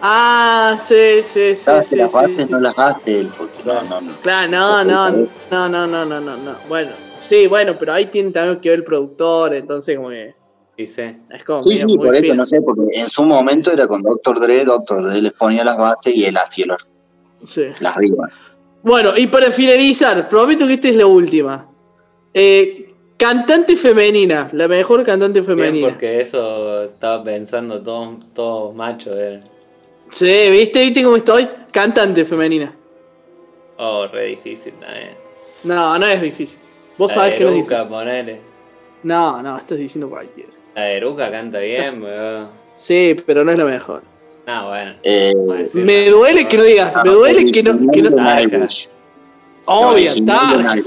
[0.00, 0.94] Ah, sí,
[1.24, 2.52] sí, sí, Claro, sí, las sí, bases sí.
[2.52, 4.12] no las hace él, porque no, no, no.
[4.22, 6.52] Claro, no, no, no, no, no, no, no, no.
[6.68, 10.36] Bueno, sí, bueno, pero ahí tiene también que ver el productor, entonces como que
[10.76, 14.00] Dice, es como Sí, sí, por eso, no sé, porque en su momento era con
[14.00, 14.38] Dr.
[14.38, 15.10] Dre, Dr.
[15.10, 16.86] Dre les ponía las bases y él hacía los-
[17.44, 17.64] Sí.
[17.80, 18.30] las rimas.
[18.84, 21.68] Bueno, y para finalizar, prometo que esta es la última.
[22.32, 25.88] Eh, cantante femenina, la mejor cantante bien, femenina.
[25.88, 29.16] porque eso estaba pensando todos todos machos.
[29.18, 29.40] eh.
[30.10, 30.80] Sí, ¿viste?
[30.80, 31.48] ¿Viste cómo estoy?
[31.70, 32.74] Cantante femenina.
[33.76, 35.10] Oh, re difícil también.
[35.64, 36.60] No, no es difícil.
[36.96, 37.86] Vos La sabés que no es difícil.
[37.88, 38.40] ponele.
[39.04, 40.50] No, no, estás diciendo cualquiera.
[40.74, 42.48] La Eruca canta bien, weón.
[42.74, 44.02] Sí, pero no es la mejor.
[44.46, 44.94] No, bueno.
[45.02, 45.34] Eh,
[45.74, 46.48] Me duele mejor.
[46.50, 47.90] que no digas, me duele que no.
[47.92, 48.68] Que no de Tarja.
[49.66, 50.20] Obvio, de.
[50.22, 50.84] Nightwish.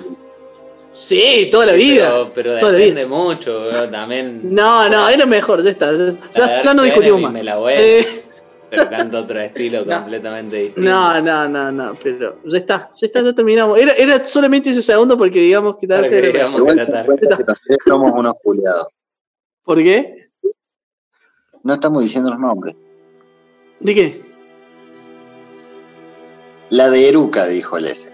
[0.90, 2.10] Sí, toda la vida.
[2.10, 3.92] Pero, pero toda la depende mucho, weón.
[3.92, 4.42] También.
[4.54, 5.92] No, no, es lo mejor, ya está.
[6.34, 7.32] Ya, ya- no discutimos más.
[7.32, 8.24] Me la voy, Eh,
[8.72, 9.98] pero canta otro estilo No.
[9.98, 10.90] completamente distinto.
[10.90, 13.78] no, no, no, no, pero ya está, ya está, ya terminamos.
[13.78, 16.64] Era, era solamente ese segundo porque digamos que tal Para que digamos.
[16.76, 18.88] Que se la cuenta que los tres somos unos culiados.
[19.64, 20.30] ¿Por qué?
[21.64, 22.76] No estamos diciendo los nombres.
[23.82, 24.22] ¿De qué?
[26.70, 28.11] La de Eruca, dijo el ese.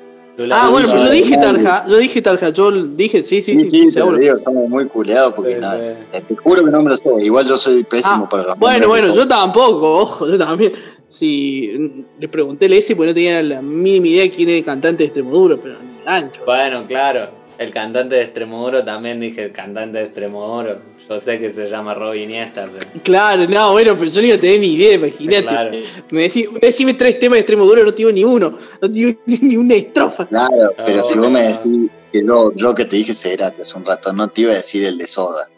[0.52, 1.38] Ah, bueno, pero yo dije.
[1.38, 4.18] Tarja, yo dije Tarja, yo dije, sí, sí, Sí, sí, sí, seguro.
[4.18, 5.78] digo, somos muy culiados porque Sí, no, sí.
[5.82, 7.10] eh, te juro que no me lo sé.
[7.22, 10.74] Igual yo soy pésimo Ah, para los bueno, nombres bueno, yo tampoco, ojo, yo también.
[11.10, 14.66] Si le pregunté el ese, pues no tenía la mínima idea de quién era el
[14.66, 16.42] cantante de Extremoduro, pero ni ancho.
[16.46, 17.30] Bueno, claro.
[17.58, 20.78] El cantante de Extremoduro también dije el cantante de Extremoduro.
[21.08, 22.86] Yo sé que se llama Rob Iniesta, pero.
[23.04, 25.44] Claro, no, bueno, pero yo no iba a tener ni idea, imagínate.
[25.48, 25.72] Claro.
[26.12, 29.76] Me decís, decime tres temas de Extremoduro, no tengo ni uno, no tengo ni, una
[29.76, 30.28] estrofa.
[30.28, 31.80] Claro, pero No, si vos me decís
[32.12, 34.84] que yo, yo que te dije Cerati hace un rato, no te iba a decir
[34.84, 35.50] el de Soda.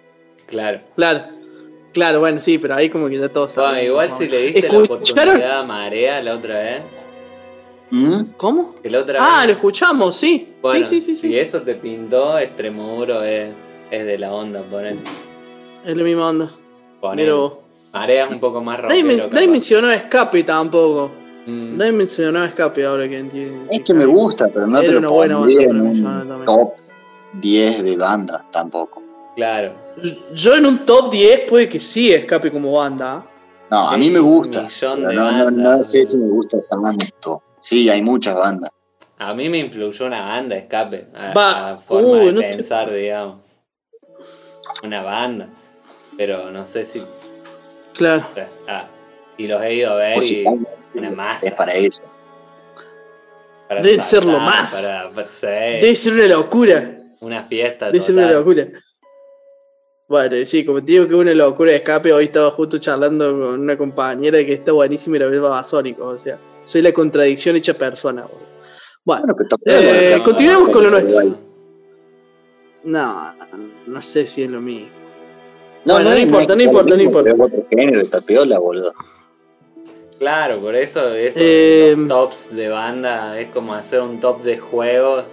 [0.46, 0.80] Claro.
[0.96, 1.24] Claro,
[1.94, 3.86] claro, bueno, sí, pero ahí como que ya todos Bueno, saben.
[3.86, 4.94] igual si le diste la ¿Escucharon?
[5.36, 6.84] oportunidad a Marea la otra vez.
[7.92, 8.22] ¿Mm?
[8.38, 8.76] ¿Cómo?
[8.84, 10.54] La Ah, lo escuchamos, sí.
[10.62, 11.40] Bueno, sí, sí, sí, Si sí.
[11.40, 13.54] eso te pintó, Extremoduro es,
[13.90, 14.98] es de la onda, poner.
[15.86, 16.52] Es la misma onda.
[17.16, 17.62] Pero
[17.94, 19.34] Marea es un poco más nadie, men- capaz.
[19.34, 21.12] nadie mencionó escape tampoco.
[21.46, 21.78] Mm.
[21.78, 23.66] Nadie mencionó escape ahora que entiendo.
[23.72, 25.82] Es que me gusta, pero no Era te una lo buena pondría banda en para
[25.82, 26.46] un mencionar también.
[26.46, 26.74] top
[27.42, 29.02] 10 de banda tampoco.
[29.36, 29.74] Claro.
[30.34, 33.26] Yo en un top 10 puede que sí escape como banda.
[33.72, 34.68] No, a mí me gusta.
[34.98, 37.42] no, no, no sé si me gusta tanto.
[37.60, 38.72] Sí, hay muchas bandas.
[39.20, 41.08] A mí me influyó una banda, escape.
[41.14, 43.42] A, Va, a forma uh, de no te- pensar, digamos.
[44.84, 45.50] Una banda.
[46.20, 47.02] Pero no sé si.
[47.94, 48.26] Claro.
[48.68, 48.88] Ah,
[49.38, 50.46] y los he ido a ver si y.
[50.96, 51.48] Una masa.
[51.48, 52.04] Es para eso.
[53.70, 54.84] Para Debe ser lo más.
[54.86, 55.28] Para, para
[55.80, 56.98] Debe ser una locura.
[57.22, 57.86] una fiesta.
[57.86, 58.68] Debe ser una locura.
[60.10, 63.32] Bueno, sí, como te digo que es una locura de escape, hoy estaba justo charlando
[63.32, 67.56] con una compañera que está buenísima y la ve babasónico, o sea, soy la contradicción
[67.56, 68.24] hecha persona.
[68.24, 68.40] boludo.
[69.06, 71.38] Bueno, Bueno, Eh, continuemos con lo nuestro.
[72.84, 73.36] no,
[73.88, 74.88] no sé si es lo mío.
[75.86, 77.30] No, Bueno, no es- importa, no importa, no importa.
[77.30, 78.94] es otro género, está piola, boludo.
[80.20, 85.24] Claro, por eso, eso Eh, tops de banda es como hacer un top de juegos.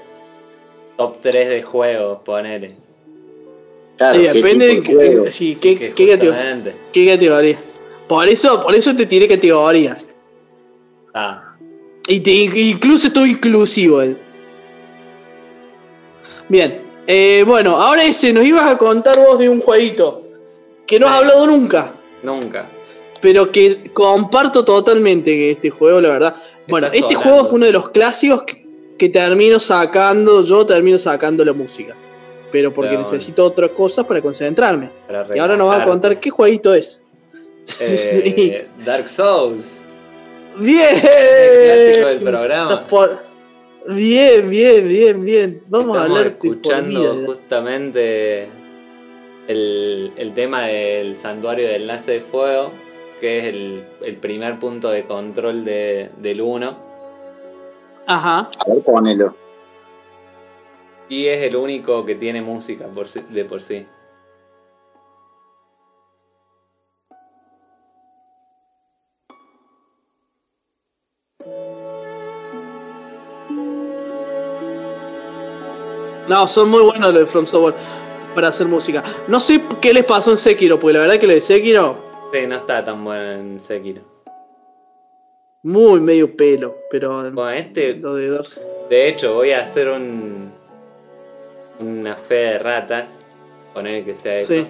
[0.97, 2.77] Top 3 de juegos, ponele.
[3.99, 5.27] Claro, Sí, ¿qué depende de qué, juego?
[5.31, 7.59] sí, qué, categoría, qué categoría.
[8.09, 9.97] Por eso, por eso te tiré categoría.
[11.13, 11.57] Ah,
[12.09, 14.01] Y te, incluso estoy inclusivo.
[14.03, 14.17] eh.
[16.49, 16.83] Bien.
[17.09, 20.23] eh, bueno, ahora ese, nos ibas a contar vos de un jueguito
[20.87, 22.71] que no has hablado nunca, nunca.
[23.21, 26.37] pero que comparto totalmente este juego, la verdad.
[26.69, 28.67] Bueno, este juego es uno de los clásicos que,
[28.99, 31.95] que termino sacando, yo termino sacando la música.
[32.53, 34.91] Pero porque Pero necesito otras cosas para concentrarme.
[35.07, 37.03] para Y ahora nos va a contar qué jueguito es.
[37.81, 39.67] Eh, Dark Souls.
[40.59, 40.89] ¡Bien!
[40.95, 42.87] El clásico del programa.
[42.87, 43.27] Por-
[43.89, 45.63] Bien, bien, bien, bien.
[45.69, 48.49] Vamos a hablar escuchando justamente
[49.49, 52.73] el, el tema del santuario del enlace de fuego,
[53.21, 56.77] que es el, el primer punto de control de- del 1.
[58.07, 58.51] Ajá.
[58.67, 59.35] A ver, ponelo.
[61.09, 63.87] Y es el único que tiene música por sí- de por sí.
[76.29, 77.75] No, son muy buenos los de From Software
[78.37, 79.03] para hacer música.
[79.27, 82.47] No sé qué les pasó en Sekiro, porque la verdad que lo de Sekiro, Sí,
[82.47, 84.03] no está tan bueno en Sekiro.
[85.65, 88.61] muy medio pelo, pero Bueno, este, lo de dos.
[88.89, 90.53] de hecho, voy a hacer un
[91.79, 93.05] una fe de ratas,
[93.75, 94.55] poner que sea eso.
[94.55, 94.67] Sí.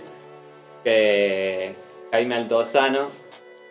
[0.83, 1.75] Que
[2.11, 3.09] Jaime Altozano,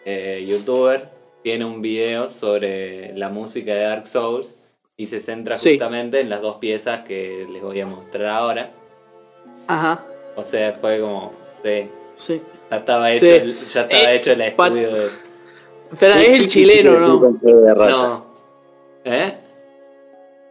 [0.06, 1.10] eh, youtuber,
[1.44, 4.56] tiene un video sobre la música de Dark Souls
[4.98, 5.72] y se centra Sí.
[5.72, 8.72] justamente en las dos piezas que les voy a mostrar ahora.
[9.68, 10.06] Ajá,
[10.36, 11.34] O sea, fue como,
[11.64, 12.42] sí, sí.
[12.70, 13.32] ya estaba hecho, Sí.
[13.32, 15.08] el, ya estaba Eh, hecho el estudio de...
[16.00, 17.38] Pero ¿Qué es el chileno, ¿no?
[17.90, 18.26] No.
[19.06, 19.38] ¿Eh?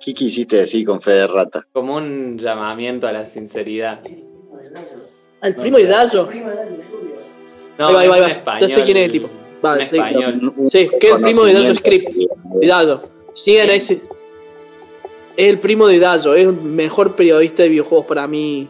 [0.01, 1.67] ¿Qué quisiste decir con fe de rata?
[1.73, 4.01] Como un llamamiento a la sinceridad.
[5.43, 6.29] El primo de Dayo.
[7.79, 8.59] No, Ahí va, ahí va, ahí va.
[8.59, 9.27] Ya sé quién es el tipo.
[9.27, 9.97] un Vale, sí.
[9.97, 10.55] español.
[10.65, 12.33] Sí, que es el primo de Dayo Conocimiento Script.
[12.61, 13.03] De Dayo.
[13.35, 13.95] Sigan a ese.
[15.37, 18.69] Es el primo de Dayo, es el mejor periodista de videojuegos para mí.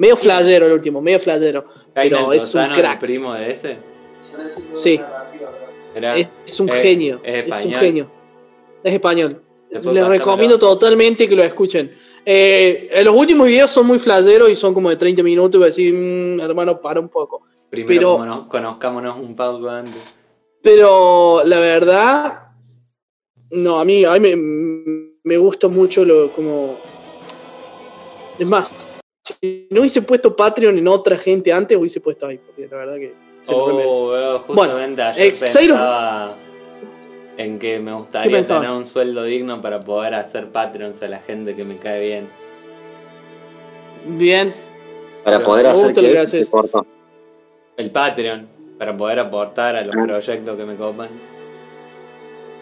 [0.00, 1.62] Medio flashero el último, medio flashero.
[1.92, 2.94] Pero es un crack.
[2.94, 3.76] el primo de ese.
[4.72, 4.98] Sí.
[5.94, 7.20] Era- Es, es un Es- genio.
[7.22, 8.10] es Es, un genio.
[8.82, 9.42] Es español.
[9.70, 11.94] Después Les recomiendo totalmente que lo escuchen.
[12.24, 15.56] Eh, eh, los últimos videos son muy flasheros y son como de 30 minutos.
[15.56, 17.42] Y voy a decir, "Mm, hermano, para un poco.
[17.68, 20.16] Primero pero- cono- conozcámonos un poco antes.
[20.62, 22.40] Pero la verdad,
[23.50, 24.36] no, a mí, a mí me,
[25.24, 26.78] me gusta mucho lo como.
[28.38, 28.74] Es más,
[29.40, 32.96] si no hubiese puesto Patreon en otra gente antes, hubiese puesto ahí, porque la verdad
[32.96, 33.54] que se.
[33.54, 36.36] Oh, veo, justamente ayer eh, Zairo- pensaba
[37.36, 41.18] en que me ¿Qué gustaría tener un sueldo digno para poder hacer Patreons a la
[41.20, 42.28] gente que me cae bien.
[44.06, 44.54] Bien,
[45.24, 46.00] Para Pero poder hacer que
[46.40, 46.86] que cortó.
[47.76, 48.48] El Patreon,
[48.78, 50.02] para poder aportar a los Ah.
[50.02, 51.08] proyectos que me copan.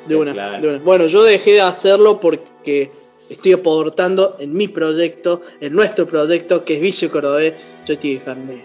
[0.06, 0.62] de una, Claro.
[0.62, 0.78] de una.
[0.78, 2.90] Bueno, yo dejé de hacerlo porque
[3.28, 7.54] estoy aportando en mi proyecto, en nuestro proyecto, que es Vicio Cordobés.
[7.86, 8.64] Yo estoy de Fernet.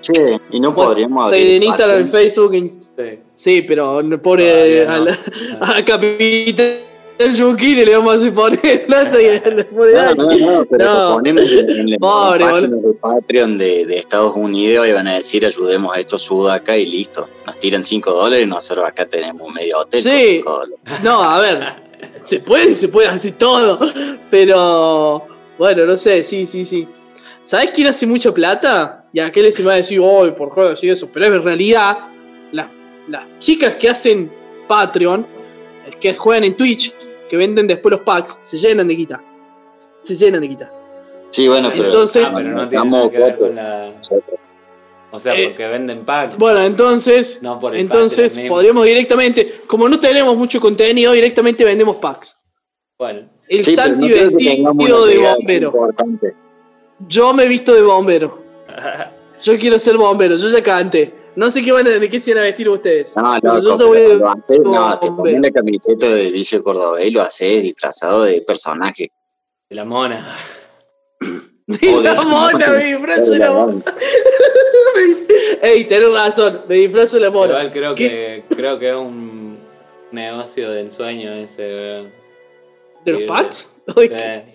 [0.00, 2.08] Che, y no podríamos estoy en Instagram, en?
[2.10, 3.18] Facebook, en Sí.
[3.34, 4.92] Sí, pero pobre no.
[4.92, 5.08] al,
[5.60, 5.74] Ah.
[5.78, 6.66] a Capitán
[7.34, 11.14] Yukiri le vamos a hacer poner plata y le pone No, no, no, pero No.
[11.14, 15.92] ponemos en, en Pobre, de Patreon de, de Estados Unidos y van a decir ayudemos
[15.92, 17.28] a estos sudacas y listo.
[17.44, 20.00] Nos tiran 5 dólares y nosotros acá tenemos medio hotel.
[20.00, 20.44] Sí.
[21.02, 21.74] No, a ver,
[22.18, 23.78] se puede, se puede hacer todo,
[24.30, 25.26] pero
[25.58, 26.86] bueno, no sé, sí, sí, sí.
[27.42, 29.06] ¿Sabes quién hace mucha plata?
[29.12, 31.42] Y a aquel se me va a decir, oh, por joder, así eso, pero en
[31.42, 31.98] realidad,
[32.52, 32.68] las,
[33.08, 34.30] las chicas que hacen
[34.66, 35.26] Patreon,
[36.00, 36.94] que juegan en Twitch,
[37.28, 39.22] que venden después los packs, se llenan de guita.
[40.02, 40.72] Se llenan de guita.
[41.30, 43.92] Sí, bueno, pero, Entonces- Ah, pero no tiene nada que ver con la.
[45.10, 46.36] O sea, Eh, porque venden pack.
[46.36, 51.96] Bueno, entonces, No por el entonces podríamos directamente, como no tenemos mucho contenido, directamente vendemos
[51.96, 52.36] packs.
[52.98, 55.68] Bueno, El Sí, pero no Santi vestido de bombero.
[55.68, 56.34] Importante.
[57.08, 58.42] Yo me he visto de bombero.
[59.42, 61.14] Yo quiero ser bombero, yo ya canté.
[61.36, 63.14] No sé qué van a, de qué se van a vestir ustedes.
[63.16, 66.30] No, Pero no, yo pero soy de- lo haces, no, te pones la camiseta de
[66.32, 69.12] vicio cordobés y lo haces disfrazado de personaje.
[69.70, 70.26] De la mona.
[71.80, 73.82] De- la mona, me disfrazo de la mona.
[75.62, 77.50] Ey, tenés razón, me disfrazo de la mona.
[77.52, 78.44] Igual creo ¿Qué?
[78.48, 79.58] que, creo que es un
[80.12, 82.12] negocio de ensueño ese, weón.
[83.04, 83.68] ¿De los packs?
[83.96, 84.08] Sí,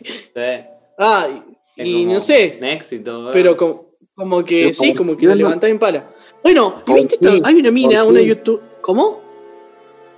[0.03, 0.65] sí.
[0.97, 1.27] Ah,
[1.75, 3.31] Es y, no sé, Un éxito, weón.
[3.33, 3.85] pero como,
[4.15, 6.09] como que Pero sí, ¿por como que la levantás en pala.
[6.43, 7.17] Bueno, ¿y ¿Por ¿viste?
[7.19, 7.39] qué?
[7.43, 8.25] Hay una mina, ¿Por una qué?
[8.27, 8.61] YouTube.
[8.81, 9.21] ¿Cómo?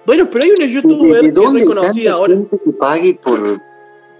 [0.05, 2.33] Bueno, pero hay una ¿De, youtuber de que es dónde reconocida tanta ahora.
[2.35, 3.61] gente que pague por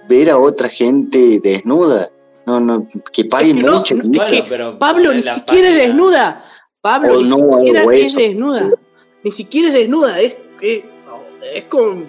[0.07, 2.10] ver a otra gente desnuda?
[2.46, 3.96] No, no, que pague Es que no, mucho.
[3.96, 6.46] no, es Bueno, que pero Pablo ni siquiera es desnuda.
[6.82, 8.72] Pablo Oh, ni no, siquiera es desnuda.
[9.24, 10.20] Ni siquiera es desnuda.
[10.22, 10.84] Es, es,
[11.54, 12.08] es con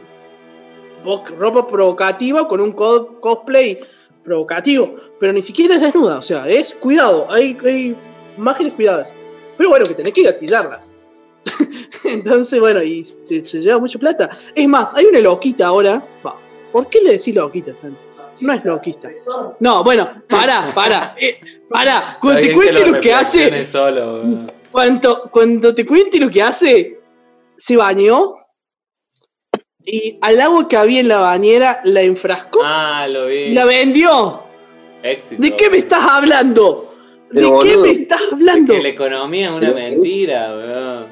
[1.39, 3.79] ropa provocativa, con un co- cosplay
[4.25, 4.95] provocativo.
[5.19, 6.19] Pero ni siquiera es desnuda.
[6.19, 7.27] O sea, es cuidado.
[7.31, 7.97] Hay, hay
[8.37, 9.15] imágenes cuidadas.
[9.57, 10.93] Pero bueno, que tenés que gatillarlas.
[12.05, 14.29] Entonces, bueno, y se, se lleva mucha plata.
[14.55, 16.07] Es más, hay una loquita ahora.
[16.73, 17.97] ¿Por qué le decís loquita, Santi?
[18.41, 19.11] No es loquista.
[19.61, 21.15] No, bueno, pará, pará.
[21.19, 23.65] Eh, pará, cuando te cuente lo que hace.
[23.67, 24.23] Solo.
[24.71, 27.01] Cuando, cuando te cuente lo que hace,
[27.57, 28.35] se bañó
[29.83, 33.37] y al agua que había en la bañera la enfrascó Ah, lo vi.
[33.37, 34.43] y la vendió.
[35.03, 35.41] Éxito.
[35.41, 36.93] ¿De qué me estás hablando?
[37.31, 38.75] ¿De Pero, qué boludo, me estás hablando?
[38.75, 41.07] Que la economía es una mentira, weón.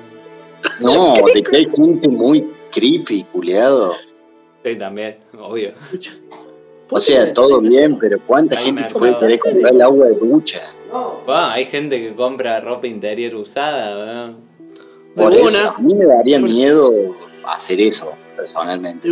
[0.81, 3.95] No, de que hay gente muy creepy, culeado.
[4.65, 5.73] Sí, también, obvio.
[6.91, 8.99] O sea, todo bien, pero ¿cuánta Hay gente mercado.
[9.01, 10.61] puede querer comprar el agua de ducha?
[10.93, 11.21] No.
[11.29, 14.37] Va, hay gente que compra ropa interior usada, weón.
[15.17, 15.69] Por eso, una.
[15.69, 16.91] a mí me daría miedo
[17.45, 19.09] hacer eso, personalmente.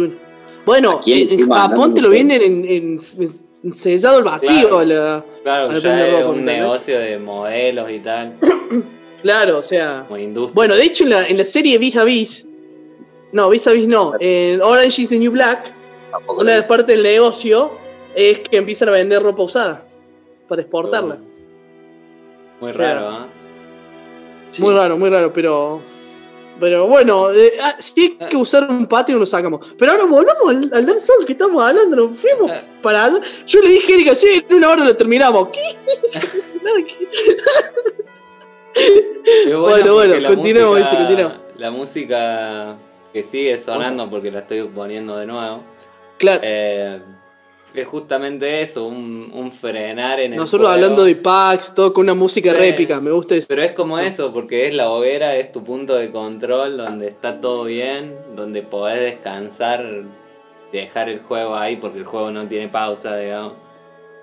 [0.66, 2.98] Bueno, en, Japón te lo venden en, en-
[3.64, 4.68] en sellado al vacío.
[4.68, 4.84] Claro.
[4.84, 8.34] la- Claro, Al ya es ropa, un negocio de modelos y tal,
[9.22, 10.04] claro, o sea.
[10.06, 10.54] como industria.
[10.54, 12.46] Bueno, de hecho, en la, en la serie Vis a Vis,
[13.32, 15.74] no, Vis a Vis no, en Orange is the New Black,
[16.12, 17.72] Tampoco una de las partes del negocio
[18.14, 19.84] es que empiezan a vender ropa usada
[20.46, 21.16] para exportarla.
[22.60, 23.26] Muy o sea, raro.
[24.52, 24.62] Sí.
[24.62, 25.80] Muy raro, muy raro, pero.
[26.60, 29.66] Pero bueno, eh, ah, si hay que usar un Patreon lo sacamos.
[29.78, 32.62] Pero ahora volvamos al, al Dark Souls que estamos hablando, nos fuimos Eh.
[32.82, 33.18] para allá.
[33.46, 35.48] Yo le dije a Erika, sí, en una hora lo terminamos.
[35.48, 35.60] ¿Qué?
[38.74, 41.32] Es Bueno, bueno, Elsie, continuemos.
[41.58, 42.76] La música
[43.12, 45.62] que sigue sonando porque la estoy poniendo de nuevo.
[46.18, 47.00] Claro, eh,
[47.74, 52.14] es justamente eso, un, un frenar en el nosotros hablando de packs, todo con una
[52.14, 52.56] música Sí.
[52.58, 53.46] réplica, me gusta eso.
[53.48, 54.04] Pero es como Sí.
[54.04, 58.62] eso, porque es la hoguera, es tu punto de control, donde está todo bien, donde
[58.62, 59.84] podés descansar,
[60.70, 63.54] dejar el juego ahí, porque el juego no tiene pausa, digamos.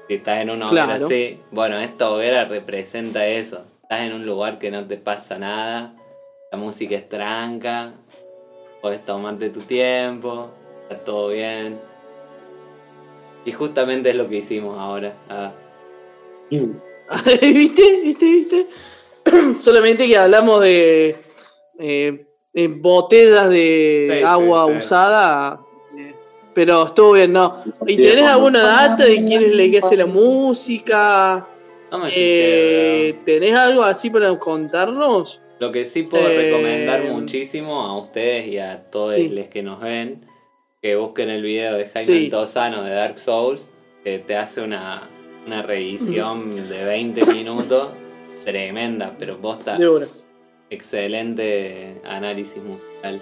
[0.08, 1.06] Si estás en una hoguera Claro.
[1.08, 3.64] así, bueno, esta hoguera representa eso.
[3.84, 5.94] Estás en un lugar que no te pasa nada,
[6.52, 7.94] la música es tranca,
[8.82, 10.52] podés tomarte tu tiempo,
[10.98, 11.80] todo bien.
[13.46, 15.16] Y justamente es lo que hicimos ahora.
[15.30, 15.54] Ah,
[17.42, 18.02] ¿Viste?
[18.04, 18.26] ¿Viste?
[18.26, 18.66] ¿Viste?
[19.58, 21.16] Solamente que hablamos de
[21.80, 24.78] eh, eh, botellas de Sí, agua sí.
[24.78, 25.62] usada.
[25.98, 26.14] eh,
[26.54, 27.58] Pero estuvo bien, ¿no?
[27.88, 31.48] ¿Y tenés alguna data de quién es la que hace la música?
[31.92, 33.16] no me Eh.
[33.26, 35.42] ¿Tenés algo así para contarnos?
[35.60, 39.30] Lo que sí puedo Eh, recomendar muchísimo a ustedes y a todos Sí.
[39.30, 40.26] los que nos ven,
[40.82, 42.24] que busquen el video de Jaime Sí.
[42.26, 43.72] Altozano de Dark Souls,
[44.04, 45.10] que te hace una,
[45.46, 47.90] una revisión de 20 minutos
[48.46, 50.08] tremenda, pero posta De una.
[50.70, 53.20] excelente análisis musical.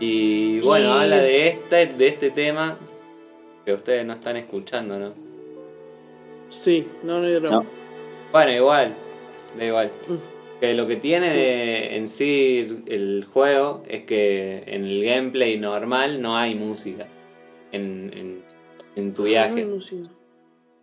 [0.00, 2.76] Y bueno, Y- habla de este, de este tema
[3.64, 5.12] que ustedes no están escuchando, ¿no?
[6.48, 7.40] Sí, no, no.
[7.40, 7.66] No.
[8.32, 8.94] Bueno, igual,
[9.56, 9.90] da igual.
[10.08, 10.14] Mm.
[10.60, 11.36] Que lo que tiene Sí.
[11.36, 17.06] de- en sí el juego es que en el gameplay normal no hay música.
[17.70, 18.42] En, en,
[18.96, 20.00] en tu viaje Ah, no, sí.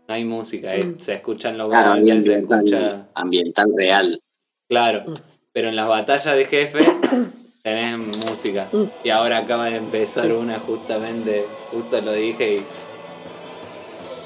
[0.07, 0.99] no hay música, Mm.
[0.99, 3.07] se escuchan los Claro, se ambiental, escucha.
[3.15, 4.21] ambiental real.
[4.69, 5.13] Claro, Mm.
[5.51, 6.79] pero en las batallas de jefe
[7.63, 8.69] tenés música.
[8.71, 8.83] Mm.
[9.03, 10.31] Y ahora acaba de empezar Sí.
[10.31, 12.63] una justamente, justo lo dije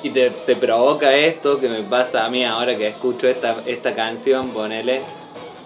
[0.03, 3.55] y, y te, te provoca esto que me pasa a mí ahora que escucho esta,
[3.65, 5.01] esta canción, ponele,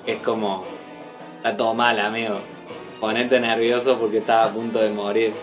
[0.06, 0.64] es como,
[1.38, 2.36] está todo mal amigo,
[3.00, 5.34] ponete nervioso porque estás a punto de morir.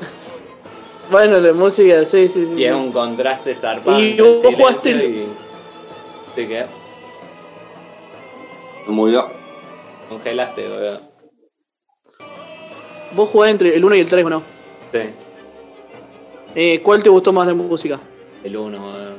[1.11, 2.55] Bueno, la música, sí, sí, sí.
[2.57, 3.99] Y es un contraste zarpado.
[4.01, 5.27] Y vos jugaste y-
[6.37, 6.67] ¿Sí qué?
[8.87, 9.29] Me murió.
[10.09, 11.01] Congelaste, boludo.
[13.13, 14.43] Vos jugás entre el 1 y el 3, ¿o no?
[14.93, 14.99] Sí,
[16.55, 17.99] Eh, ¿Cuál te gustó más la música?
[18.45, 19.15] el 1, boludo.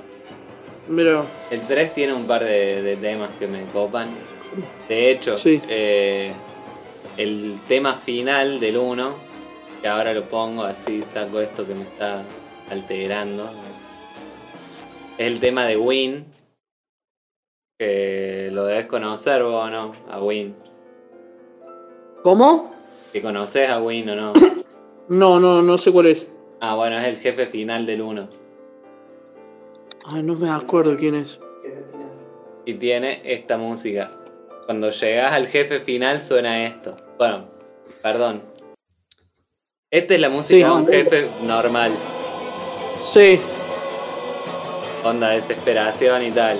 [0.87, 4.09] Mira, El 3 tiene un par de, de temas que me copan.
[4.89, 5.61] De hecho, Sí.
[5.69, 6.33] eh,
[7.17, 9.13] el tema final del 1,
[9.81, 12.23] que ahora lo pongo así, saco esto que me está
[12.69, 13.49] alterando.
[15.17, 16.25] Es el tema de Win.
[17.79, 20.55] Que lo debes conocer vos o no, a Win.
[22.23, 22.71] ¿Cómo?
[23.11, 24.33] Que conoces a Win o no.
[25.09, 26.25] No, no, no sé cuál es.
[26.61, 28.29] Ah, bueno, es el jefe final del 1.
[30.05, 31.37] Ay, no me acuerdo quién es.
[32.65, 34.09] Y tiene esta música.
[34.71, 36.95] Cuando llegas al jefe final suena esto.
[37.17, 37.43] Bueno,
[38.01, 38.41] perdón.
[39.91, 40.63] Esta es la música Sí.
[40.63, 41.91] de un jefe normal.
[42.97, 43.41] Sí.
[45.03, 46.57] Onda desesperación y tal.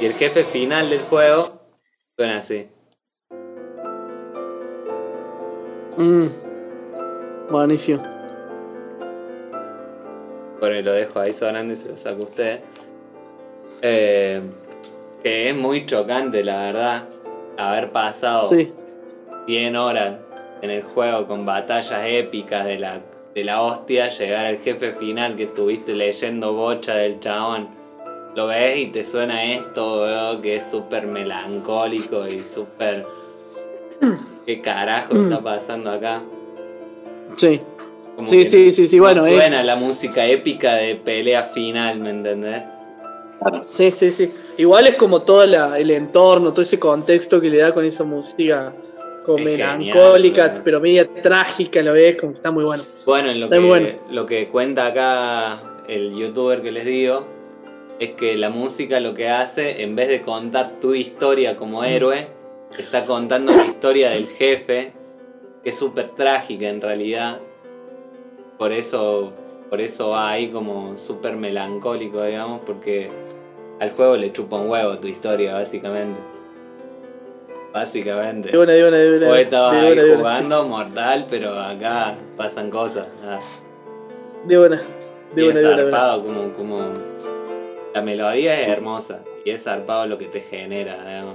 [0.00, 1.60] Y el jefe final del juego
[2.16, 2.66] suena así.
[5.98, 6.26] Mm.
[7.50, 8.02] Buenísimo.
[10.58, 12.60] Bueno, y lo dejo ahí sonando y se lo saco a usted.
[13.82, 14.40] Eh,
[15.26, 17.02] que es muy chocante, la verdad.
[17.58, 18.72] Haber pasado Sí.
[19.48, 20.18] 100 horas
[20.62, 23.00] en el juego con batallas épicas de la,
[23.34, 27.66] de la hostia, llegar al jefe final que estuviste leyendo bocha del chabón.
[28.36, 33.04] Lo ves y te suena esto, bro, que es súper melancólico y súper...
[34.46, 36.22] ¿Qué carajo está pasando acá?
[37.36, 37.60] Sí.
[38.14, 42.10] Como Sí, sí, sí, no bueno, es- Suena la música épica de pelea final, ¿me
[42.10, 42.62] entendés?
[43.66, 44.32] Sí, sí, sí.
[44.58, 48.04] Igual es como todo la- el entorno, todo ese contexto que le da con esa
[48.04, 48.74] música
[49.24, 52.82] como Es melancólica, genial, pero media trágica a la vez, como que está muy bueno.
[53.04, 53.88] Bueno, en lo Está que, muy bueno.
[54.10, 57.26] lo que cuenta acá el youtuber que les digo
[57.98, 62.28] es que la música lo que hace, en vez de contar tu historia como héroe,
[62.74, 64.92] te está contando la historia del jefe,
[65.62, 67.38] que es súper trágica en realidad.
[68.58, 69.32] Por eso,
[69.76, 73.10] por eso va ahí como súper melancólico, digamos, porque
[73.78, 76.18] al juego le chupa un huevo tu historia, básicamente.
[77.74, 78.52] Básicamente.
[78.52, 79.26] De buena, de buena, de buena.
[79.28, 83.06] Vos estabas buena, ahí buena, jugando mortal, pero acá pasan cosas.
[83.22, 83.38] ah.
[84.46, 84.80] De buena.
[85.34, 86.78] De y buena, es zarpado, como, como.
[87.92, 91.34] La melodía es hermosa y es zarpado lo que te genera, digamos.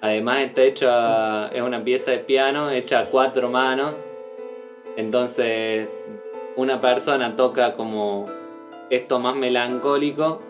[0.00, 3.94] Además está hecho a- es una pieza de piano hecha a cuatro manos.
[4.96, 5.88] Entonces
[6.56, 8.26] una persona toca como
[8.90, 10.40] esto más melancólico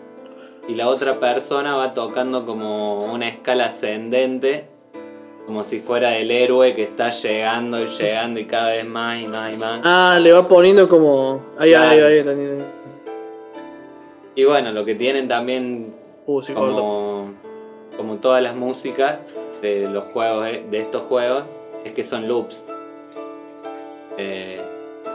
[0.67, 4.67] y la otra persona va tocando como una escala ascendente.
[5.45, 9.27] Como si fuera el héroe que está llegando y llegando y cada vez más y
[9.27, 9.81] más y más.
[9.83, 11.43] Ah, le va poniendo como.
[11.59, 12.07] Ahí, Claro.
[12.07, 12.65] ahí, ahí, ahí.
[14.33, 15.93] Y bueno, lo que tienen también
[16.27, 17.33] Uh, sí, como,
[17.95, 19.19] como todas las músicas
[19.61, 21.43] de los juegos eh, de estos juegos
[21.83, 22.63] es que son loops
[24.17, 24.59] Eh,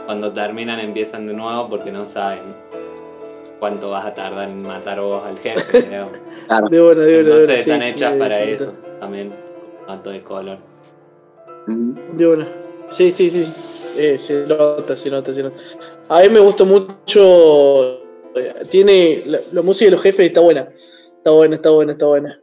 [0.05, 2.39] cuando terminan empiezan de nuevo porque no saben
[3.59, 5.81] cuánto vas a tardar en matar vos al jefe.
[5.89, 6.17] De buena,
[6.69, 9.33] de buena, de entonces están sí, hechas para de- eso también
[9.87, 10.57] mato de color
[11.67, 12.47] De una.
[12.89, 13.51] Sí, sí, sí.
[13.97, 15.55] Eh, se nota, se nota, se nota.
[16.09, 17.93] A mí me gusta mucho.
[18.35, 19.21] eh, Tiene.
[19.25, 20.69] La, la música de los jefes está buena.
[21.17, 22.41] Está buena, está buena, está buena.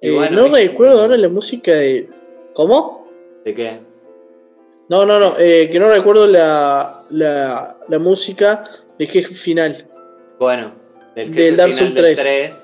[0.00, 2.08] Eh, bueno, no recuerdo ahora la música de.
[2.54, 3.06] ¿Cómo?
[3.44, 3.80] ¿de qué?
[4.88, 5.34] No, no, no.
[5.38, 8.64] eh, que no recuerdo la, la, la música
[8.98, 9.86] del jefe final.
[10.38, 10.72] bueno
[11.14, 12.16] del Del jefe Dark Souls del 3.
[12.22, 12.54] 3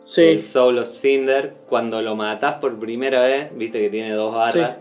[0.00, 0.22] Sí.
[0.22, 4.76] el Soul of Cinder, cuando lo matas por primera vez, viste que tiene dos barras,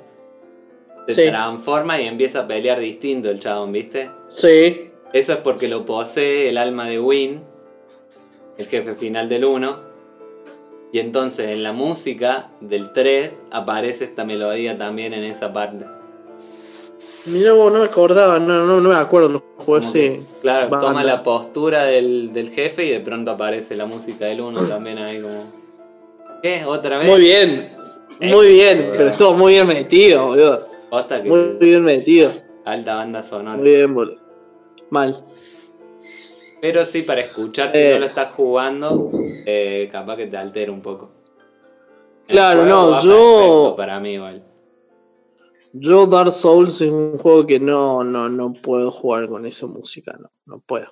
[1.08, 1.30] se Sí.
[1.30, 4.10] transforma y empieza a pelear distinto el chabón, viste.
[4.28, 4.92] Sí.
[5.12, 7.44] Eso es porque lo posee el alma de Win,
[8.58, 9.80] el jefe final del 1.
[10.94, 15.86] Y entonces en la música del 3 aparece esta melodía también en esa parte.
[17.26, 19.30] Mira vos, no me acordaba, no, no, no me acuerdo.
[19.30, 20.22] Lo jugué hace.
[20.42, 20.88] claro, banda.
[20.88, 24.98] toma la postura del, del jefe y de pronto aparece la música del 1 también
[25.00, 25.44] ahí como...
[26.42, 26.64] ¿Qué?
[26.66, 27.08] ¿Otra vez?
[27.08, 27.70] Muy bien.
[28.22, 30.68] Muy bien, pero estuvo muy bien metido, boludo.
[31.08, 32.32] Que Muy bien metido.
[32.66, 33.58] alta banda sonora.
[33.58, 34.18] Muy bien, boludo.
[34.90, 35.22] Mal.
[36.62, 37.92] Pero sí, para escuchar, si Eh.
[37.94, 39.12] no lo estás jugando,
[39.46, 41.12] eh, capaz que te altera un poco.
[42.28, 44.44] El Claro, no, yo- Para mí, igual.
[45.74, 50.18] Yo Dark Souls es un juego que no, no, no puedo jugar con esa música,
[50.20, 50.88] no, no puedo.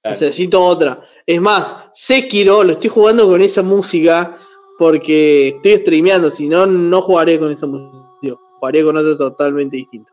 [0.00, 0.14] Claro.
[0.18, 1.02] Necesito otra.
[1.26, 4.38] Es más, Sekiro lo estoy jugando con esa música
[4.78, 8.08] porque estoy streameando, si no, no jugaría con esa música.
[8.58, 10.12] Jugaría con otra totalmente distinta.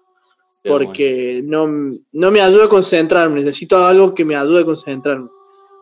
[0.63, 1.67] Porque no,
[2.11, 5.29] no me ayuda a concentrarme, necesito algo que me ayude a concentrarme.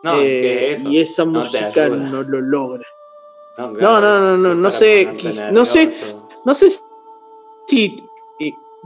[0.03, 2.85] No, Eh, y esa No música no lo logra.
[3.57, 5.13] No, no, no, no, no para sé,
[5.51, 5.91] no sé.
[6.45, 6.69] No sé
[7.67, 7.97] si.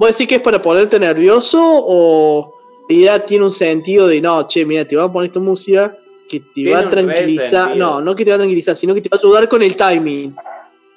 [0.01, 2.57] ¿Vos decís que es para ponerte nervioso o
[2.89, 5.95] la idea tiene un sentido de no, che, mira, te va a poner esta música
[6.27, 7.77] que te Tiene va a tranquilizar?
[7.77, 9.75] No, no que te va a tranquilizar, sino que te va a ayudar con el
[9.77, 10.35] timing.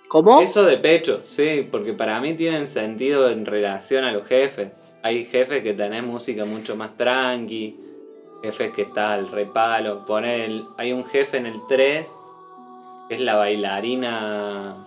[0.08, 0.40] ¿Cómo?
[0.40, 4.70] Eso de pecho, sí, porque para mí tienen sentido en relación a los jefes.
[5.02, 7.76] Hay jefes que tenés música mucho más tranqui,
[8.42, 10.06] jefes que está al repalo.
[10.06, 12.08] Poner el- hay un jefe en el 3,
[13.10, 14.86] que es la bailarina,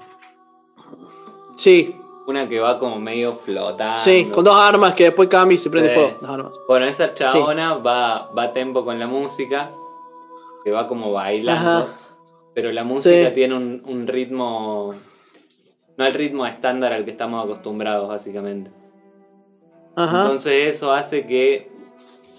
[1.55, 1.95] Sí,
[2.27, 3.97] una que va como medio flotando.
[3.97, 5.95] sí, con dos armas que después cambia y se prende Sí.
[5.95, 6.17] fuego.
[6.21, 6.51] Dos armas.
[6.67, 9.71] Bueno, esa chabona va, va a tempo con la música,
[10.63, 11.87] que va como bailando, Ajá.
[12.53, 13.33] pero la música Sí.
[13.33, 14.93] tiene un, un ritmo,
[15.97, 18.69] no el ritmo estándar al que estamos acostumbrados básicamente.
[19.95, 20.21] Ajá.
[20.23, 21.71] Entonces eso hace que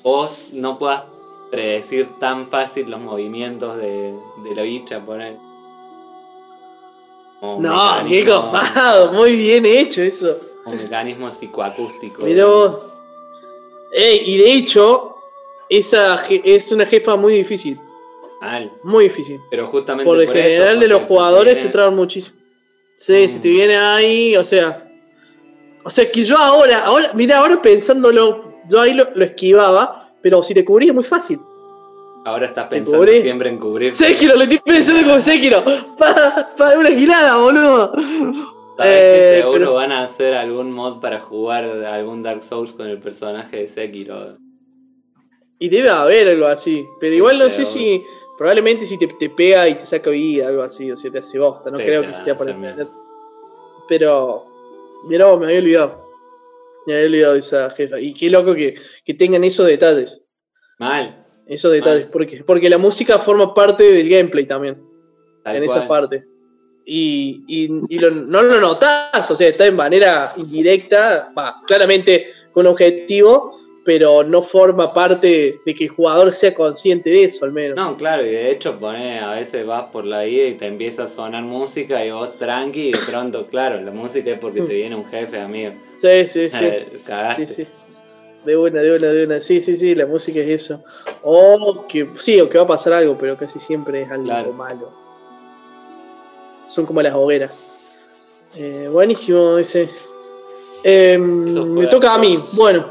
[0.02, 1.04] vos no puedas
[1.50, 5.36] predecir tan fácil los movimientos de, de la bicha, poner.
[5.36, 5.47] Como
[7.40, 10.38] no, qué copado, muy bien hecho eso.
[10.66, 12.22] Un mecanismo psicoacústico.
[12.22, 12.84] Pero.
[13.92, 15.16] Ey, y de hecho,
[15.68, 17.78] esa es una jefa muy difícil.
[18.40, 18.70] Mal.
[18.82, 19.40] Muy difícil.
[19.50, 22.36] Pero justamente Por el por eso, general de los jugadores se traban muchísimo.
[22.94, 23.28] Sí, Mm.
[23.30, 24.84] si te viene ahí, o sea.
[25.84, 30.42] O sea que yo ahora, ahora, mira, ahora pensándolo, yo ahí lo, lo esquivaba, pero
[30.42, 31.40] si te cubrías es muy fácil.
[32.28, 33.92] Ahora estás Te pensando siempre en cubrir.
[33.94, 35.64] Sekiro, lo estoy pensando como Sekiro.
[35.98, 37.92] Pa, pa, una gilada, boludo.
[38.76, 42.72] Sabes Eh, que seguro pero- van a hacer algún mod para jugar algún Dark Souls
[42.72, 44.36] con el personaje de Sekiro.
[45.58, 46.84] Y debe haber algo así.
[47.00, 48.02] Pero igual no sé si.
[48.36, 51.40] Probablemente si te, te pega y te saca vida, algo así, o sea, te hace
[51.40, 51.72] bosta.
[51.72, 52.86] No Sí, creo te que va esté a por hacer mierda.
[53.88, 54.44] Pero.
[55.08, 56.08] Mira vos, me había olvidado.
[56.86, 57.98] Me había olvidado de esa jefa.
[57.98, 60.22] Y qué loco que, que tengan esos detalles.
[60.78, 61.24] Mal.
[61.48, 62.02] Esos detalles.
[62.04, 62.10] Mal.
[62.12, 64.78] Porque, porque la música forma parte del gameplay también.
[65.42, 65.78] Tal en cual.
[65.78, 66.24] esa parte.
[66.84, 72.28] Y, y, y lo- no lo notas, o sea, está de manera indirecta, va, claramente
[72.52, 77.52] con objetivo, pero no forma parte de que el jugador sea consciente de eso, al
[77.52, 77.76] menos.
[77.76, 81.04] No, claro, y de hecho pone, a veces vas por la vida y te empieza
[81.04, 84.74] a sonar música y vos tranqui y de pronto, claro, la música es porque te
[84.74, 85.72] viene un jefe, amigo.
[86.00, 86.64] Sí, sí, sí.
[86.64, 87.46] Eh, cagaste.
[87.46, 87.68] sí, sí.
[88.48, 89.40] De una, de una, de una.
[89.42, 90.82] Sí, sí, sí, la música es eso.
[91.22, 94.52] O que sí, o que va a pasar algo, pero casi siempre es algo Claro.
[94.54, 94.90] malo.
[96.66, 97.62] Son como las hogueras.
[98.56, 99.90] Eh, buenísimo ese.
[100.82, 102.38] Em, Eso fue me toca a mí.
[102.52, 102.86] Bueno,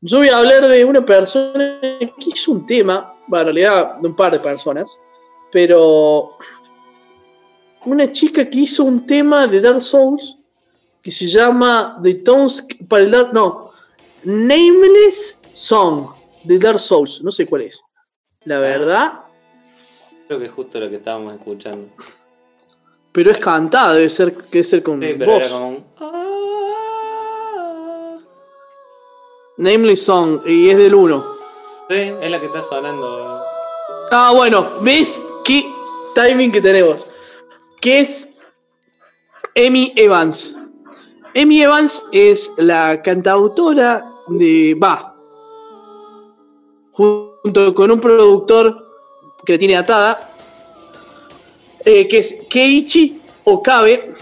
[0.00, 4.08] yo voy a hablar de una persona que hizo un tema, bueno, en realidad de
[4.08, 5.00] un par de personas,
[5.52, 6.32] pero
[7.84, 10.36] una chica que hizo un tema de Dark Souls
[11.02, 13.65] que se llama The Tones para el Dark no
[14.26, 16.08] Nameless Song
[16.44, 17.80] de Dark Souls no sé cuál es
[18.44, 19.20] la verdad
[20.26, 21.88] Creo que es justo lo que estábamos escuchando.
[23.12, 25.84] pero es cantada debe ser que debe ser con Sí, pero voz era como un.
[25.98, 26.12] "Ah".
[29.58, 31.24] Nameless Song y es del 1
[31.88, 33.42] Sí, es la que está sonando.
[34.10, 35.64] ah bueno ves qué
[36.14, 37.06] timing que tenemos
[37.80, 38.36] que es
[39.56, 40.54] Amy Evans
[41.34, 45.14] Amy Evans es la cantautora va
[46.92, 48.84] junto con un productor
[49.44, 50.34] que tiene atada
[51.84, 54.14] eh, que es Keiichi Okabe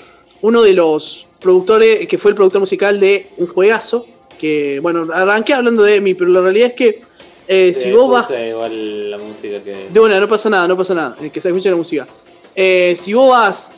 [0.43, 4.07] uno de los productores que fue el productor musical de un juegazo
[4.39, 7.01] que bueno arranqué hablando de Amy pero la realidad es que
[7.47, 9.89] eh, Sí, si vos vas igual la música que.
[9.93, 11.15] de una, no pasa nada, no pasa nada.
[11.31, 12.07] Que se escuche la música.
[12.57, 13.71] Eh, si vos vas,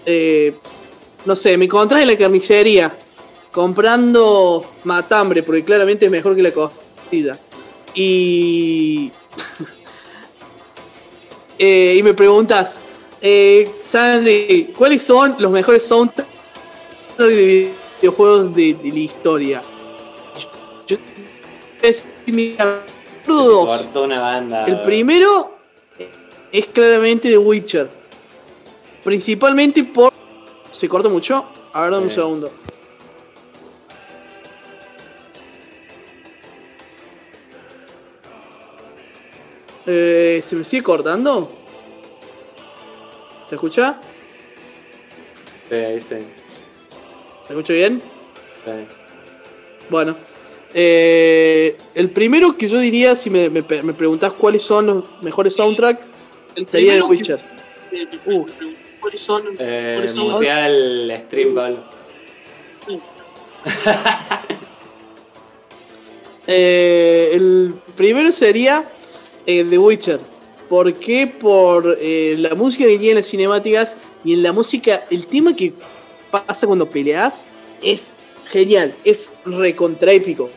[1.24, 2.97] no sé, me encontrás en la carnicería
[3.57, 7.39] comprando matambre, porque claramente es mejor que la costilla.
[7.95, 9.11] Y.
[11.59, 12.83] eh, y me preguntas,
[13.23, 16.28] eh, Sandy, ¿cuáles son los mejores soundtracks
[17.16, 19.62] de videojuegos de, de la historia?
[20.87, 20.99] Yo,
[21.81, 22.85] es, mira,
[23.27, 23.69] dos.
[23.69, 24.66] Cortó una banda.
[24.66, 25.57] El primero
[26.53, 27.89] es claramente The Witcher.
[29.03, 30.12] Principalmente por.
[30.73, 31.47] ¿Se corta mucho?
[31.73, 32.53] A ver, dame un segundo.
[39.86, 41.50] Eh, ¿Se me sigue cortando?
[43.42, 43.98] ¿Se escucha?
[45.70, 46.16] Sí, sí,
[47.42, 48.02] ¿Se escucha bien?
[48.64, 48.70] sí.
[49.88, 50.16] Bueno.
[50.74, 55.54] Eh, el primero que yo diría, si me, me, me preguntás cuáles son los mejores
[55.54, 56.00] soundtracks,
[56.66, 57.40] sería The Witcher.
[58.26, 58.44] Uh,
[59.00, 59.42] ¿Cuáles son?
[59.58, 60.04] Eh,
[60.66, 61.84] el stream, Pablo.
[66.48, 68.84] Eh, el primero sería
[69.47, 70.20] eh, The Witcher.
[70.68, 71.27] ¿Por qué?
[71.27, 75.55] Por eh, la música que tiene en las cinemáticas y en la música, el tema
[75.55, 75.73] que
[76.31, 77.47] pasa cuando peleas
[77.82, 78.16] es
[78.47, 80.51] genial, es recontraépico.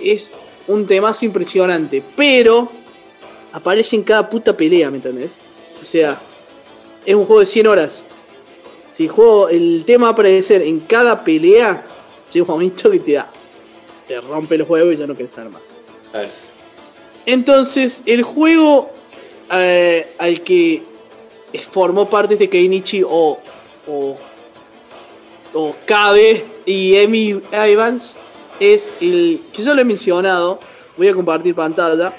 [0.00, 0.34] Es
[0.66, 2.70] un temazo impresionante, pero
[3.52, 5.36] aparece en cada puta pelea, ¿me entendés?
[5.82, 6.20] O sea,
[7.06, 8.02] es un juego de 100 horas.
[8.92, 11.86] si el juego, el tema va a aparecer en cada pelea,
[12.32, 13.30] llega un momento que te da.
[14.06, 15.76] Te rompe el juego y ya no quieres saber más.
[16.12, 16.47] A ver.
[17.28, 18.90] Entonces, el juego
[19.52, 20.82] eh, al que
[21.70, 23.38] formó parte de Keinichi o,
[23.86, 24.16] o,
[25.52, 28.16] o Kabe y Emi Evans
[28.58, 30.58] es el que yo lo he mencionado.
[30.96, 32.16] Voy a compartir pantalla.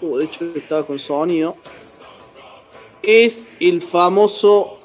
[0.00, 1.56] Uh, de hecho, estaba con sonido.
[3.02, 4.78] Es el famoso.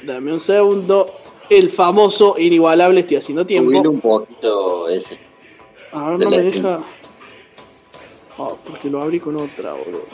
[0.00, 1.12] Dame un segundo.
[1.48, 3.00] El famoso inigualable.
[3.00, 3.72] Estoy haciendo tiempo.
[3.72, 5.18] Subile un poquito ese.
[5.90, 6.80] A ver, no me deja.
[8.42, 10.06] Ah, porque lo abrí con otra, boludo.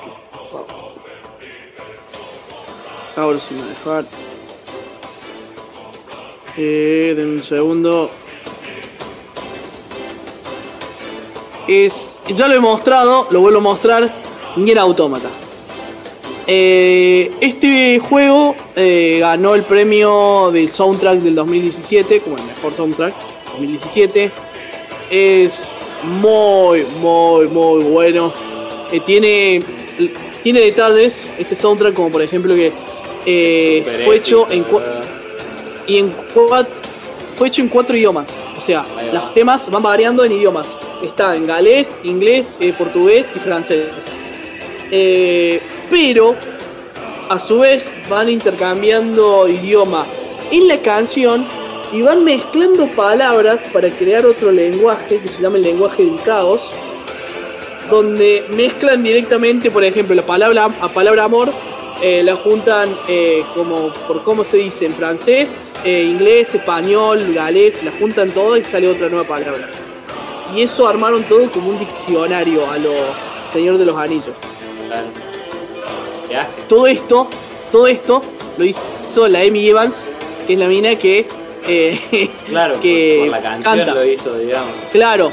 [0.53, 0.65] Ah.
[3.20, 4.03] Ahora sí me va.
[6.57, 8.11] Eh, denme un segundo.
[11.69, 12.19] Es.
[12.35, 14.12] Ya lo he mostrado, lo vuelvo a mostrar.
[14.57, 15.28] Nier Automata.
[16.48, 23.12] Eh, este juego eh, ganó el premio del soundtrack del 2017 como el mejor soundtrack
[23.53, 24.31] 2017
[25.11, 25.69] es
[26.07, 28.33] muy muy muy bueno
[28.93, 29.62] Eh, tiene
[30.43, 32.73] tiene detalles este soundtrack como por ejemplo que
[33.27, 34.65] eh, fue hecho en
[35.89, 36.12] y en
[37.35, 38.28] fue hecho en cuatro idiomas.
[38.57, 40.66] O sea, los temas van variando en idiomas.
[41.03, 43.87] Está en galés, inglés, eh, portugués y francés.
[45.91, 46.37] Pero
[47.28, 50.07] a su vez van intercambiando idioma
[50.51, 51.45] en la canción
[51.92, 56.72] y van mezclando palabras para crear otro lenguaje que se llama el lenguaje del caos
[57.90, 61.52] donde mezclan directamente, por ejemplo, la palabra, a palabra amor,
[62.02, 67.82] eh, la juntan eh, como por cómo se dice en francés, eh, inglés, español, galés,
[67.84, 69.70] la juntan todo y sale otra nueva palabra.
[70.54, 72.94] Y eso armaron todo como un diccionario a los
[73.52, 74.36] Señor de los Anillos.
[76.68, 77.28] Todo esto,
[77.72, 78.20] todo esto
[78.58, 80.08] lo hizo la Amy Evans,
[80.46, 81.26] que es la mina que,
[81.66, 83.94] eh, Claro, que por, por la canción canta.
[83.94, 84.74] lo hizo, digamos.
[84.93, 85.32] Claro,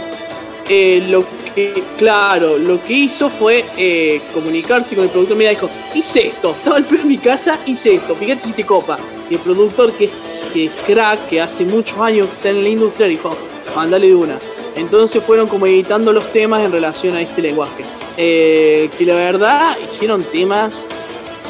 [0.70, 1.24] eh, lo
[1.54, 5.38] que, claro, lo que hizo fue eh, comunicarse con el productor.
[5.38, 8.66] Mira, dijo, hice esto, estaba al pedo en mi casa, hice esto, fíjate si te
[8.66, 8.98] copa.
[9.30, 10.10] Y el productor, que,
[10.54, 13.36] que es crack, que hace muchos años que está en la industria, dijo,
[13.76, 14.40] mandale de una.
[14.76, 17.84] Entonces fueron como editando los temas en relación a este lenguaje.
[18.18, 20.88] Eh, que la verdad hicieron temas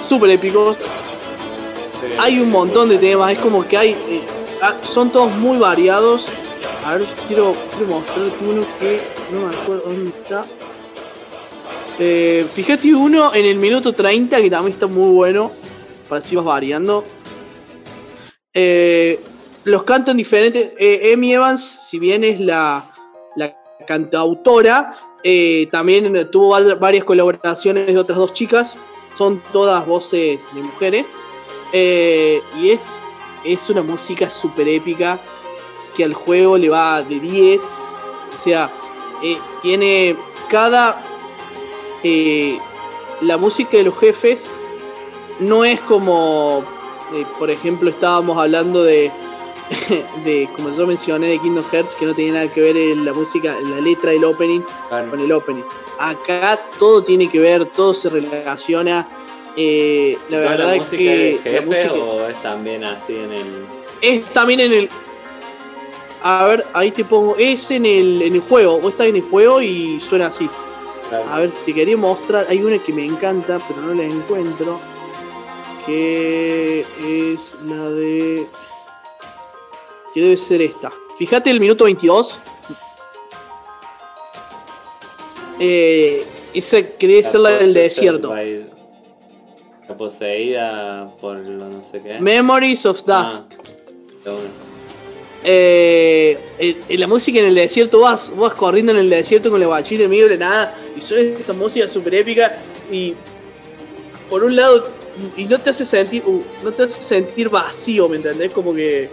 [0.03, 0.77] súper épicos,
[2.19, 3.95] hay un montón de temas, es como que hay.
[4.63, 6.29] Ah, son todos muy variados.
[6.85, 10.45] A ver, quiero, quiero mostrarte uno que no me acuerdo dónde está.
[11.99, 15.51] Eh, fíjate uno en el minuto 30 que también está muy bueno.
[16.09, 17.03] Para si vas variando.
[18.53, 19.19] Eh,
[19.63, 20.71] los cantan diferentes.
[20.77, 22.93] Eh, Evans, si bien es la,
[23.35, 23.55] la
[23.87, 26.49] cantautora, eh, también tuvo
[26.79, 28.75] varias colaboraciones de otras dos chicas.
[29.13, 31.15] Son todas voces de mujeres.
[31.73, 32.99] Y es,
[33.43, 35.19] es una música súper épica
[35.95, 37.61] que al juego le va de 10.
[38.33, 38.69] O sea,
[39.23, 40.15] eh, tiene
[40.49, 41.01] cada...
[42.03, 42.57] eh,
[43.21, 44.49] la música de los jefes
[45.39, 46.63] no es como,
[47.13, 49.11] eh, por ejemplo, estábamos hablando de,
[50.25, 53.13] de, como yo mencioné, de Kingdom Hearts, que no tenía nada que ver en la
[53.13, 55.09] música, en la letra del opening Claro.
[55.11, 55.63] con el opening.
[55.99, 59.07] Acá todo tiene que ver, todo se relaciona.
[59.55, 63.31] Eh, la ¿Toda verdad la es que la jefe música o es también así en
[63.31, 63.65] el.
[64.01, 64.89] es también en el.
[66.23, 67.35] A ver, ahí te pongo.
[67.37, 68.79] Es en el, en el juego.
[68.79, 70.49] Vos estás en el juego y suena así.
[71.09, 71.29] claro?
[71.29, 72.45] A ver, te quería mostrar.
[72.49, 74.79] Hay una que me encanta, pero no la encuentro.
[75.85, 76.85] Que
[77.33, 78.47] es la de.
[80.13, 80.91] Que debe ser esta.
[81.17, 82.39] Fíjate el minuto 22.
[85.59, 88.29] Eh, esa que debe ser la del desierto.
[88.29, 88.69] by-
[89.87, 92.19] La poseída por lo no sé qué.
[92.19, 93.53] Memories of Dust.
[94.25, 94.31] Ah.
[95.45, 96.39] Eh,
[96.89, 100.09] la música en el desierto, vas, vas corriendo en el desierto con la guachita en
[100.09, 102.57] medio de nada y suena esa música súper épica
[102.89, 103.13] y
[104.29, 104.87] por un lado
[105.35, 108.51] y no te hace sentir uh, no te hace sentir vacío, ¿me entendés?
[108.53, 109.09] Como que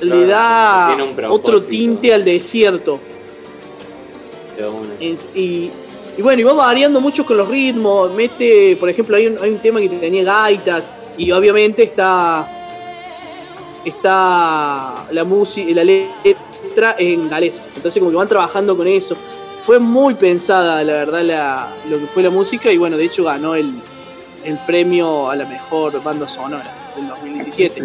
[0.00, 0.96] le da
[1.30, 3.00] otro tinte al desierto.
[4.58, 5.70] de y,
[6.16, 8.12] y bueno, y va variando mucho con los ritmos.
[8.12, 10.90] Mete, por ejemplo, hay un, hay un tema que tenía gaitas.
[11.16, 12.48] Y obviamente está.
[13.84, 17.62] Está la música, la letra en galés.
[17.74, 19.16] Entonces, como que van trabajando con eso.
[19.64, 22.70] Fue muy pensada, la verdad, lo que fue la música.
[22.70, 23.80] Y bueno, de hecho, ganó el,
[24.44, 27.82] el premio a la mejor banda sonora del 2017.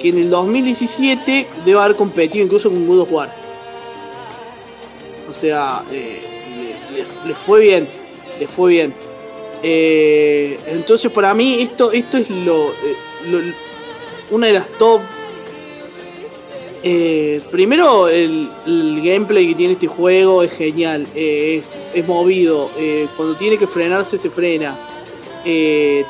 [0.00, 3.34] Que en el 2017 debe haber competido incluso con God of War.
[5.28, 6.31] O sea, eh,
[6.92, 7.88] le, le- le fue bien,
[8.38, 8.94] le fue bien.
[9.62, 13.54] Eh, entonces para mí esto, esto es lo, eh,
[14.30, 15.00] una de las top.
[16.84, 18.50] Eh, primero, el,
[19.04, 21.06] gameplay que tiene este juego es genial.
[21.14, 21.64] es,
[21.94, 22.70] es movido.
[23.16, 24.76] cuando tiene que frenarse, se frena.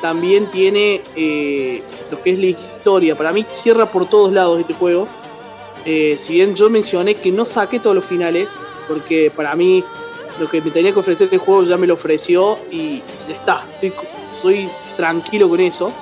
[0.00, 1.02] También tiene
[2.10, 3.14] lo que es la historia.
[3.16, 5.06] Para mí, cierra por todos lados este juego.
[5.84, 9.84] Si bien yo mencioné que no saqué todos los finales, porque para mí
[10.40, 13.66] lo que me tenía que ofrecer el juego ya me lo ofreció y ya está.
[13.74, 13.92] Estoy,
[14.40, 15.92] soy tranquilo con eso.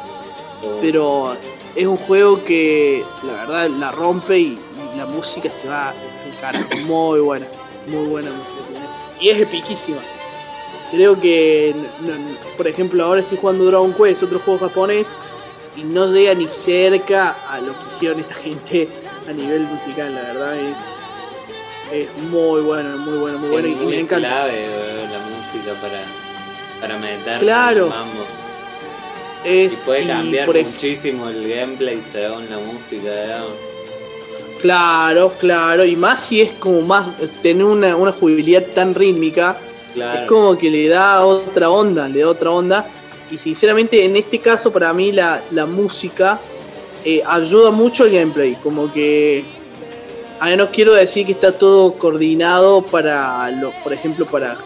[0.80, 1.34] Pero
[1.74, 4.58] es un juego que la verdad la rompe y,
[4.94, 6.68] y la música se va al carajo.
[6.86, 7.46] Muy buena,
[7.86, 8.86] muy buena música tiene.
[9.20, 9.98] Y es epiquísima.
[10.90, 15.08] Creo que, no- no- por ejemplo, ahora estoy jugando Dragon Quest, otro juego japonés,
[15.76, 18.88] y no llega ni cerca a lo que hicieron esta gente
[19.28, 20.14] a nivel musical.
[20.14, 20.76] La verdad es,
[21.92, 23.68] es muy bueno, muy bueno, muy bueno.
[23.68, 24.28] Y, es y muy me encanta.
[24.28, 26.00] clave eh, la música para,
[26.80, 27.84] para meter Claro.
[27.84, 28.22] el mambo.
[29.44, 33.52] Es, Y puede cambiar muchísimo el gameplay según la música, digamos.
[34.60, 37.06] Claro, claro, y más si es como más,
[37.42, 39.58] tener una, una jugabilidad tan rítmica,
[39.94, 40.20] Claro.
[40.20, 42.86] es como que le da otra onda, le da otra onda.
[43.30, 46.38] Y sinceramente en este caso para mí la, la música
[47.04, 49.44] eh, ayuda mucho al gameplay, como que...
[50.40, 54.56] A no quiero decir que está todo coordinado para, lo, por ejemplo, para...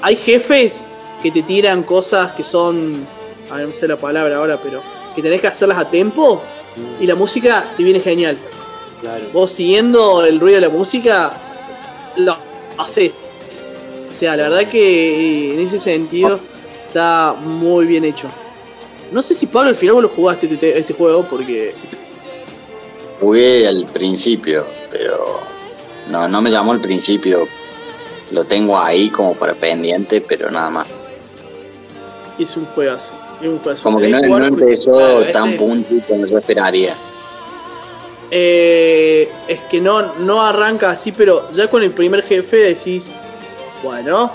[0.00, 0.84] Hay jefes
[1.22, 3.06] que te tiran cosas que son...
[3.50, 4.82] A ver, no sé la palabra ahora, pero...
[5.14, 6.42] Que tenés que hacerlas a tiempo
[7.00, 8.38] y la música te viene genial
[9.00, 9.26] Claro.
[9.32, 11.30] vos siguiendo el ruido de la música,
[12.16, 12.36] lo
[12.76, 13.12] haces.
[14.10, 16.40] O sea, la verdad que eh, en ese sentido
[16.86, 18.28] está muy bien hecho.
[19.12, 21.74] No sé si Pablo al final vos lo jugaste este, este juego porque.
[23.20, 25.40] Jugué al principio, pero
[26.10, 27.46] no, no me llamó al principio.
[28.30, 30.88] Lo tengo ahí como para pendiente, pero nada más.
[32.38, 33.14] Es un juegazo.
[33.42, 33.82] Es un juegazo.
[33.82, 36.94] Como que no, no porque- empezó Claro, este- tan punto como yo esperaría.
[38.30, 43.14] Eh, es que no, no arranca así, pero ya con el primer jefe decís,
[43.82, 44.30] bueno,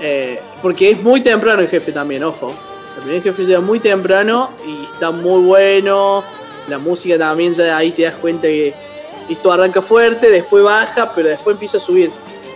[0.00, 2.54] eh, porque es muy temprano el jefe también, ojo.
[2.96, 6.22] El primer jefe llega muy temprano y está muy bueno.
[6.68, 8.74] La música también, ya ahí te das cuenta que
[9.28, 12.10] esto arranca fuerte, después baja, pero después empieza a subir.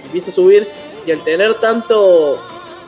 [0.04, 0.68] Empieza a subir
[1.06, 2.40] y al tener tanto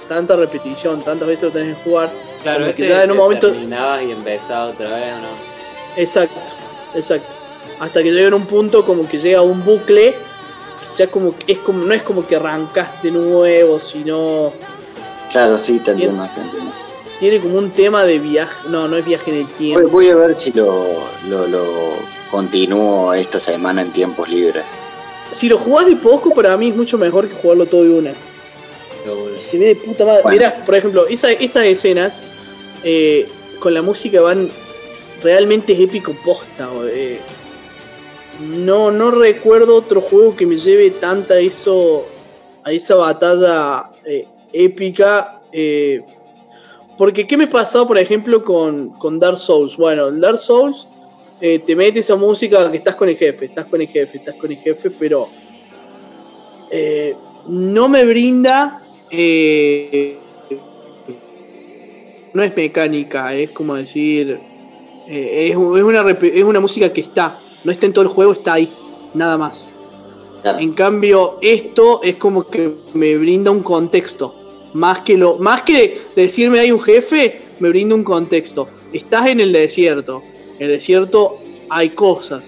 [0.08, 2.10] tanta repetición, tantas veces lo tenés que jugar,
[2.42, 5.18] Claro, como este que ya en un que momento- terminabas y empezabas otra vez, ¿o
[5.20, 5.28] no?
[5.96, 6.40] Exacto,
[6.94, 7.34] exacto.
[7.80, 11.36] Hasta que llega en un punto como que llega a un bucle, que ya como
[11.38, 14.52] que es como, no es como que arrancas de nuevo, sino
[15.30, 16.70] Claro, sí, te entiendo, te entiendo.
[17.24, 19.88] Tiene como un tema de viaje, no, no es viaje en el tiempo.
[19.88, 20.92] voy a ver si lo,
[21.26, 21.64] lo, lo
[22.30, 24.76] continúo esta semana en tiempos libres.
[25.30, 28.14] Si lo jugás de poco, para mí es mucho mejor que jugarlo todo de una.
[29.38, 30.20] Se ve de puta madre.
[30.22, 30.36] Bueno.
[30.36, 32.20] Mirá, por ejemplo, esa, estas escenas
[32.84, 33.26] eh,
[33.58, 34.50] con la música van
[35.22, 36.68] realmente épico posta.
[36.92, 37.20] eh.
[38.38, 42.04] No, no recuerdo otro juego que me lleve tanta eso
[42.64, 45.40] a esa batalla eh, épica.
[45.52, 46.02] eh,
[46.96, 49.76] porque, ¿qué me pasaba, por ejemplo, con, con Dark Souls?
[49.76, 50.88] Bueno, el Dark Souls
[51.40, 54.34] eh, te mete esa música que estás con el jefe, estás con el jefe, estás
[54.36, 55.28] con el jefe, pero
[56.70, 57.14] eh,
[57.48, 58.80] no me brinda.
[59.10, 60.18] eh,
[62.32, 64.40] no es mecánica, es como decir.
[65.06, 68.32] es, un- es una, es una música que está, no está en todo el juego,
[68.32, 68.68] está ahí,
[69.14, 69.68] nada más.
[70.42, 70.58] Claro.
[70.58, 74.34] En cambio, esto es como que me brinda un contexto.
[74.74, 75.38] Más que lo.
[75.38, 78.68] Más que decirme hay un jefe, me brinda un contexto.
[78.92, 80.22] Estás en el desierto.
[80.58, 81.38] En el desierto
[81.70, 82.42] hay cosas.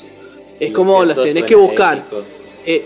[0.60, 2.04] Es El como las tenés que buscar.
[2.64, 2.84] Eh,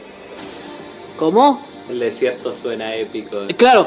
[1.17, 1.67] ¿Cómo?
[1.89, 3.43] El desierto suena épico.
[3.49, 3.87] Eh, Claro.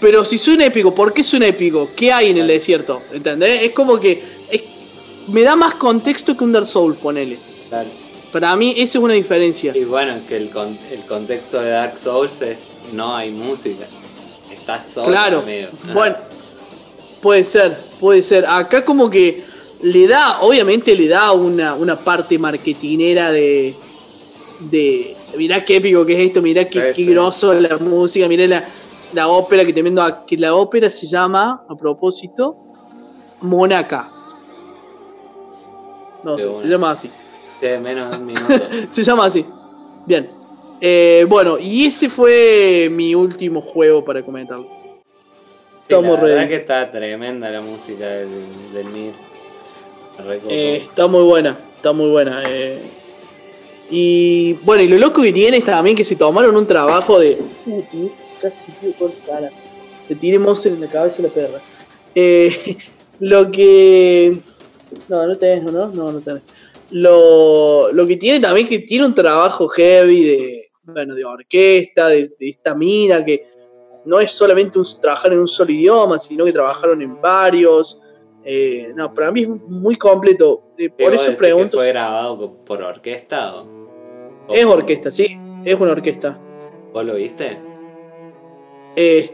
[0.00, 1.90] Pero si suena épico, ¿por qué suena épico?
[1.94, 3.02] ¿Qué hay en el desierto?
[3.12, 3.62] ¿Entendés?
[3.64, 4.22] Es como que.
[4.50, 4.62] es-
[5.28, 7.38] me da más contexto que un Dark Souls, ponele.
[7.68, 7.88] Claro.
[8.32, 9.72] Para mí, esa es una diferencia.
[9.76, 12.60] Y bueno, que el, con- el contexto de Dark Souls es
[12.92, 13.86] no hay música.
[14.52, 15.38] Estás solo, Claro.
[15.40, 15.68] amigo.
[15.94, 16.16] Bueno,
[17.20, 18.44] puede ser, puede ser.
[18.46, 19.44] Acá como que
[19.82, 23.74] le da, obviamente le da una, una parte marketinera de,
[24.60, 27.14] de, mirá qué épico que es esto, mirá qué, Sí, qué sí.
[27.60, 28.68] la música, mirá la,
[29.14, 32.56] la ópera que te vendo, a- que la ópera se llama, a propósito,
[33.42, 34.10] Monaca.
[36.22, 37.10] No, se- llama así.
[37.60, 38.54] Sí, menos de un minuto.
[38.90, 39.44] Se llama así.
[40.06, 40.30] Bien.
[40.80, 44.68] Eh, bueno, y ese fue mi último juego para comentarlo.
[45.82, 49.12] Estamos la verdad que está tremenda la música del, del.
[50.48, 52.42] Eh, está muy buena, está muy buena.
[52.48, 52.80] eh.
[53.90, 57.38] Y bueno, y lo loco que tiene es también que se tomaron un trabajo de.
[57.66, 59.50] Uh, uh, casi tío con cara.
[60.08, 61.60] Le tiré monster en la cabeza a la perra.
[62.14, 62.76] Eh,
[63.18, 64.38] lo que.
[65.08, 65.88] No, no tenés, ¿no?
[65.88, 66.42] No, no tenés.
[66.90, 70.59] Lo, lo que tiene también es que tiene un trabajo heavy de,
[70.92, 73.46] bueno, de orquesta, de, de esta mina, que
[74.04, 78.00] no es solamente un, trabajar en un solo idioma, sino que trabajaron en varios.
[78.44, 80.62] Eh, no, para mí es muy completo.
[80.78, 81.76] Eh, por ¿Vos eso pregunto.
[81.76, 83.62] ¿Fue grabado por orquesta o.?
[84.48, 86.40] o- Es orquesta, sí, es una orquesta.
[86.92, 87.58] ¿Vos lo viste?
[88.96, 89.30] Eh,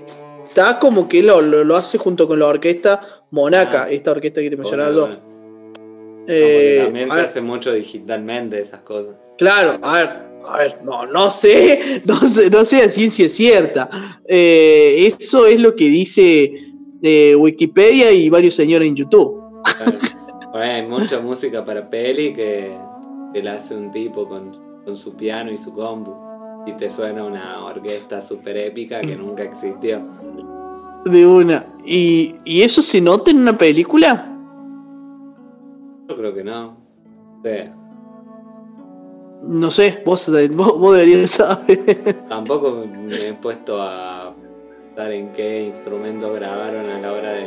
[0.47, 3.01] está como que lo, lo, lo hace junto con la orquesta
[3.31, 3.91] Monaca, Ah.
[3.91, 5.09] esta orquesta que te mencionaba yo.
[5.09, 9.15] No, también se hace mucho digitalmente esas cosas.
[9.39, 13.89] Claro, a ver, a ver, no, no sé, no sé, no sé a ciencia cierta.
[14.27, 16.53] Eh, eso es lo que dice
[17.03, 19.43] eh, Wikipedia y varios señores en YouTube.
[19.77, 19.99] Claro.
[20.55, 22.75] Hay mucha música para peli que,
[23.35, 24.53] que la hace un tipo con,
[24.85, 26.15] con su piano y su compu.
[26.67, 30.03] Y te suena una orquesta súper épica que nunca existió.
[31.05, 31.67] De una.
[31.85, 34.33] ¿Y, y eso se nota en una película?
[36.09, 36.77] Yo creo que no.
[37.39, 37.76] O sea,
[39.47, 42.17] No sé, vos, vos, vos deberías saber.
[42.29, 44.35] tampoco me he puesto a
[44.95, 47.47] pensar en qué instrumentos grabaron a la hora de.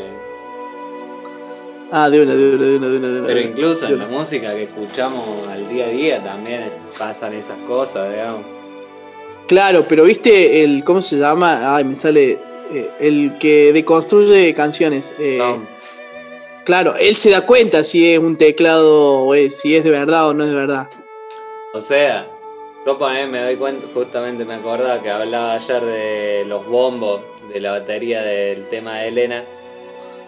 [1.91, 3.07] Ah, de una, de una, de una, de una.
[3.09, 3.27] De una.
[3.27, 6.65] Pero incluso en la música que escuchamos al día a día también
[6.97, 8.45] pasan esas cosas, digamos.
[9.47, 10.83] Claro, pero viste el.
[10.83, 11.75] ¿Cómo se llama?
[11.75, 12.37] Ay, me sale.
[12.71, 15.13] eh, el que deconstruye canciones.
[15.19, 15.39] eh,
[16.65, 20.29] Claro, él se da cuenta si es un teclado o es, si es de verdad
[20.29, 20.87] o no es de verdad.
[21.73, 22.27] O sea,
[22.85, 27.21] yo poné, me doy cuenta, justamente me acordaba que hablaba ayer de los bombos,
[27.53, 29.43] de la batería del tema de Elena,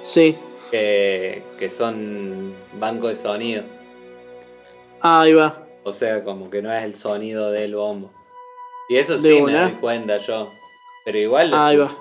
[0.02, 0.36] Sí.
[0.70, 3.64] que, que son banco de sonido.
[5.02, 5.66] Ahí va.
[5.84, 8.12] O sea, como que no es el sonido del bombo.
[8.90, 10.52] Y eso De sí me doy cuenta yo.
[11.06, 11.92] Pero igual Ahí va.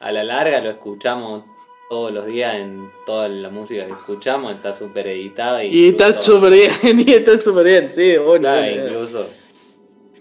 [0.00, 1.44] a la larga lo escuchamos
[1.92, 5.62] todos los días en toda la música que escuchamos, está súper editada.
[5.62, 8.38] Y está incluso- súper bien, y está súper bien, sí, de una.
[8.62, 9.26] Claro, incluso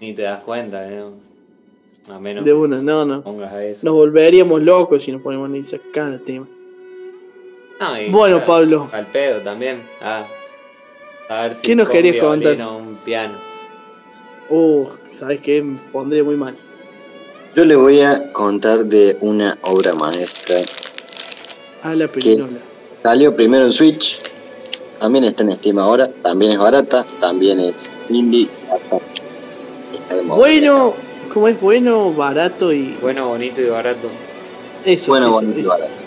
[0.02, 1.14] ni te das cuenta, ¿no?
[2.14, 3.23] A menos De una, no, no.
[3.23, 3.85] pongas a eso.
[3.85, 6.45] Nos volveríamos locos si nos ponemos a analizar cada tema.
[7.80, 8.89] No, y Bueno, Pablo.
[8.91, 9.81] Al pedo también.
[10.02, 10.26] Ah,
[11.30, 12.57] a ver si ¿Qué nos querías contar?
[12.68, 13.35] un piano.
[14.49, 15.61] Uh, ¿sabes qué?
[15.61, 16.53] Me pondría muy mal.
[17.56, 20.57] Yo le voy a contar de una obra maestra.
[21.84, 22.60] A la película.
[23.02, 24.20] Salió primero en Switch,
[24.99, 28.48] también está en Steam ahora, también es barata, también es indie.
[30.26, 30.94] Bueno,
[31.34, 32.98] como es bueno, barato y.
[33.02, 34.10] Bueno, bonito y barato.
[34.86, 36.03] Eso, Bueno, eso, bonito y barato.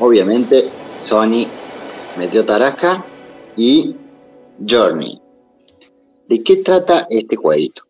[0.00, 1.46] Obviamente, Sony
[2.16, 3.04] metió Tarasca
[3.56, 3.94] y
[4.68, 5.20] Journey.
[6.26, 7.82] ¿De qué trata este jueguito?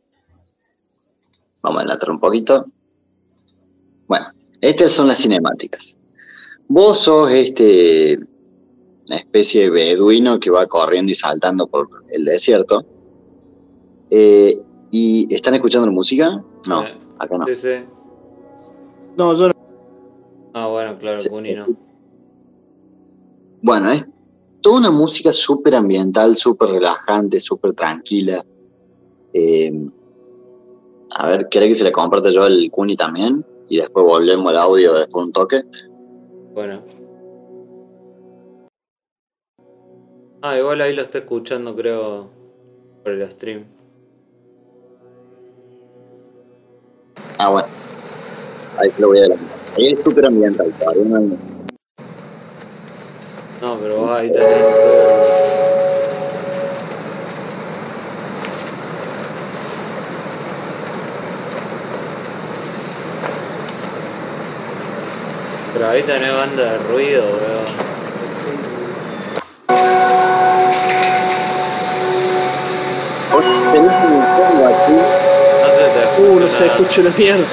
[1.63, 2.67] Vamos a adelantar un poquito.
[4.07, 4.27] Bueno,
[4.61, 5.99] estas son las cinemáticas.
[6.69, 8.19] Vos sos este
[9.09, 12.85] una especie de beduino que va corriendo y saltando por el desierto.
[14.09, 14.57] Eh,
[14.93, 16.45] ¿Y están escuchando la música?
[16.69, 17.47] No, Eh, acá no.
[17.47, 17.69] Sí, sí.
[19.17, 19.55] No, yo no.
[20.55, 21.29] Ah, bueno, claro, sí.
[21.55, 21.67] no.
[23.63, 24.07] Bueno, es
[24.61, 28.45] toda una música súper ambiental, súper relajante, súper tranquila.
[29.33, 29.73] Eh,
[31.17, 33.45] a ver, ¿querés que se le comparte yo el Kuni también?
[33.69, 35.63] Y después volvemos al audio después de un toque.
[36.55, 36.83] Bueno.
[40.43, 42.31] Ah, igual ahí lo está escuchando, creo,
[43.03, 43.65] por el stream.
[47.39, 47.69] Ah, bueno.
[48.81, 49.47] Ahí te lo voy a adelantar.
[49.77, 51.39] Ahí es súper ambiental, todavía no hay-
[53.63, 55.10] No, pero vos ahí tenés.
[65.91, 67.91] Ahí tenés banda de ruido, weón.
[73.73, 74.93] Tenés un fondo aquí.
[74.93, 77.47] No se te escucha Uh, no se escucha una mierda.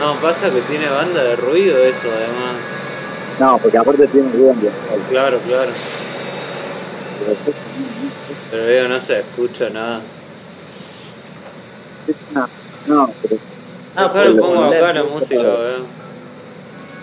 [0.00, 2.56] No, pasa que tiene banda de ruido eso, además.
[3.40, 4.98] No, porque aparte tiene ruido ambiental.
[5.10, 5.70] Claro, claro.
[8.50, 10.00] Pero digo, no se escucha nada.
[12.34, 12.48] No,
[12.88, 13.36] no, pero
[13.96, 16.05] Ah, claro, pongo acá la música, weón.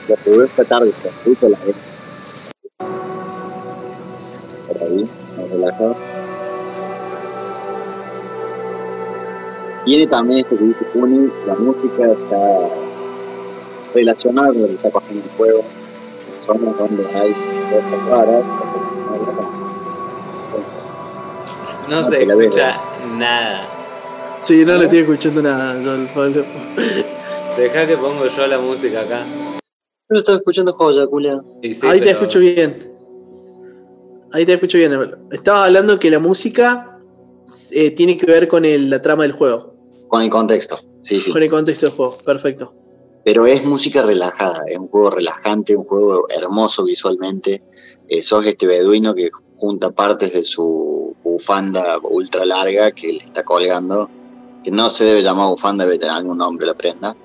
[0.09, 2.51] Lo que veo esta tarde se escucha la vez.
[4.67, 5.95] Por ahí, más relajado.
[9.85, 12.69] Tiene también esto que dice Kuni, la música está
[13.93, 15.63] relacionada con lo que está pasando en el juego.
[16.39, 17.33] Zonas donde hay
[17.69, 18.43] cosas raras.
[21.89, 22.77] No No se escucha
[23.17, 23.67] nada.
[24.43, 25.75] Sí, no le estoy escuchando nada,
[26.13, 26.43] Pablo.
[27.57, 29.19] Deja que pongo yo la música acá.
[30.13, 31.41] Yo estaba escuchando joya, culia.
[31.61, 32.91] Y sí, Ahí te escucho bien.
[34.31, 34.91] Ahí te escucho bien.
[35.31, 36.99] Estabas hablando que la música
[37.71, 39.75] eh, tiene que ver con el- la trama del juego,
[40.07, 41.31] Con el contexto, sí, sí.
[41.31, 42.17] con el contexto del juego.
[42.19, 42.73] Perfecto.
[43.25, 47.61] Pero es música relajada, es un juego relajante, un juego hermoso visualmente.
[48.07, 53.43] Eh, sos este beduino que junta partes de su bufanda ultra larga que le está
[53.43, 54.09] colgando,
[54.63, 57.15] que no se debe llamar bufanda, debe tener algún nombre la prenda,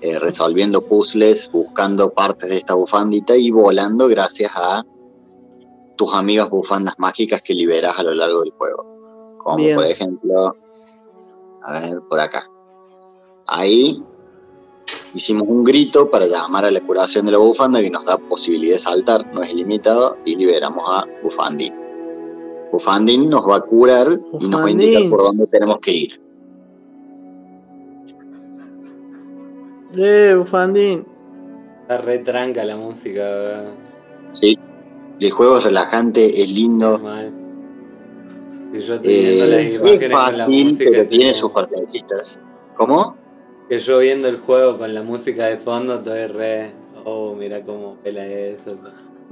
[0.00, 4.84] eh, resolviendo puzzles, buscando partes de esta bufandita y volando gracias a
[5.96, 9.36] tus amigas bufandas mágicas que liberas a lo largo del juego.
[9.38, 9.76] Como Bien.
[9.76, 10.54] por ejemplo,
[11.62, 12.46] a ver, por acá.
[13.46, 14.02] Ahí
[15.12, 18.76] hicimos un grito para llamar a la curación de la bufanda que nos da posibilidad
[18.76, 21.74] de saltar, no es ilimitado, y liberamos a Bufandin.
[22.72, 25.10] Bufandin nos va a curar y nos va a indicar Bufandín.
[25.10, 26.29] por dónde tenemos que ir.
[29.96, 31.06] Eh, Bufandín.
[31.82, 33.74] Está re tranca la música, weón.
[34.30, 34.58] ¿sí?
[35.20, 37.34] El juego es relajante, es lindo, Mal.
[38.72, 42.40] Y yo las eh, imágenes es con la fácil, música, pero tiene sus partecitas.
[42.74, 43.16] ¿Cómo?
[43.68, 46.70] Que yo viendo el juego con la música de fondo, estoy re.
[47.04, 48.76] Oh, mira cómo pela eso.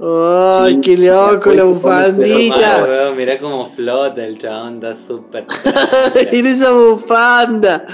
[0.01, 3.13] Ay, Sí, qué loco la bufandita.
[3.15, 5.45] Mirá cómo flota el chabón, está súper.
[6.29, 7.85] Quiero esa bufanda.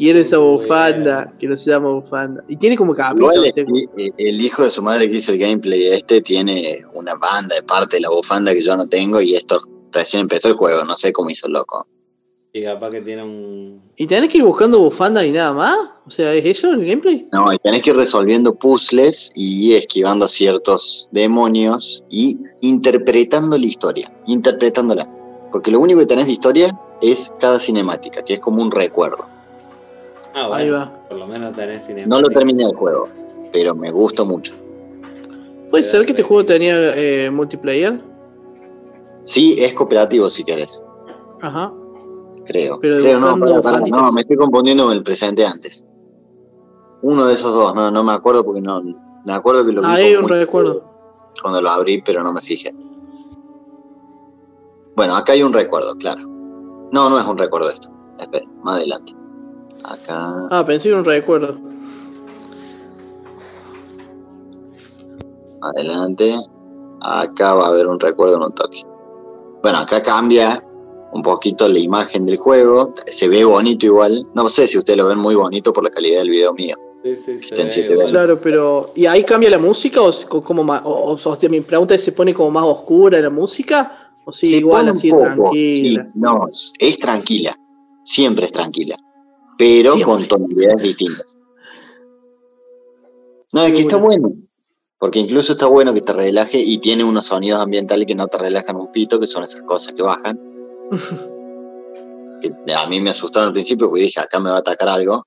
[0.00, 1.30] Quiero esa bufanda.
[1.38, 2.42] Que no se llama bufanda.
[2.48, 3.34] Y tiene como capítulos.
[3.34, 3.84] Igual ¿sí?
[3.98, 7.62] el, el hijo de su madre que hizo el gameplay este tiene una banda de
[7.62, 9.60] parte de la bufanda que yo no tengo y esto
[9.92, 11.86] recién empezó el juego, no sé cómo hizo el loco.
[12.50, 13.82] Y capaz que tiene un.
[13.94, 15.76] ¿Y tenés que ir buscando bufandas y nada más?
[16.06, 17.28] O sea, ¿es eso el gameplay?
[17.30, 23.66] No, y tenés que ir resolviendo puzzles y esquivando a ciertos demonios y interpretando la
[23.66, 25.06] historia, interpretándola.
[25.52, 29.28] Porque lo único que tenés de historia es cada cinemática, que es como un recuerdo.
[30.34, 30.54] Ah, bueno.
[30.54, 31.06] Ahí va.
[31.08, 32.08] Por lo menos tenés cinemática.
[32.08, 33.08] No lo terminé el juego,
[33.52, 34.52] pero me gustó mucho.
[35.70, 38.00] ¿Puede ser que este juego tenía eh, multiplayer?
[39.22, 40.82] Sí, es cooperativo si querés,
[41.42, 41.72] Ajá.
[42.46, 42.78] creo.
[42.80, 44.00] Pero creo, no, pará, bufanditas.
[44.02, 45.84] no, me estoy confundiendo con el presente antes.
[47.02, 48.82] Uno de esos dos, no, no me acuerdo porque no.
[49.24, 50.84] Me acuerdo que lo vi Ah, como un recuerdo.
[51.42, 52.74] cuando lo abrí, pero no me fijé.
[54.96, 56.22] Bueno, acá hay un recuerdo, claro.
[56.92, 57.88] No, no es un recuerdo esto.
[58.18, 59.12] Espera, más adelante.
[59.84, 60.48] Acá.
[60.50, 61.58] Ah, pensé que era un recuerdo.
[65.62, 66.34] adelante.
[67.02, 68.82] Acá va a haber un recuerdo en un toque.
[69.62, 70.62] Bueno, acá cambia
[71.12, 72.92] un poquito la imagen del juego.
[73.06, 74.26] Se ve bonito igual.
[74.34, 76.76] No sé si ustedes lo ven muy bonito por la calidad del video mío.
[77.02, 77.92] Sí, sí, se Está en ve 720.
[77.94, 78.10] igual.
[78.10, 78.92] Claro, pero.
[78.94, 80.12] ¿Y ahí cambia la música o,
[80.42, 83.30] como más, o, o- o sea, mi pregunta es: ¿se pone como más oscura la
[83.30, 84.12] música?
[84.24, 86.02] ¿O sí, Se igual pone un así poco, tranquila?
[86.04, 86.46] sí, no,
[86.78, 87.56] es tranquila.
[88.04, 88.96] Siempre es tranquila.
[89.60, 90.04] Pero Siempre.
[90.04, 91.36] con tonalidades distintas.
[93.52, 94.32] No, es que está bueno.
[94.98, 98.38] Porque incluso está bueno que te relaje y tiene unos sonidos ambientales que no te
[98.38, 100.40] relajan un pito, que son esas cosas que bajan.
[102.40, 105.26] que a mí me asustaron al principio porque dije, acá me va a atacar algo.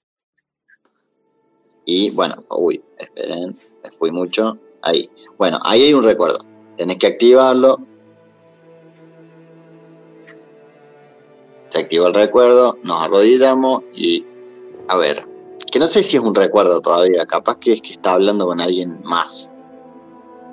[1.85, 4.57] Y bueno, uy, esperen, me fui mucho.
[4.81, 5.11] Ahí.
[5.37, 6.39] Bueno, ahí hay un recuerdo.
[6.75, 7.77] Tenés que activarlo.
[11.73, 14.23] Se activa el recuerdo, nos arrodillamos y
[14.87, 15.25] a ver,
[15.71, 18.61] que no sé si es un recuerdo todavía, capaz que es que está hablando con
[18.61, 19.49] alguien más.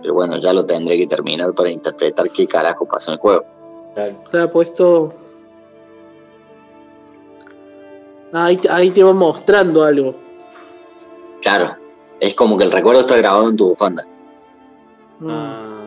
[0.00, 3.44] Pero bueno, ya lo tendré que terminar para interpretar qué carajo pasó en el juego.
[3.94, 4.16] Claro.
[4.30, 5.12] Claro, pues esto.
[8.32, 10.14] Ah, Ahí, te- ahí te va mostrando algo.
[11.42, 11.76] Claro,
[12.18, 14.04] es como que el recuerdo está grabado en tu bufanda.
[15.18, 15.28] Mm.
[15.30, 15.80] Ah,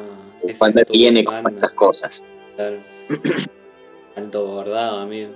[0.44, 2.24] Tu bufanda tiene estas cosas.
[2.56, 2.78] claro.
[4.16, 5.32] Tanto bordado, amigo.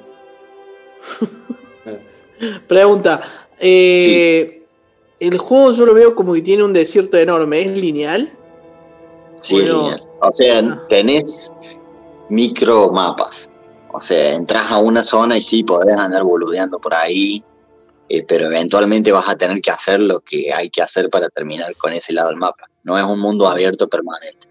[2.67, 3.21] Pregunta:
[3.59, 4.63] eh,
[5.19, 7.61] El juego yo lo veo como que tiene un desierto enorme.
[7.61, 8.31] ¿Es lineal?
[9.41, 10.03] Sí, es lineal.
[10.21, 10.85] O sea, Ah.
[10.89, 11.53] tenés
[12.29, 13.49] micro mapas.
[13.91, 17.43] O sea, entras a una zona y sí podés andar boludeando por ahí,
[18.09, 21.75] eh, pero eventualmente vas a tener que hacer lo que hay que hacer para terminar
[21.77, 22.69] con ese lado del mapa.
[22.83, 24.47] No es un mundo abierto permanente.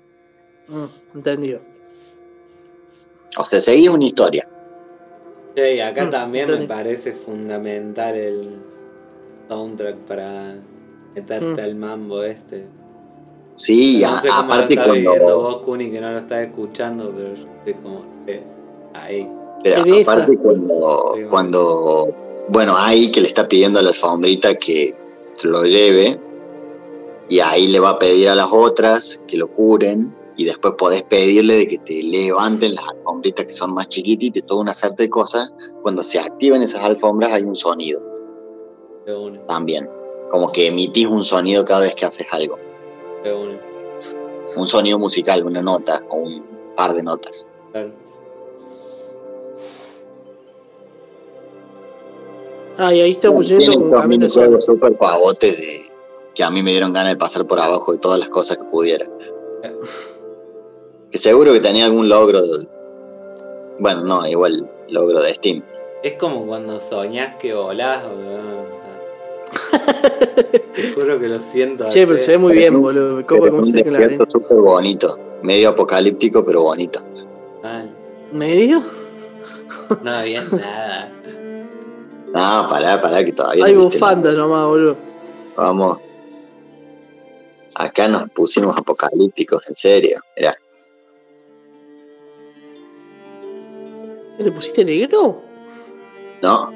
[0.69, 1.61] Mm, entendido.
[3.37, 4.47] O sea, seguís una historia.
[5.55, 8.41] Che, y acá Mm, también me parece fundamental el
[9.49, 10.55] soundtrack para
[11.15, 11.65] meterte Mm.
[11.65, 12.67] al mambo este.
[13.55, 16.41] Sí, no a- sé cómo aparte lo estás cuando, vos, Kuni, que no lo estás
[16.47, 18.43] escuchando, pero yo estoy como eh,
[18.95, 19.31] ahí.
[19.65, 21.31] pero aparte cuando, Sí, bueno.
[21.31, 22.15] cuando,
[22.49, 24.95] bueno, ahí que le está pidiendo a la alfombrita que
[25.45, 26.21] lo lleve,
[27.29, 31.03] y ahí le va a pedir a las otras que lo curen, y después podés
[31.05, 34.97] pedirle de que te levanten las alfombritas que son más chiquititas y toda una serie
[34.99, 35.51] de cosas.
[35.83, 38.01] Cuando se activan esas alfombras hay un sonido.
[39.47, 39.89] También.
[40.31, 42.59] Como que emitís un sonido cada vez que haces algo.
[44.57, 46.45] Un sonido musical, una nota o un
[46.77, 47.47] par de notas.
[47.73, 47.93] Claro.
[52.79, 54.09] Ah, y ahí está Bueno, huyendo Tiene como solo.
[54.09, 55.91] minijuegos súper pavotes de
[56.35, 58.65] que a mí me dieron ganas de pasar por abajo de todas las cosas que
[58.65, 59.09] pudiera.
[61.11, 62.41] Que seguro que tenía algún logro.
[62.43, 62.69] de-
[63.79, 65.63] Bueno, no, igual logro de Steam.
[66.03, 68.67] Es como cuando soñás que volás, weón.
[70.75, 71.89] Te juro que lo siento.
[71.89, 73.17] Che, pero se ve muy bien, boludo.
[73.17, 75.19] Me copa un se ve súper bonito.
[75.43, 77.01] Medio apocalíptico, pero bonito.
[77.63, 77.91] Mal.
[78.33, 78.83] ¿Medio?
[80.03, 81.13] No había nada.
[82.33, 84.97] No, pará, pará, que todavía Hay no bufandas nomás, boludo.
[85.57, 85.99] Vamos.
[87.75, 90.21] Acá nos pusimos apocalípticos, en serio.
[90.37, 90.57] Mirá.
[94.37, 95.43] ¿Se te pusiste negro?
[96.43, 96.71] No,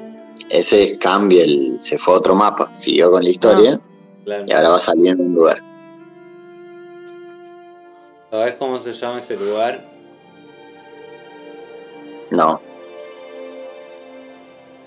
[0.49, 1.77] ese es cambia el.
[1.81, 2.73] Se fue a otro mapa.
[2.73, 3.79] Siguió con la historia
[4.23, 4.45] Claro.
[4.47, 5.61] y ahora va a salir en un lugar.
[8.29, 9.83] ¿Sabés cómo se llama ese lugar?
[12.31, 12.61] No.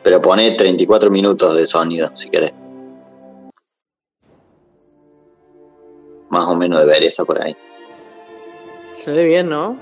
[0.03, 2.53] Pero pone 34 minutos de sonido, si querés.
[6.31, 7.57] Más o menos debería estar por ahí.
[8.93, 9.77] Se ve bien, ¿no?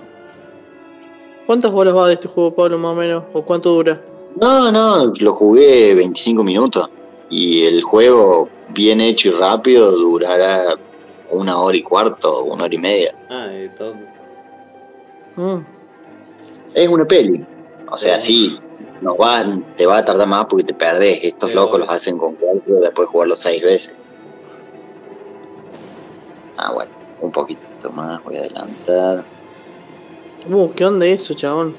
[1.46, 3.24] ¿Cuántas horas va de este juego, Pablo, más o menos?
[3.32, 4.00] ¿O cuánto dura?
[4.40, 6.88] No, no, lo jugué 25 minutos.
[7.28, 10.76] Y el juego, bien hecho y rápido, durará
[11.30, 13.14] una hora y cuarto, una hora y media.
[13.28, 13.94] Ah, de todo.
[15.36, 15.64] Mm.
[16.74, 17.44] Es una peli.
[17.90, 18.50] O sea, Sí.
[18.50, 19.44] sí, no va,
[19.76, 21.20] te va a tardar más porque te perdés.
[21.22, 21.78] Estos locos obvio.
[21.86, 23.96] los hacen con cuatro después de jugarlo seis veces.
[26.56, 29.24] Ah, bueno, un poquito más, voy a adelantar.
[30.46, 31.74] Uh, ¿qué onda eso, chabón?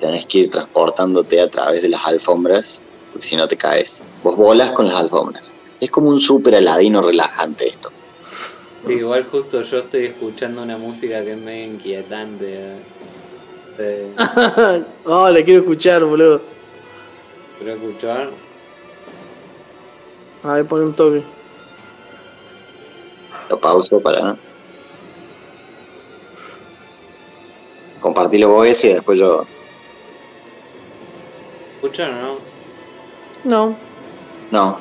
[0.00, 4.02] Tenés que ir transportándote a través de las alfombras, porque si no te caes.
[4.22, 5.54] Vos volas con las alfombras.
[5.80, 7.90] Es como un súper aladino relajante esto.
[8.86, 12.46] Sí, igual justo yo estoy escuchando una música que es medio inquietante.
[12.48, 12.78] eh.
[13.78, 14.12] Eh,
[15.04, 16.40] oh, la quiero escuchar, boludo.
[17.58, 18.30] ¿Quiero escuchar?
[20.42, 21.22] A ver, pon un toque.
[23.48, 24.36] Lo pauso para.
[28.00, 29.44] Compartirlo vos ese y después yo.
[31.76, 32.36] ¿Escuchan o no?
[33.44, 33.76] No.
[34.50, 34.78] No,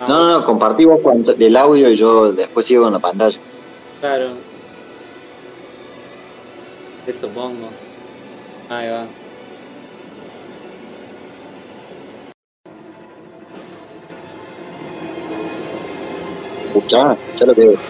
[0.00, 1.00] Ah, no, no, no, compartí vos
[1.36, 3.36] del audio y yo después sigo con la pantalla.
[4.00, 4.28] Claro.
[7.04, 7.68] Eso pongo.
[8.68, 9.06] Ahí va.
[16.66, 17.80] Escuchá, escuchá lo que es.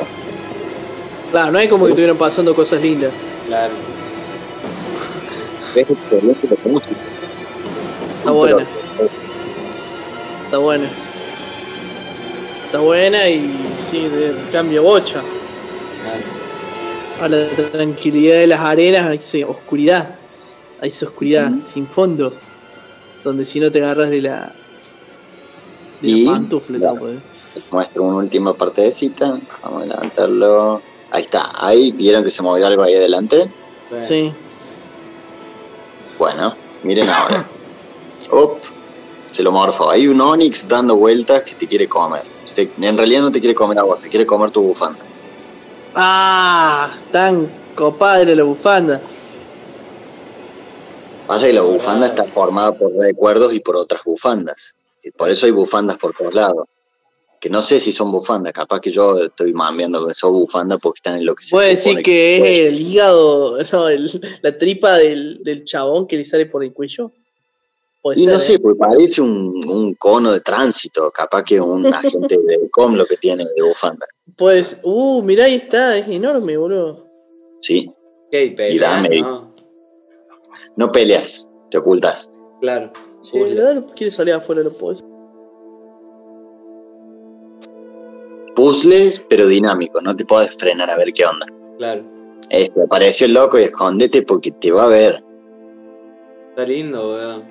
[1.30, 3.12] Claro, no es como que estuvieran pasando cosas lindas.
[3.46, 3.74] Claro.
[5.78, 6.96] Es excelente música.
[8.18, 8.66] Está buena,
[10.44, 10.88] está buena.
[12.66, 15.22] Está buena y sí, de cambio bocha.
[17.20, 20.16] A la tranquilidad de las arenas, hay esa oscuridad.
[20.80, 22.32] Hay esa oscuridad sin fondo.
[23.22, 24.52] Donde si no te agarras de la.
[26.00, 27.06] de Y- la pantufla, claro.
[27.54, 29.38] te muestro una última partecita.
[29.62, 30.82] Vamos a adelantarlo.
[31.10, 33.48] Ahí está, ahí vieron que se movió algo ahí adelante.
[34.00, 34.32] Sí.
[36.18, 37.46] Bueno, miren ahora.
[38.32, 38.58] Up,
[39.32, 39.90] se lo morfo.
[39.90, 42.24] Hay un Onix dando vueltas que te quiere comer.
[42.44, 44.98] Se- en realidad no te quiere comer a vos, se quiere comer tu bufanda.
[45.94, 46.90] ¡Ah!
[47.12, 49.00] Tan copada era la bufanda.
[51.26, 54.74] Pasa que la bufanda está formada por recuerdos y por otras bufandas.
[55.16, 56.64] Por eso hay bufandas por todos lados.
[57.40, 60.98] Que no sé si son bufandas, capaz que yo estoy mameando con eso bufanda porque
[60.98, 64.96] están en lo que se Puede decir que es el hígado, no, el- la tripa
[64.96, 67.12] del, del chabón que le sale por el cuello.
[68.14, 68.58] Y ser, no sé, ¿eh?
[68.58, 73.16] pues parece un, un cono de tránsito, capaz que un agente de com lo que
[73.16, 74.06] tiene de bufanda.
[74.36, 77.06] Pues, uh, mirá, ahí está, es enorme, boludo.
[77.60, 77.90] Sí,
[78.30, 79.20] ¿Qué hay peleas, dame.
[79.20, 79.54] no?
[80.76, 82.30] no peleas, te ocultas.
[82.60, 82.92] Claro.
[83.22, 83.54] Che, Puzzle.
[83.54, 84.92] la verdad, quiere salir afuera, lo puedo
[88.58, 91.46] Puzzles, pero dinámico, no te puedes frenar a ver qué onda.
[91.76, 92.02] Claro.
[92.50, 95.22] Este, apareció el loco y escondete porque te va a ver.
[96.48, 97.44] Está lindo, weón.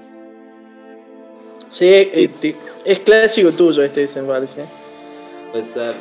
[1.72, 4.66] Sí, este, es clásico tuyo este, se me parece.
[5.54, 5.94] Puede ser.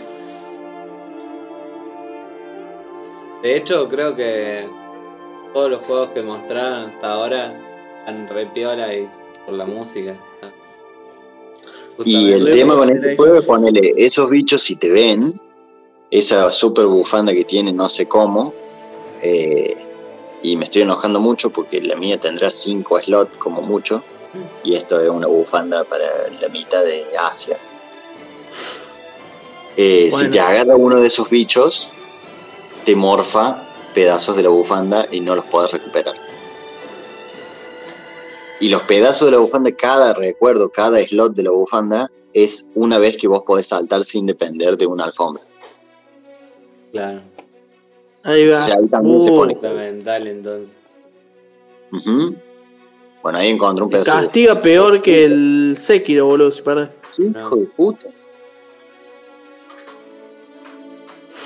[3.44, 4.66] De hecho, creo que
[5.54, 7.56] todos los juegos que mostraron hasta ahora
[8.00, 9.08] están re piola y
[9.44, 10.16] por la música.
[12.04, 15.40] Y el tema con este juego es ponerle esos bichos si te ven,
[16.10, 18.52] esa super bufanda que tiene no sé cómo,
[19.22, 19.76] eh,
[20.42, 24.02] y me estoy enojando mucho porque la mía tendrá 5 slots como mucho,
[24.64, 27.58] Y esto es una bufanda para la mitad de Asia.
[29.76, 30.26] Eh, Bueno.
[30.26, 31.90] Si te agarra uno de esos bichos,
[32.84, 33.62] te morfa
[33.94, 36.25] pedazos de la bufanda y no los podés recuperar.
[38.60, 42.98] Y los pedazos de la bufanda, cada recuerdo, cada slot de la bufanda, es una
[42.98, 45.42] vez que vos podés saltar sin depender de una alfombra.
[46.92, 47.20] Claro.
[48.24, 48.58] Ahí va.
[48.58, 49.54] O sea, ahí también se Uh, pone.
[49.54, 50.76] Fundamental entonces.
[51.92, 52.34] Ujú.
[53.22, 56.90] Bueno, ahí encontré un pedazo de Castiga peor que el Sekiro, boludo, si perdés.
[57.18, 58.08] Hijo de puta.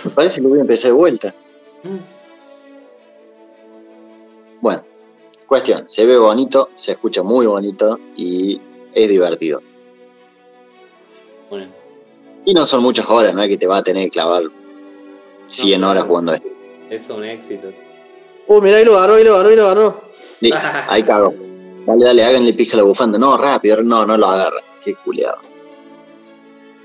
[0.05, 1.35] Me parece que voy a empezar de vuelta.
[4.61, 4.83] Bueno,
[5.51, 8.61] cuestión, se ve bonito, se escucha muy bonito y
[8.95, 9.61] es divertido.
[11.51, 11.67] Bueno,
[12.45, 14.45] Y no son muchas horas, no es que te va a tener que clavar
[15.49, 16.47] 100 No, horas jugando esto.
[16.89, 17.73] es un éxito.
[18.47, 20.01] Uh, mirá, ahí lo agarró, ahí lo agarró, ahí lo agarró.
[20.41, 20.59] Listo,
[20.89, 21.35] ahí cago.
[21.85, 23.19] Dale, dale, háganle pija a la bufanda.
[23.19, 24.63] No, rápido, no, no lo agarra.
[24.85, 25.41] Qué culiado.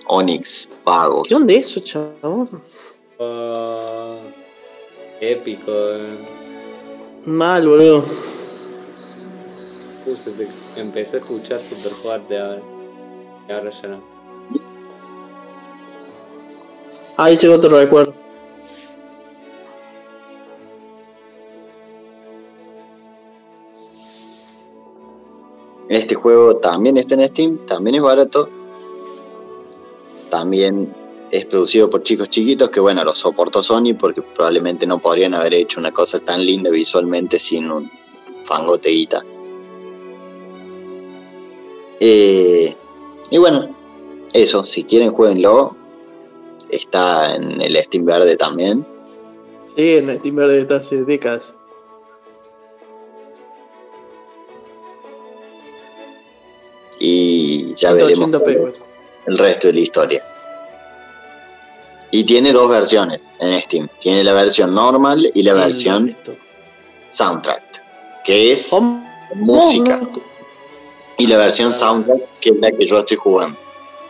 [0.08, 1.28] Onyx, Vargos.
[1.28, 2.50] ¿Qué onda eso, chabón?
[3.20, 4.18] Oh,
[5.22, 5.72] épico.
[5.72, 6.18] eh.
[7.26, 8.04] Mal, boludo.
[10.06, 10.48] Se te
[10.80, 12.61] empecé a escuchar súper fuerte ahora.
[13.49, 14.03] Y ahora ya no.
[17.18, 18.14] Ahí llegó otro recuerdo.
[25.90, 28.48] Este juego también está en Steam, también es barato.
[30.30, 30.94] También
[31.32, 35.56] es producido por chicos chiquitos que, bueno, lo soportó Sony porque probablemente no podrían haber
[35.56, 37.90] hecho una cosa tan linda visualmente sin un
[38.44, 39.23] fangote guita.
[43.30, 43.76] Y bueno,
[44.34, 45.76] eso, si quieren jueguenlo.
[46.69, 48.85] Está en el Steam verde también.
[49.76, 51.53] Sí, en Steam Verde está hace décadas.
[56.99, 58.73] Y ya veremos 180 cuál pesos.
[58.84, 58.89] es
[59.27, 60.23] el resto de la historia.
[62.11, 63.89] Y tiene dos versiones en Steam.
[63.99, 66.15] Tiene la versión normal y la versión
[67.10, 69.06] soundtrack, que es ¿Cómo?
[69.35, 70.02] música.
[71.18, 73.58] Y la versión soundtrack, que es la que yo estoy jugando,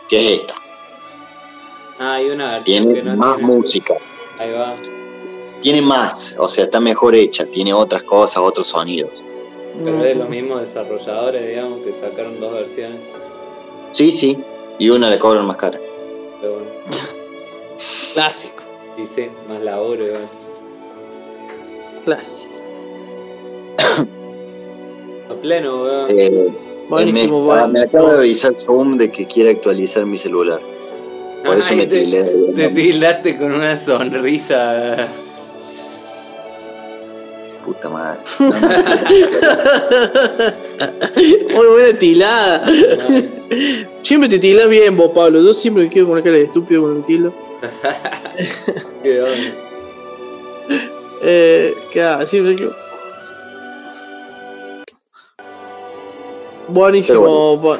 [0.08, 0.54] que es esta.
[1.98, 3.94] Ah, hay una versión Tiene que no más tiene- música,
[4.38, 4.74] Ahí va.
[5.62, 9.10] tiene más, o sea, está mejor hecha, tiene otras cosas, otros sonidos.
[9.84, 12.98] Pero es los mismos desarrolladores, digamos, que sacaron dos versiones.
[13.92, 14.38] Sí, sí,
[14.78, 15.78] y una le cobran más cara.
[16.40, 16.70] Pero bueno.
[18.14, 18.62] Clásico.
[18.98, 20.28] Y sí, más laburo, igual.
[22.04, 22.52] Clásico.
[25.30, 26.06] A pleno, weón.
[26.18, 26.52] Eh,
[26.88, 27.68] Buenísimo, me, bueno.
[27.68, 30.60] me acaba de avisar Zoom de que quiere actualizar mi celular.
[31.44, 35.08] Por eso Ay, me te- tildé Te tildaste con una sonrisa.
[37.64, 38.20] Puta madre.
[41.54, 42.64] Muy buena tilada.
[44.02, 45.40] Siempre te tilas bien vos, Pablo.
[45.42, 47.32] Yo siempre me quedo con una cara de estúpido con el tilo.
[49.02, 49.34] Qué onda.
[51.22, 52.68] Eh, claro, siempre que.
[56.68, 57.78] Buenísimo, bu-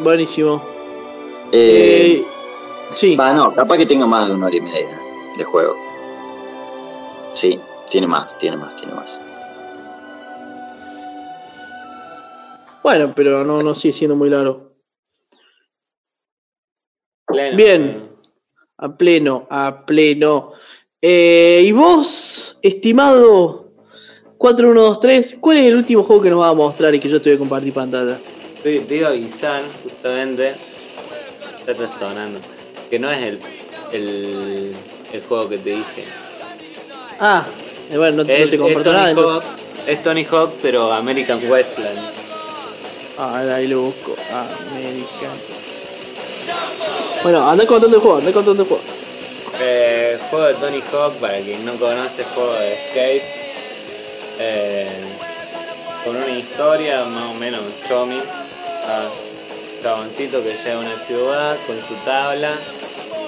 [0.00, 0.62] buenísimo.
[1.52, 2.26] Eh, Eh,
[2.94, 4.98] sí, Va, no, capaz que tenga más de una hora y media
[5.36, 5.74] de juego.
[7.32, 9.20] Sí, tiene más, tiene más, tiene más.
[12.82, 14.72] bueno, pero no, no sigue siendo muy largo.
[17.26, 18.10] Pleno, Bien.
[18.78, 20.52] A pleno, a pleno.
[21.02, 23.69] Eh, y vos, estimado
[24.40, 27.28] 4123, ¿cuál es el último juego que nos va a mostrar y que yo te
[27.28, 28.16] voy a compartir pantalla?
[28.62, 30.54] Te, te iba a avisar, justamente.
[31.66, 32.40] Está sonando.
[32.88, 33.38] Que no es el,
[33.92, 34.74] el,
[35.12, 36.04] el juego que te dije.
[37.18, 37.44] Ah,
[37.92, 39.10] eh, bueno, no, no Es- te comparto nada.
[39.12, 39.42] Hawk,
[39.86, 41.98] es Tony Hawk, pero American Westland.
[43.18, 44.16] Ah, ahí lo busco.
[44.32, 45.36] American.
[47.22, 48.82] Bueno, anda contando el juego, anda contando el juego.
[49.60, 53.39] Eh, juego de Tony Hawk, para quien no conoce, juego de skate.
[54.42, 54.88] Eh,
[56.02, 58.18] con una historia más o menos chomi.
[58.86, 59.08] Ah,
[59.82, 62.54] chaboncito que llega a una ciudad con su tabla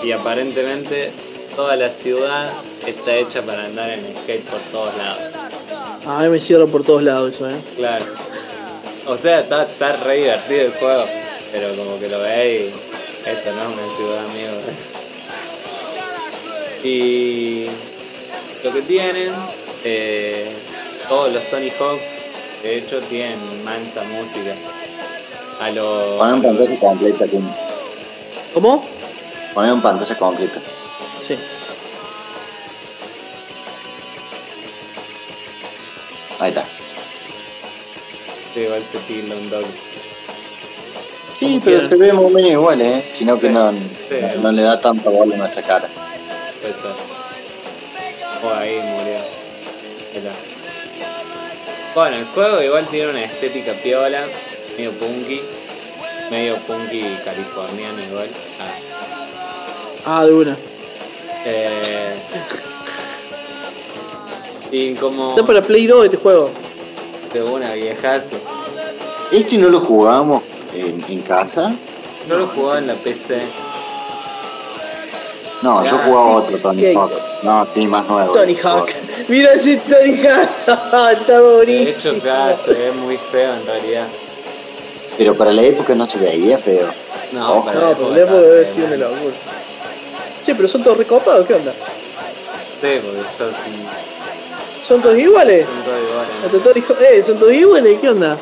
[0.02, 1.10] y aparentemente
[1.54, 2.50] toda la ciudad
[2.86, 5.22] está hecha para andar en skate por todos lados.
[6.06, 7.56] Ah, a mí me cierro por todos lados eso, eh.
[7.76, 8.04] Claro.
[9.06, 11.04] O sea, está, está re divertido el juego,
[11.52, 12.72] pero como que lo veis,
[13.26, 14.52] esto no es una ciudad, amigo.
[16.84, 17.66] Y
[18.64, 19.32] lo que tienen,
[19.84, 20.50] eh,
[21.08, 22.00] todos los Tony Hawk,
[22.62, 24.54] de hecho, tienen mansa música.
[25.60, 26.18] A lo.
[26.18, 27.24] Poner en pantalla completa.
[28.54, 28.84] ¿Cómo?
[29.54, 30.60] Poner en pantalla completa.
[31.26, 31.36] Sí.
[36.40, 36.64] Ahí está.
[38.54, 39.66] Sí, igual se tilda un toque.
[41.34, 43.02] Sí, pero se ve o menos igual, ¿eh?
[43.06, 43.52] Sino que Sí.
[43.52, 44.38] no, Sí.
[44.42, 45.88] no le da tanta bola a nuestra cara.
[46.60, 46.74] Ser.
[48.44, 49.16] Oh, ahí murió.
[49.18, 50.51] Ahí está.
[51.94, 54.22] Bueno, el juego igual tiene una estética piola,
[54.76, 55.40] medio punky,
[56.30, 58.28] medio punky californiano igual.
[58.60, 60.18] Ah.
[60.20, 60.56] Ah, de una.
[61.44, 62.14] Eh,
[64.70, 66.50] y como Está para Play 2 este juego.
[67.32, 68.36] de una viejazo.
[69.30, 70.42] Este no lo jugábamos
[70.74, 71.74] en, en casa.
[72.28, 73.42] No lo jugaba en la PC.
[75.62, 76.94] No, yo Ah, jugaba sí, otro Tony.
[76.94, 77.12] Hawk.
[77.42, 78.32] No, sí, más nuevo.
[78.32, 78.88] Tony Hawk.
[79.28, 80.48] Mira ese Tony Hawk.
[81.12, 81.90] Está De buenísimo.
[81.90, 84.06] hecho, acá se ve muy feo en realidad.
[85.18, 86.86] Pero para la época no se veía feo.
[87.32, 87.64] No, Ojo.
[87.66, 89.34] para No, la pero época le puedo estaba decir una locura.
[90.44, 91.72] Che, pero son todos recopados, ¿qué onda?
[91.72, 93.52] Sí, porque son,
[94.82, 95.64] ¿Son todos iguales?
[95.66, 96.32] son todos iguales.
[96.44, 97.00] Hasta Tony Hawk.
[97.12, 98.38] Eh, son todos iguales, ¿qué onda?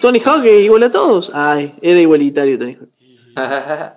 [0.00, 1.30] Tony Hawk es igual a todos.
[1.34, 2.88] Ay, era igualitario Tony Hawk.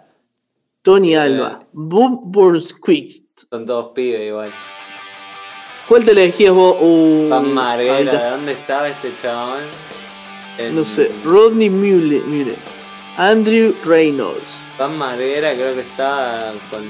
[0.81, 1.59] Tony Alba.
[1.71, 3.23] Boom Burns Quicks.
[3.49, 4.51] Son todos pibes igual.
[5.87, 6.77] ¿Cuál te elegías vos?
[6.79, 8.11] Uh, Pan Marguera.
[8.23, 9.63] ¿de dónde estaba este chabón?
[10.57, 12.53] En- No sé, Rodney Mule, mire.
[13.17, 14.59] Andrew Reynolds.
[14.77, 16.83] Pan Marguera creo que estaba con.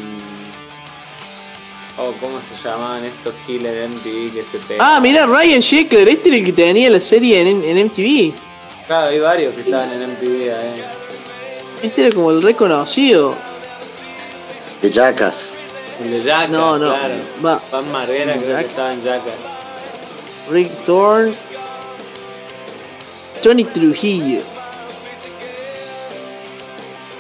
[1.98, 4.80] Oh, ¿cómo se llamaban estos giles de MTV que se pegan?
[4.82, 8.34] Ah, mira, Ryan Sheckler, este era el que tenía la serie en, en MTV.
[8.88, 10.84] Claro, hay varios que estaban en MTV ahí.
[11.84, 13.36] Este era como el reconocido.
[14.82, 15.54] De Jackass.
[16.04, 17.16] El de Jackass, No, no, claro.
[17.46, 17.60] va.
[17.72, 19.34] Pan Marguera ¿El creo que estaba en Jackass.
[20.52, 21.34] Rick Thorne.
[23.42, 24.40] Tony Trujillo.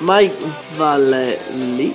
[0.02, 0.34] Mike
[0.78, 1.94] Vallely.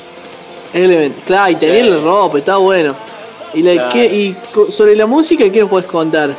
[0.74, 1.24] Element.
[1.24, 2.94] Claro, y tenía la ropa, está bueno.
[3.54, 3.90] Y, la, Claro.
[3.92, 6.36] ¿qué- y co- sobre la música, ¿qué nos puedes contar?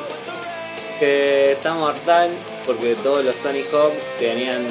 [0.99, 2.29] Que está mortal
[2.65, 4.63] porque todos los Tony Hawk tenían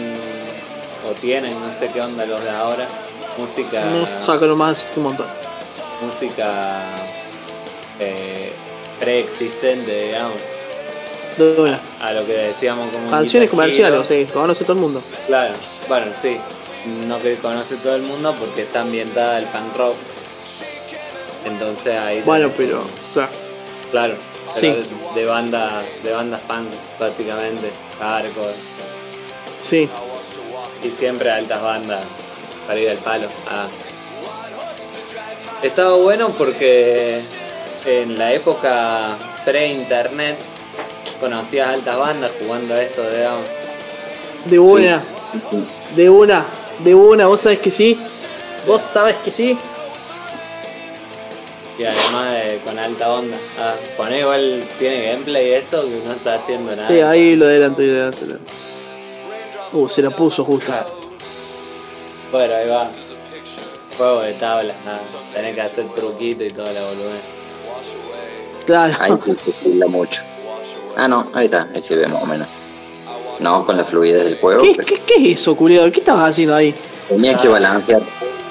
[1.08, 2.86] o tienen, no sé qué onda los de ahora,
[3.38, 5.26] música No saco nomás un montón.
[6.02, 6.80] música
[7.98, 8.52] eh,
[8.98, 10.40] preexistente, digamos,
[11.36, 11.80] De una.
[12.00, 15.02] a lo que decíamos como Canciones comerciales, sí, conoce todo el mundo.
[15.26, 15.54] Claro,
[15.88, 16.38] bueno, sí,
[17.06, 19.96] no que conoce todo el mundo porque está ambientada el punk rock.
[21.44, 22.82] Entonces ahí Bueno, pero.
[23.14, 23.30] Claro.
[23.90, 24.14] Claro,
[24.54, 24.66] Sí.
[24.66, 24.84] de,
[25.20, 28.52] de banda, de bandas punk, básicamente, hardcore,
[29.58, 29.88] Sí.
[30.82, 32.00] y siempre altas bandas
[32.70, 33.26] para ir al palo.
[33.48, 33.66] Ah.
[35.60, 37.20] Estaba bueno porque
[37.84, 40.38] en la época pre-internet
[41.18, 43.44] conocías altas bandas jugando a esto, digamos.
[44.44, 45.02] De una,
[45.96, 46.46] de una,
[46.84, 48.00] de una, vos sabés que sí.
[48.68, 49.58] Vos sabés que sí.
[51.76, 53.36] Y además de- con alta onda.
[53.58, 56.86] Ah, poné igual, tiene gameplay esto que no está haciendo nada.
[56.88, 58.20] Sí, ahí lo adelanto, ahí lo adelanto.
[58.26, 58.52] lo adelanto.
[59.72, 60.99] Uh, se la puso justo.
[62.32, 62.90] Bueno, ahí va.
[63.96, 65.00] Juego de tablas, nada.
[65.34, 67.20] Tenés que hacer truquito y toda la volumen.
[68.64, 68.94] Claro.
[69.00, 70.22] Ahí se circula mucho.
[70.96, 72.46] Ah, no, ahí está, ahí se ve más o menos.
[73.40, 74.62] No, con la fluidez del juego.
[74.62, 75.90] ¿Qué, pero qué, qué es eso, culiado?
[75.90, 76.74] ¿Qué estabas haciendo ahí?
[77.08, 77.52] Tenía que Ah.
[77.52, 78.02] balancear.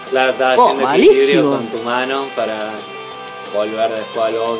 [0.09, 2.71] Claro, estaba Oh, haciendo equilibrio con tu mano para
[3.53, 4.59] volver después al gol.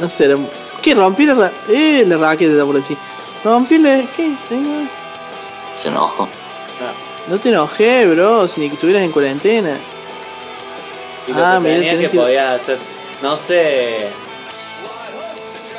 [0.00, 0.38] No sé, era-
[0.82, 0.94] ¿qué?
[0.94, 2.96] Rompí la, eh, la raqueta, por decir.
[3.44, 4.02] Rompí la...
[4.16, 4.34] ¿Qué?
[4.48, 4.88] Tengo-
[5.74, 6.26] Se enojó.
[7.28, 9.76] No te enojé, bro, si ni que estuvieras en cuarentena.
[11.26, 12.78] Y lo Ah, que mirá, tenías tenés que, que- podías hacer.
[13.22, 14.06] No sé.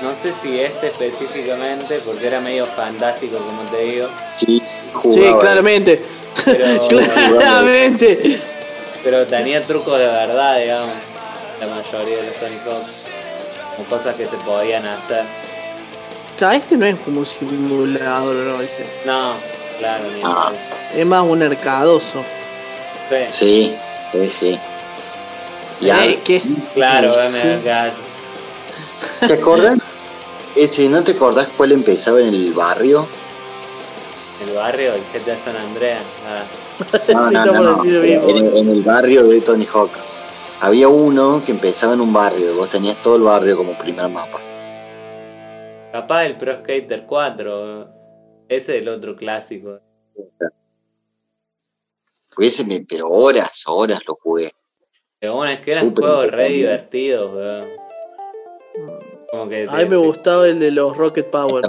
[0.02, 4.08] No sé si este específicamente, porque era medio fantástico, como te digo.
[4.26, 4.78] Sí, sí,
[5.12, 5.40] Sí, jugaba.
[5.40, 6.02] claramente.
[6.46, 8.42] Pero, claramente.
[9.04, 10.96] pero tenía trucos de verdad, digamos.
[11.60, 12.86] La mayoría de los Tony Hawk.
[13.76, 15.24] Como cosas que se podían hacer.
[16.38, 18.62] Claro, este no es como un simulador, ¿no?
[18.62, 18.86] Ese.
[19.06, 19.34] No,
[19.78, 20.52] claro, Ah.
[20.96, 22.24] Es más un arcadoso.
[23.32, 23.76] Sí,
[24.12, 24.60] Sí, sí.
[25.82, 26.42] Ya, Eh, ¿Qué?
[26.74, 27.14] claro.
[29.28, 29.78] ¿te acordás?
[30.56, 33.08] Ese, ¿no te acordás cuál empezaba en el barrio?
[34.48, 36.04] El barrio, el GTA San Andreas.
[36.28, 39.92] Ah, No, no, no, en el barrio de Tony Hawk.
[40.62, 44.40] Había uno que empezaba en un barrio, vos tenías todo el barrio como primer mapa.
[45.92, 47.97] capaz el Pro Skater 4.
[48.50, 49.80] Ese es el otro clásico.
[52.38, 54.52] Ese me- pero horas, horas lo jugué.
[55.20, 57.68] Pero bueno, es que eran Súper juegos re divertidos, weón.
[59.32, 61.64] Como que A mí me gustaba el de los Rocket Power.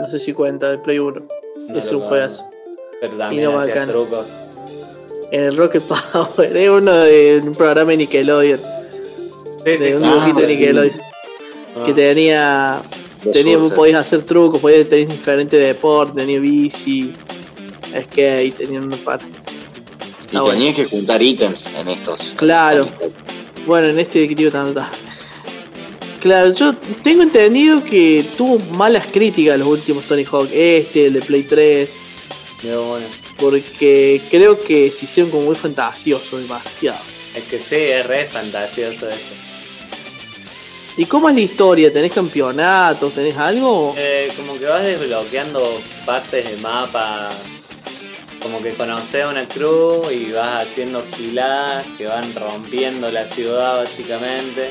[0.00, 1.28] No sé si cuenta, de Play 1.
[1.68, 2.44] no es un juegazo.
[3.00, 3.88] Pero Y también no hacías bacán.
[3.88, 4.26] trucos.
[5.30, 5.82] En el Rocket
[6.12, 6.56] Power.
[6.56, 8.58] Es uno de un programa de Nickelodion.
[9.64, 10.48] Sí, De un Ah, dibujito de bueno.
[10.60, 11.00] Nickelodion.
[11.76, 12.82] Ah, Que tenía.
[13.30, 17.12] Tenías, podías hacer trucos, podías tener diferentes deportes, tenía bici,
[18.04, 19.26] skate, tenían una parte.
[20.32, 20.58] Y Ah, bueno.
[20.58, 22.32] tenías que juntar ítems en estos.
[22.36, 22.88] Claro.
[23.66, 24.90] Bueno, en este directivo también está.
[26.20, 31.20] Claro, yo tengo entendido que tuvo malas críticas los últimos Tony Hawk, este, el de
[31.20, 31.90] Play 3,
[32.62, 33.06] Digo, bueno,
[33.38, 36.98] porque creo que se hicieron como muy fantasioso, demasiado.
[37.34, 39.18] es que sí, es re fantasioso eso.
[40.96, 41.92] ¿Y cómo es la historia?
[41.92, 43.14] ¿Tenés campeonatos?
[43.14, 43.94] ¿Tenés algo?
[43.96, 47.30] Eh, como que vas desbloqueando partes del mapa.
[48.42, 53.76] Como que conoces a una crew y vas haciendo giladas que van rompiendo la ciudad
[53.78, 54.70] básicamente.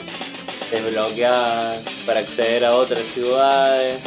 [0.69, 3.99] Desbloqueas para acceder a otras ciudades.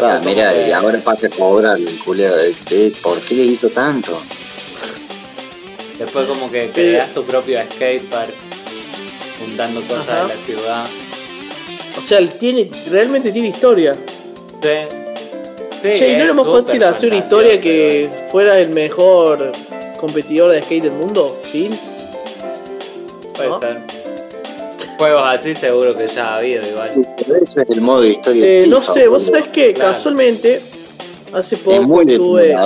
[0.00, 4.20] Ah, mira, que- y ahora pasa a cobrar el de- ¿Por qué le hizo tanto?
[5.98, 8.32] Después como que creas tu propio skatepark
[9.40, 10.22] juntando cosas Ajá.
[10.28, 10.86] de la ciudad.
[11.98, 13.94] O sea, tiene, realmente tiene historia.
[14.62, 14.68] Sí.
[15.82, 19.52] Sí, che, ¿y no es era más fácil hacer una historia que fuera el mejor
[20.00, 21.36] competidor de skate del mundo?
[21.52, 21.78] ¿Fin?
[23.34, 23.60] Puede ¿no?
[23.60, 23.78] ser.
[24.98, 26.90] Juegos así seguro que ya ha habido igual.
[27.16, 28.44] Pero Eso es el modo de historia.
[28.44, 29.90] Eh, no sé, vos sabés que Claro.
[29.92, 30.60] casualmente
[31.32, 32.56] hace Es poco estuve,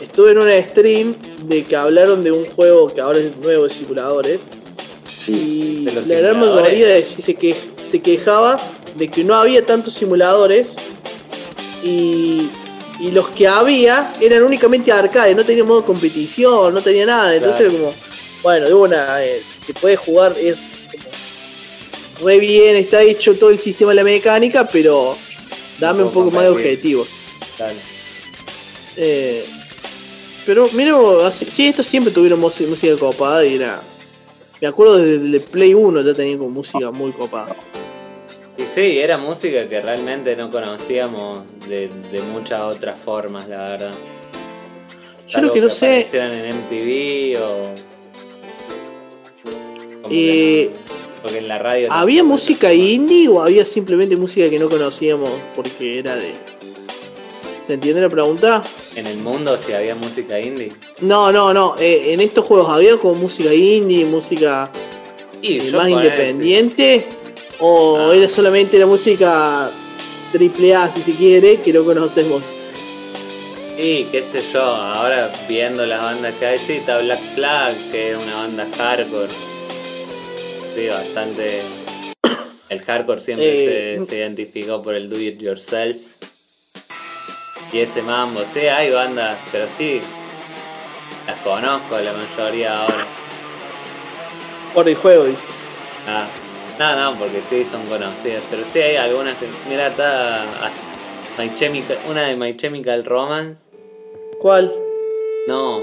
[0.00, 1.14] estuve en una stream
[1.44, 4.40] de que hablaron de un juego que ahora es nuevo de simuladores
[5.20, 5.80] Sí.
[5.82, 7.54] y De los la gran mayoría de sí se, que,
[7.92, 8.58] se quejaba
[8.94, 10.76] de que no había tantos simuladores
[11.84, 12.48] y,
[12.98, 17.68] y los que había eran únicamente arcade, no tenía modo competición, no tenía nada, entonces
[17.68, 17.78] Claro.
[17.78, 17.94] como,
[18.42, 20.56] bueno, de una, eh, se puede jugar, es
[22.16, 25.18] como re bien, está hecho todo el sistema de la mecánica, pero
[25.78, 27.08] dame Un poco más de objetivos.
[28.96, 29.44] Eh,
[30.46, 30.96] pero mira,
[31.30, 33.82] sí, estos siempre tuvieron música, música copada y era.
[34.62, 37.54] Me acuerdo desde el Play 1 ya tenían como música muy copada.
[38.62, 43.92] Y sí, era música que realmente no conocíamos de, de muchas otras formas, la verdad.
[45.26, 45.86] Yo lo que no sé.
[45.86, 47.74] aparecieran en MTV o.
[50.10, 50.70] Eh, que
[51.22, 51.88] porque en la radio.
[51.90, 56.34] ¿Había música indie o había simplemente música que no conocíamos porque era de.
[57.66, 58.62] ¿Se entiende la pregunta?
[58.94, 60.72] En el mundo si había música indie.
[61.00, 61.76] No, no, no.
[61.80, 64.70] eh, en estos juegos había como música indie, música
[65.40, 67.06] Y eh, más independiente.
[67.64, 68.14] O Ah.
[68.16, 69.70] era solamente la música
[70.32, 72.42] triple A, si se quiere, que no conocemos.
[73.78, 78.10] Y qué sé yo, ahora viendo las bandas que hay, sí, está Black Flag, que
[78.12, 79.32] es una banda hardcore.
[80.74, 81.62] Sí, bastante.
[82.68, 85.96] El hardcore siempre Eh, se, se identificó por el do it yourself.
[87.72, 90.00] Y ese mambo, sí, hay bandas, pero sí,
[91.26, 93.06] las conozco la mayoría ahora.
[94.74, 95.42] Por el juego, dice.
[96.08, 96.26] Ah,
[96.78, 99.46] no, no, porque sí son conocidas, pero sí hay algunas que.
[99.68, 100.70] Mira, está ah,
[101.38, 103.62] My Chemical, una de My Chemical Romance.
[104.40, 104.72] ¿Cuál?
[105.46, 105.80] No,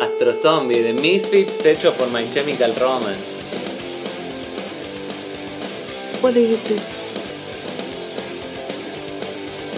[0.00, 3.20] Astro Zombie de Misfits hecho por My Chemical Romance.
[6.20, 6.76] ¿Cuál es ese?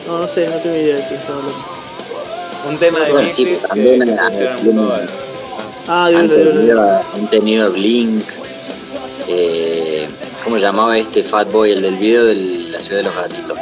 [0.07, 1.55] No, no sé, no tengo idea de qué está hablando.
[2.69, 4.07] Un tema de Bueno, sí, Misfits que, también que
[4.71, 5.09] cover.
[5.87, 6.51] Ah, Han dímelo.
[6.53, 6.83] tenido,
[7.15, 8.25] han tenido Blink.
[9.27, 10.09] Eh,
[10.45, 13.59] ¿Cómo llamaba este Fatboy, el del video de la ciudad de los gatitos?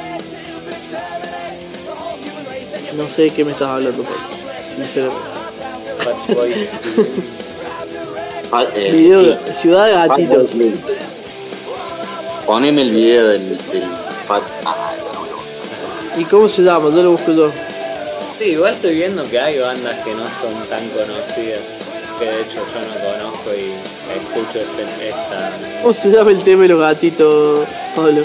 [2.96, 4.18] No sé de qué me estás hablando, Pablo.
[4.60, 5.22] Sinceramente.
[5.98, 6.68] Fat Boy.
[8.50, 10.50] Fa- eh, Video sí, de Ciudad de Gatitos.
[12.44, 13.84] Poneme el video del, del
[14.26, 14.42] Fat.
[14.66, 15.38] Ah, de nuevo.
[16.18, 16.90] ¿Y cómo se llama?
[16.90, 17.52] Yo lo busco yo.
[18.38, 21.60] Sí, igual estoy viendo que hay bandas que no son tan conocidas.
[22.18, 23.72] Que de hecho yo no conozco y
[24.16, 25.52] escucho este, esta.
[25.82, 27.66] ¿Cómo se llama el tema de los gatitos,
[27.96, 28.24] Pablo?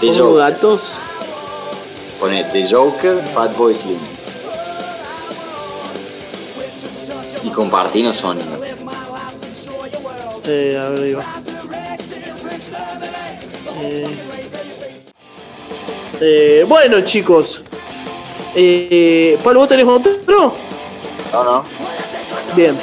[0.00, 0.38] The ¿Cómo Joker.
[0.38, 0.80] gatos?
[2.20, 3.98] Pone The Joker, Fatboy Slim.
[7.44, 8.38] Y compartinos Sony.
[10.46, 11.24] Eh, a ver, ahí va.
[13.80, 14.06] Eh,
[16.20, 17.62] eh, bueno, chicos.
[18.54, 20.12] Eh, Pablo, ¿vos tenés otro?
[21.32, 21.62] No, no.
[22.56, 22.76] Bien.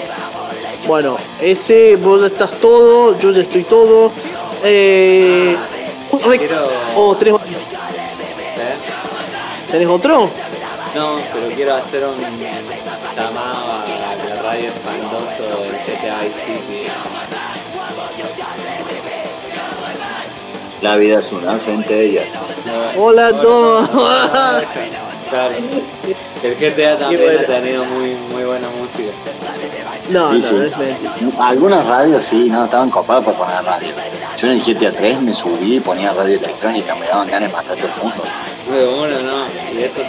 [0.88, 4.12] Bueno, ese, vos ya estás todo, yo ya estoy todo.
[4.64, 5.56] Eh,
[6.38, 7.38] Quiero- oh, ¿tenés, ¿eh?
[9.72, 10.30] ¿tenés otro?
[10.96, 12.16] No, pero quiero hacer un
[13.16, 13.86] llamado a
[14.36, 16.88] la radio espantoso del GTA City.
[20.82, 22.24] La vida es una centella.
[22.96, 23.90] No, Hola a no, todos.
[26.44, 27.40] El GTA también bueno.
[27.40, 29.12] ha tenido muy, muy buena música.
[30.10, 30.56] No, Sí, no, sí.
[30.66, 31.48] es mentira.
[31.48, 33.90] Algunas radios sí, no, estaban copadas para poner radio.
[34.38, 37.56] Yo en el GTA 3 me subí y ponía radio electrónica, me daban ganas de
[37.56, 38.24] matar todo el mundo.
[38.72, 39.46] De uno no,
[39.80, 40.02] y eso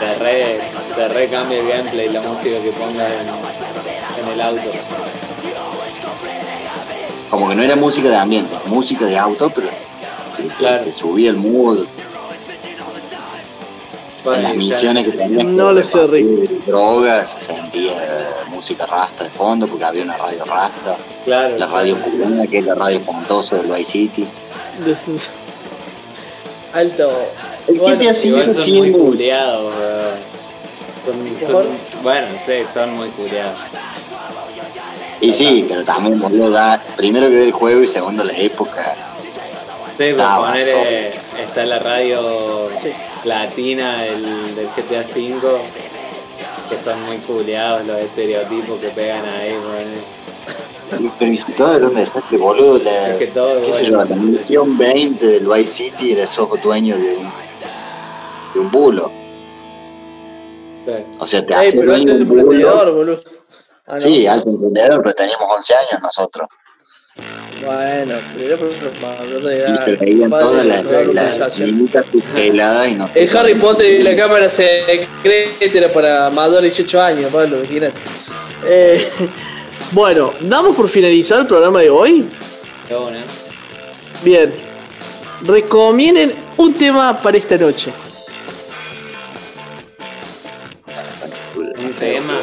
[0.00, 0.58] te re,
[0.94, 4.70] te re cambia el gameplay, la música que pongas en, en el auto.
[7.30, 9.68] Como que no era música de ambiente, música de auto, pero
[10.36, 10.84] te, te- Claro.
[10.84, 11.86] te subía el mood.
[14.34, 17.92] En las misiones que tenías No lo sé, repartir drogas, se sentía
[18.48, 20.96] música rasta de fondo, porque había una radio rasta.
[21.24, 21.56] Claro.
[21.58, 24.26] La radio cubana, que es la radio pontosa del Vice City.
[26.72, 27.10] Alto.
[27.68, 28.92] El Bueno, GTA V son muy tiene...
[28.92, 30.36] culiados, weón.
[31.40, 31.66] Son, son,
[32.02, 33.56] bueno, sí, son muy culiados.
[35.20, 38.94] Y sí, pero también boludo, da, primero que del juego y segundo la época.
[39.96, 42.92] Sí, Ah, poner, eh, está la radio Sí.
[43.26, 44.22] Latina del,
[44.54, 45.40] del GTA V,
[46.70, 50.16] que son muy culiados los estereotipos que pegan ahí, weón.
[51.18, 52.78] Pero si todo era un desastre, boludo.
[52.78, 54.08] La, Es que todo qué sé igual.
[54.08, 57.32] yo, la misión 20 del Vice City era sos dueño de un,
[58.54, 59.10] de un bulo.
[60.84, 60.92] Sí.
[61.18, 62.42] O sea, te Ey, pero dueño de es un bulo.
[62.42, 63.20] emprendedor, boludo.
[63.88, 64.00] Ah, ¿no?
[64.00, 66.48] Sí, alto emprendedor, pero teníamos 11 años nosotros.
[67.64, 69.84] Bueno, pero era por mayor de Y edad.
[69.84, 73.10] se veían todas las, las pixeladas y no.
[73.14, 75.08] El Harry Potter y la cámara secreta
[75.78, 77.94] era para mayores de 18 años, Pablo, imagínate.
[78.66, 79.08] Eh,
[79.92, 82.26] bueno, ¿damos por finalizar el programa de hoy?
[82.86, 83.18] Qué bueno.
[84.22, 84.54] Bien.
[85.42, 87.90] Recomienden un tema para esta noche.
[91.56, 92.40] Un tema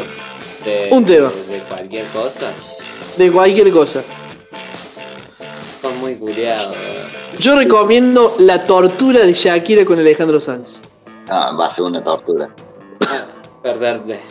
[0.65, 1.31] de, Un tema.
[1.49, 2.51] de cualquier cosa.
[3.17, 4.03] De cualquier cosa.
[5.83, 6.77] Son muy culiados.
[7.39, 10.79] Yo recomiendo La tortura de Shakira con Alejandro Sanz.
[11.27, 12.55] No, va a ser una tortura.
[13.01, 13.25] Ah,
[13.61, 14.21] perderte.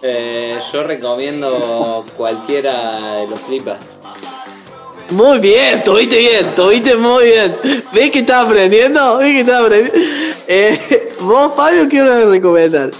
[0.00, 3.78] Eh, yo recomiendo cualquiera de los flipas.
[5.10, 7.56] Muy bien, tuviste bien, tuviste muy bien.
[7.92, 9.18] ¿Ves que estás aprendiendo?
[9.18, 9.98] ¿Ves que estás aprendiendo?
[10.46, 12.92] Eh, vos, Fabio, ¿qué vas a recomendar?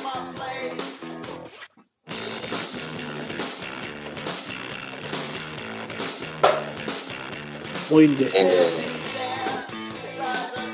[7.90, 8.52] Muy interesante.
[8.52, 8.68] Eh,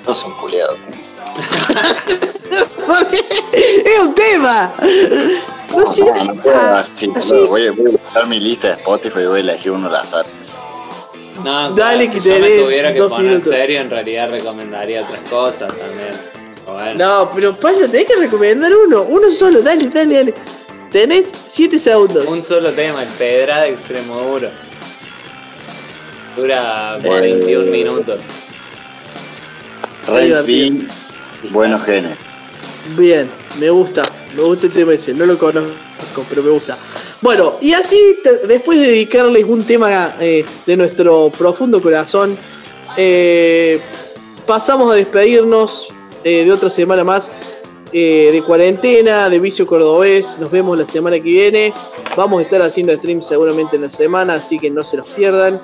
[0.05, 0.77] todos son culiados.
[3.53, 4.73] ¡Es un tema!
[5.71, 6.05] No sé.
[6.05, 7.07] No, no puedo, así,
[7.49, 9.95] voy, a- voy a buscar mi lista de Spotify y voy a elegir uno al
[9.97, 10.27] azar.
[11.45, 13.55] No, Dale, si que yo me tenés tuviera que poner minutos.
[13.55, 16.15] serio, en realidad recomendaría otras cosas también.
[16.67, 19.03] Bueno, No, pero Pablo, tenés que recomendar uno.
[19.03, 20.35] Uno solo, dale, dale, dale.
[20.91, 22.27] Tenés 7 segundos.
[22.27, 24.51] un solo tema, el Pedra de Extremo Duro.
[26.41, 28.19] Dura Eh, 21 minutos.
[30.07, 30.73] Rails B,
[31.51, 32.27] buenos genes.
[32.97, 33.29] Bien,
[33.59, 34.03] me gusta,
[34.37, 35.71] me gusta el tema ese, no lo conozco,
[36.29, 36.77] pero me gusta.
[37.21, 42.37] Bueno, y así, te- después de dedicarles un tema eh, de nuestro profundo corazón,
[42.97, 43.79] eh,
[44.47, 45.89] pasamos a despedirnos
[46.25, 47.31] eh, de otra semana más
[47.93, 50.39] eh, de cuarentena, de vicio cordobés.
[50.39, 51.73] Nos vemos la semana que viene.
[52.17, 55.61] Vamos a estar haciendo stream seguramente en la semana, así que no se los pierdan.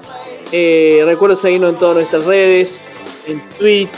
[0.52, 2.78] Eh, recuerden seguirnos en todas nuestras redes,
[3.26, 3.90] en Twitch,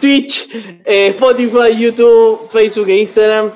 [0.00, 0.48] Twitch,
[0.84, 3.52] eh, Spotify, YouTube, Facebook e Instagram.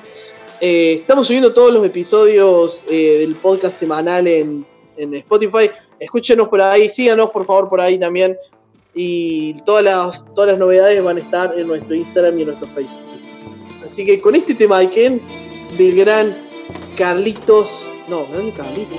[0.60, 5.70] Eh, estamos subiendo todos los episodios del podcast semanal en, en Spotify.
[6.00, 8.36] Escúchenos por ahí, síganos por favor por ahí también.
[8.94, 12.66] Y todas las, todas las novedades van a estar en nuestro Instagram y en nuestro
[12.68, 13.07] Facebook.
[13.88, 15.18] Así que con este tema de Ken,
[15.78, 16.36] del gran
[16.94, 17.80] Carlitos.
[18.06, 18.98] No, gran Carlitos.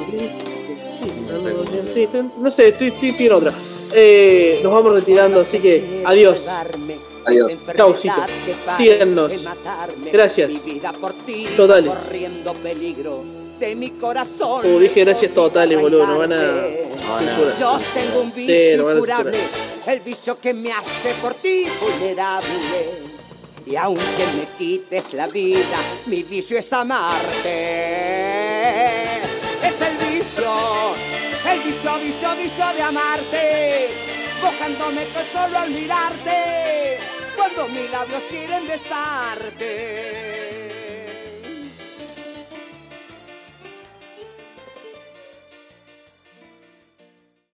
[1.94, 2.08] Sí,
[2.40, 3.54] no, sé, estoy, estoy, estoy en otra.
[3.94, 6.48] Eh, nos vamos retirando, así que adiós.
[7.26, 7.54] Adiós.
[7.78, 8.16] Chaucito.
[8.78, 9.32] Síguenos.
[10.12, 10.54] Gracias.
[11.56, 11.96] Totales.
[11.96, 13.24] Corriendo peligro
[13.60, 14.64] de mi corazón.
[14.64, 16.08] Como dije, gracias totales, boludo.
[16.08, 17.18] Nos van a no.
[17.20, 17.60] censurar.
[17.60, 19.94] Yo tengo un Sí, vicio lo van a incurable, censurar.
[19.96, 23.09] el vicio que me hace por ti vulnerable.
[23.70, 27.48] Y aunque me quites la vida, mi vicio es amarte.
[29.62, 30.96] Es el vicio,
[31.48, 33.90] el vicio, vicio, vicio de amarte.
[34.42, 36.98] Mojándome con solo al mirarte,
[37.36, 40.69] cuando mis labios quieren besarte.